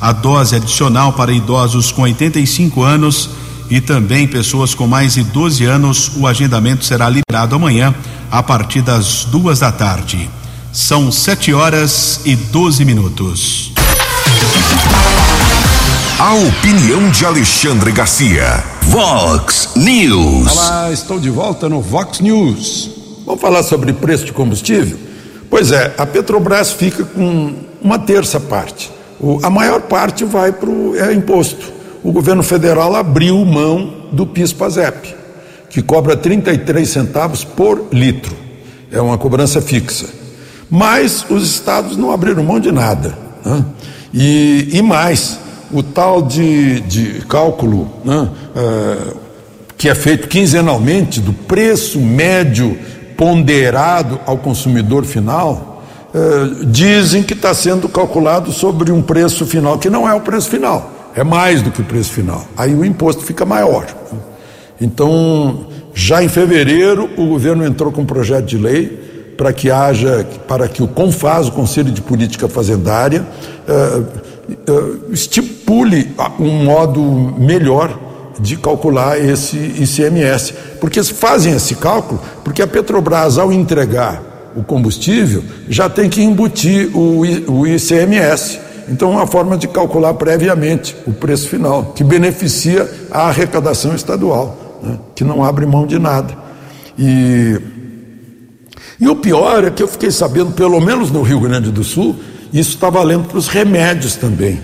a 0.00 0.12
dose 0.12 0.56
adicional 0.56 1.12
para 1.12 1.32
idosos 1.32 1.92
com 1.92 2.02
85 2.02 2.82
anos 2.82 3.30
e 3.70 3.80
também 3.80 4.26
pessoas 4.26 4.74
com 4.74 4.86
mais 4.86 5.14
de 5.14 5.22
12 5.22 5.64
anos. 5.64 6.12
O 6.16 6.26
agendamento 6.26 6.84
será 6.84 7.10
liberado 7.10 7.54
amanhã 7.54 7.94
a 8.30 8.42
partir 8.42 8.80
das 8.80 9.24
duas 9.24 9.60
da 9.60 9.70
tarde. 9.70 10.30
São 10.72 11.12
7 11.12 11.52
horas 11.52 12.22
e 12.24 12.34
12 12.34 12.84
minutos. 12.84 13.73
A 16.16 16.32
opinião 16.32 17.10
de 17.10 17.26
Alexandre 17.26 17.90
Garcia. 17.90 18.62
Vox 18.82 19.70
News. 19.74 20.46
Olá, 20.52 20.92
estou 20.92 21.18
de 21.18 21.28
volta 21.28 21.68
no 21.68 21.80
Vox 21.80 22.20
News. 22.20 22.88
Vamos 23.26 23.40
falar 23.40 23.64
sobre 23.64 23.92
preço 23.92 24.24
de 24.24 24.32
combustível? 24.32 24.96
Pois 25.50 25.72
é, 25.72 25.92
a 25.98 26.06
Petrobras 26.06 26.70
fica 26.70 27.02
com 27.04 27.54
uma 27.82 27.98
terça 27.98 28.38
parte. 28.38 28.92
O, 29.18 29.40
a 29.42 29.50
maior 29.50 29.82
parte 29.82 30.24
vai 30.24 30.52
para 30.52 30.70
o 30.70 30.96
é 30.96 31.12
imposto. 31.12 31.72
O 32.04 32.12
governo 32.12 32.44
federal 32.44 32.94
abriu 32.94 33.44
mão 33.44 34.06
do 34.12 34.24
PIS-PASEP, 34.24 35.16
que 35.68 35.82
cobra 35.82 36.16
33 36.16 36.88
centavos 36.88 37.42
por 37.42 37.88
litro. 37.90 38.36
É 38.92 39.00
uma 39.00 39.18
cobrança 39.18 39.60
fixa. 39.60 40.06
Mas 40.70 41.26
os 41.28 41.50
estados 41.50 41.96
não 41.96 42.12
abriram 42.12 42.44
mão 42.44 42.60
de 42.60 42.70
nada. 42.70 43.18
Né? 43.44 43.64
E, 44.12 44.68
e 44.74 44.80
mais, 44.80 45.40
o 45.74 45.82
tal 45.82 46.22
de, 46.22 46.80
de 46.80 47.26
cálculo 47.26 47.90
né, 48.04 48.28
uh, 48.54 49.16
que 49.76 49.88
é 49.88 49.94
feito 49.94 50.28
quinzenalmente 50.28 51.20
do 51.20 51.32
preço 51.32 52.00
médio 52.00 52.78
ponderado 53.16 54.20
ao 54.24 54.38
consumidor 54.38 55.04
final, 55.04 55.82
uh, 56.14 56.64
dizem 56.66 57.24
que 57.24 57.34
está 57.34 57.52
sendo 57.52 57.88
calculado 57.88 58.52
sobre 58.52 58.92
um 58.92 59.02
preço 59.02 59.44
final, 59.44 59.76
que 59.76 59.90
não 59.90 60.08
é 60.08 60.14
o 60.14 60.20
preço 60.20 60.48
final, 60.48 61.10
é 61.16 61.24
mais 61.24 61.60
do 61.60 61.72
que 61.72 61.80
o 61.80 61.84
preço 61.84 62.12
final. 62.12 62.46
Aí 62.56 62.72
o 62.72 62.84
imposto 62.84 63.22
fica 63.24 63.44
maior. 63.44 63.86
Então, 64.80 65.66
já 65.92 66.22
em 66.22 66.28
fevereiro, 66.28 67.10
o 67.16 67.26
governo 67.26 67.66
entrou 67.66 67.90
com 67.90 68.02
um 68.02 68.06
projeto 68.06 68.44
de 68.44 68.58
lei 68.58 69.32
para 69.36 69.52
que 69.52 69.72
haja, 69.72 70.24
para 70.46 70.68
que 70.68 70.82
o 70.82 70.86
CONFAS, 70.86 71.48
o 71.48 71.52
Conselho 71.52 71.90
de 71.90 72.00
Política 72.00 72.48
Fazendária, 72.48 73.26
uh, 73.68 74.33
estipule 75.10 76.14
um 76.38 76.64
modo 76.64 77.02
melhor 77.38 77.98
de 78.38 78.56
calcular 78.56 79.18
esse 79.18 79.56
ICMS. 79.56 80.54
Porque 80.80 81.02
fazem 81.02 81.54
esse 81.54 81.74
cálculo, 81.76 82.20
porque 82.42 82.62
a 82.62 82.66
Petrobras, 82.66 83.38
ao 83.38 83.52
entregar 83.52 84.52
o 84.56 84.62
combustível, 84.62 85.42
já 85.68 85.88
tem 85.88 86.08
que 86.08 86.22
embutir 86.22 86.90
o, 86.96 87.20
o 87.50 87.66
ICMS. 87.66 88.60
Então, 88.88 89.12
é 89.12 89.16
uma 89.16 89.26
forma 89.26 89.56
de 89.56 89.66
calcular 89.66 90.14
previamente 90.14 90.94
o 91.06 91.12
preço 91.12 91.48
final, 91.48 91.92
que 91.94 92.04
beneficia 92.04 92.88
a 93.10 93.28
arrecadação 93.28 93.94
estadual, 93.94 94.80
né, 94.82 94.98
que 95.14 95.24
não 95.24 95.42
abre 95.42 95.64
mão 95.64 95.86
de 95.86 95.98
nada. 95.98 96.36
E 96.98 97.58
e 99.00 99.08
o 99.08 99.16
pior 99.16 99.64
é 99.64 99.70
que 99.70 99.82
eu 99.82 99.88
fiquei 99.88 100.10
sabendo, 100.10 100.52
pelo 100.52 100.80
menos 100.80 101.10
no 101.10 101.22
Rio 101.22 101.40
Grande 101.40 101.70
do 101.70 101.82
Sul, 101.82 102.16
isso 102.54 102.70
está 102.70 102.88
valendo 102.88 103.26
para 103.26 103.36
os 103.36 103.48
remédios 103.48 104.14
também. 104.14 104.60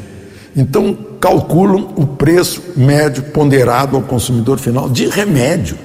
Então, 0.56 0.96
calculam 1.20 1.92
o 1.96 2.06
preço 2.06 2.62
médio 2.76 3.24
ponderado 3.24 3.96
ao 3.96 4.02
consumidor 4.02 4.58
final 4.58 4.88
de 4.88 5.06
remédio. 5.06 5.76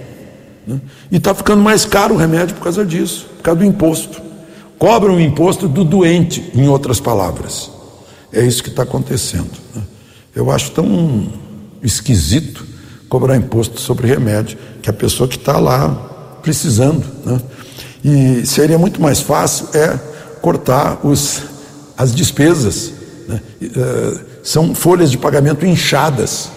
Né? 0.68 0.80
E 1.12 1.18
está 1.18 1.34
ficando 1.34 1.64
mais 1.64 1.84
caro 1.84 2.14
o 2.14 2.18
remédio 2.18 2.56
por 2.56 2.64
causa 2.64 2.86
disso, 2.86 3.28
por 3.38 3.44
causa 3.44 3.60
do 3.60 3.66
imposto. 3.66 4.22
Cobram 4.78 5.16
o 5.16 5.20
imposto 5.20 5.68
do 5.68 5.84
doente, 5.84 6.52
em 6.54 6.68
outras 6.68 7.00
palavras. 7.00 7.72
É 8.32 8.44
isso 8.44 8.62
que 8.62 8.70
está 8.70 8.84
acontecendo. 8.84 9.52
Né? 9.74 9.82
Eu 10.36 10.52
acho 10.52 10.72
tão 10.72 11.28
esquisito 11.82 12.66
cobrar 13.10 13.36
imposto 13.36 13.80
sobre 13.80 14.08
remédio, 14.08 14.58
que 14.82 14.90
a 14.90 14.94
pessoa 14.94 15.28
que 15.28 15.38
está 15.38 15.58
lá 15.58 15.90
precisando. 16.42 17.04
Né? 17.26 17.42
E 18.04 18.46
seria 18.46 18.78
muito 18.78 19.02
mais 19.02 19.22
fácil 19.22 19.68
é 19.74 19.98
cortar 20.42 21.00
os, 21.04 21.42
as 21.98 22.14
despesas. 22.14 22.94
Né? 23.28 23.42
Uh, 23.62 24.20
são 24.44 24.76
folhas 24.76 25.12
de 25.12 25.18
pagamento 25.18 25.66
inchadas. 25.66 26.50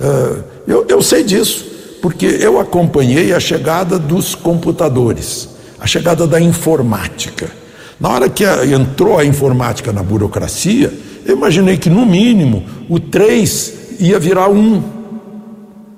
Uh, 0.00 0.42
eu, 0.66 0.84
eu 0.88 1.02
sei 1.02 1.24
disso, 1.24 1.64
porque 2.02 2.26
eu 2.26 2.60
acompanhei 2.60 3.32
a 3.32 3.40
chegada 3.40 3.98
dos 3.98 4.34
computadores, 4.34 5.48
a 5.80 5.86
chegada 5.86 6.26
da 6.26 6.40
informática. 6.40 7.50
Na 7.98 8.10
hora 8.10 8.28
que 8.28 8.44
a, 8.44 8.66
entrou 8.66 9.18
a 9.18 9.24
informática 9.24 9.92
na 9.92 10.02
burocracia, 10.02 10.92
eu 11.24 11.36
imaginei 11.36 11.76
que, 11.78 11.88
no 11.88 12.04
mínimo, 12.04 12.64
o 12.88 13.00
3 13.00 13.72
ia 13.98 14.18
virar 14.18 14.48
1. 14.48 14.82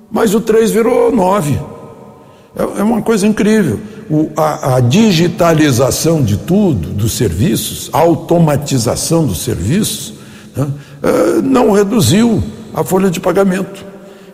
Mas 0.09 0.33
o 0.33 0.41
3 0.41 0.71
virou 0.71 1.11
9. 1.11 1.59
É, 2.59 2.81
é 2.81 2.83
uma 2.83 3.01
coisa 3.01 3.25
incrível 3.25 3.79
o, 4.09 4.31
a, 4.35 4.77
a, 4.77 4.79
digitalização 4.79 6.23
de 6.23 6.35
tudo, 6.35 6.89
dos 6.89 7.13
serviços, 7.13 7.89
a 7.93 7.99
automatização 7.99 9.25
dos 9.25 9.43
serviços, 9.43 10.13
né, 10.55 10.67
é, 11.03 11.41
não 11.41 11.71
reduziu 11.71 12.43
a 12.73 12.83
folha 12.83 13.11
de 13.11 13.19
pagamento. 13.19 13.85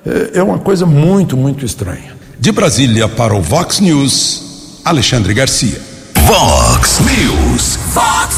É, 0.06 0.40
é 0.40 0.44
uma 0.44 0.58
coisa 0.58 0.86
muito, 0.86 1.36
muito 1.36 1.66
estranha. 1.66 2.16
De 2.40 2.52
Brasília 2.52 3.08
para 3.08 3.36
o 3.36 3.42
Vox 3.42 3.80
News, 3.80 4.80
Alexandre 4.86 5.34
Garcia. 5.34 5.80
Vox 6.26 7.00
News. 7.02 7.78
Vox 7.94 8.36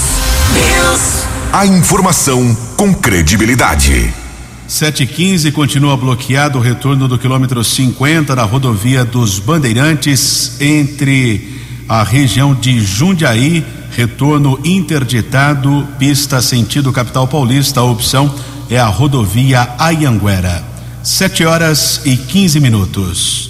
News. 0.54 1.26
A 1.54 1.66
informação 1.66 2.56
com 2.76 2.94
credibilidade. 2.94 4.14
715 4.78 5.52
continua 5.54 5.98
bloqueado 5.98 6.60
o 6.60 6.62
retorno 6.62 7.08
do 7.08 7.18
quilômetro 7.18 7.64
50 7.64 8.36
da 8.36 8.44
rodovia 8.44 9.04
dos 9.04 9.40
Bandeirantes 9.40 10.62
entre 10.62 11.64
a 11.90 12.04
região 12.04 12.54
de 12.54 12.80
Jundiaí, 12.80 13.66
retorno 13.90 14.60
interditado, 14.64 15.88
pista 15.98 16.44
sentido 16.44 16.94
capital 16.94 17.28
paulista. 17.28 17.80
A 17.80 17.86
opção 17.86 18.32
é 18.70 18.78
a 18.78 18.86
rodovia 18.86 19.68
Ayanguera. 19.80 20.64
7 21.02 21.44
horas 21.44 22.02
e 22.06 22.16
15 22.16 22.60
minutos. 22.60 23.50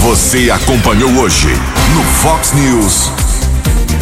Você 0.00 0.50
acompanhou 0.50 1.10
hoje 1.18 1.48
no 1.94 2.02
Fox 2.22 2.54
News. 2.54 3.10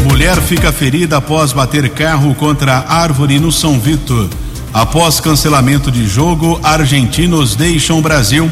Mulher 0.04 0.40
fica 0.40 0.70
ferida 0.70 1.16
após 1.16 1.52
bater 1.52 1.88
carro 1.88 2.32
contra 2.36 2.84
árvore 2.88 3.40
no 3.40 3.50
São 3.50 3.80
Vito. 3.80 4.43
Após 4.74 5.20
cancelamento 5.20 5.88
de 5.88 6.04
jogo, 6.04 6.58
argentinos 6.60 7.54
deixam 7.54 7.96
o 7.96 8.02
Brasil. 8.02 8.50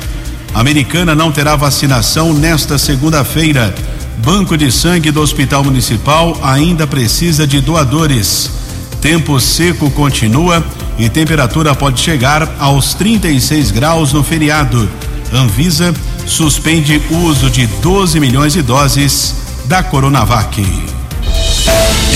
Americana 0.55 1.17
não 1.17 1.33
terá 1.33 1.57
vacinação 1.57 2.33
nesta 2.33 2.79
segunda-feira. 2.79 3.75
Banco 4.19 4.57
de 4.57 4.71
sangue 4.71 5.11
do 5.11 5.21
Hospital 5.21 5.65
Municipal 5.65 6.39
ainda 6.41 6.87
precisa 6.87 7.45
de 7.45 7.61
doadores. 7.61 8.53
Tempo 9.01 9.41
seco 9.41 9.91
continua 9.91 10.65
e 10.97 11.09
temperatura 11.09 11.75
pode 11.75 11.99
chegar 12.01 12.55
aos 12.61 12.95
36 12.95 13.73
graus 13.73 14.13
no 14.13 14.23
feriado. 14.23 14.89
Anvisa 15.33 15.93
suspende 16.25 17.03
o 17.11 17.17
uso 17.25 17.51
de 17.51 17.67
12 17.67 18.21
milhões 18.21 18.53
de 18.53 18.63
doses 18.63 19.35
da 19.65 19.83
Coronavac. 19.83 20.65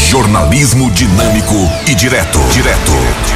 Jornalismo 0.08 0.92
dinâmico 0.92 1.56
e 1.88 1.94
direto. 1.96 2.38
Direto. 2.52 3.35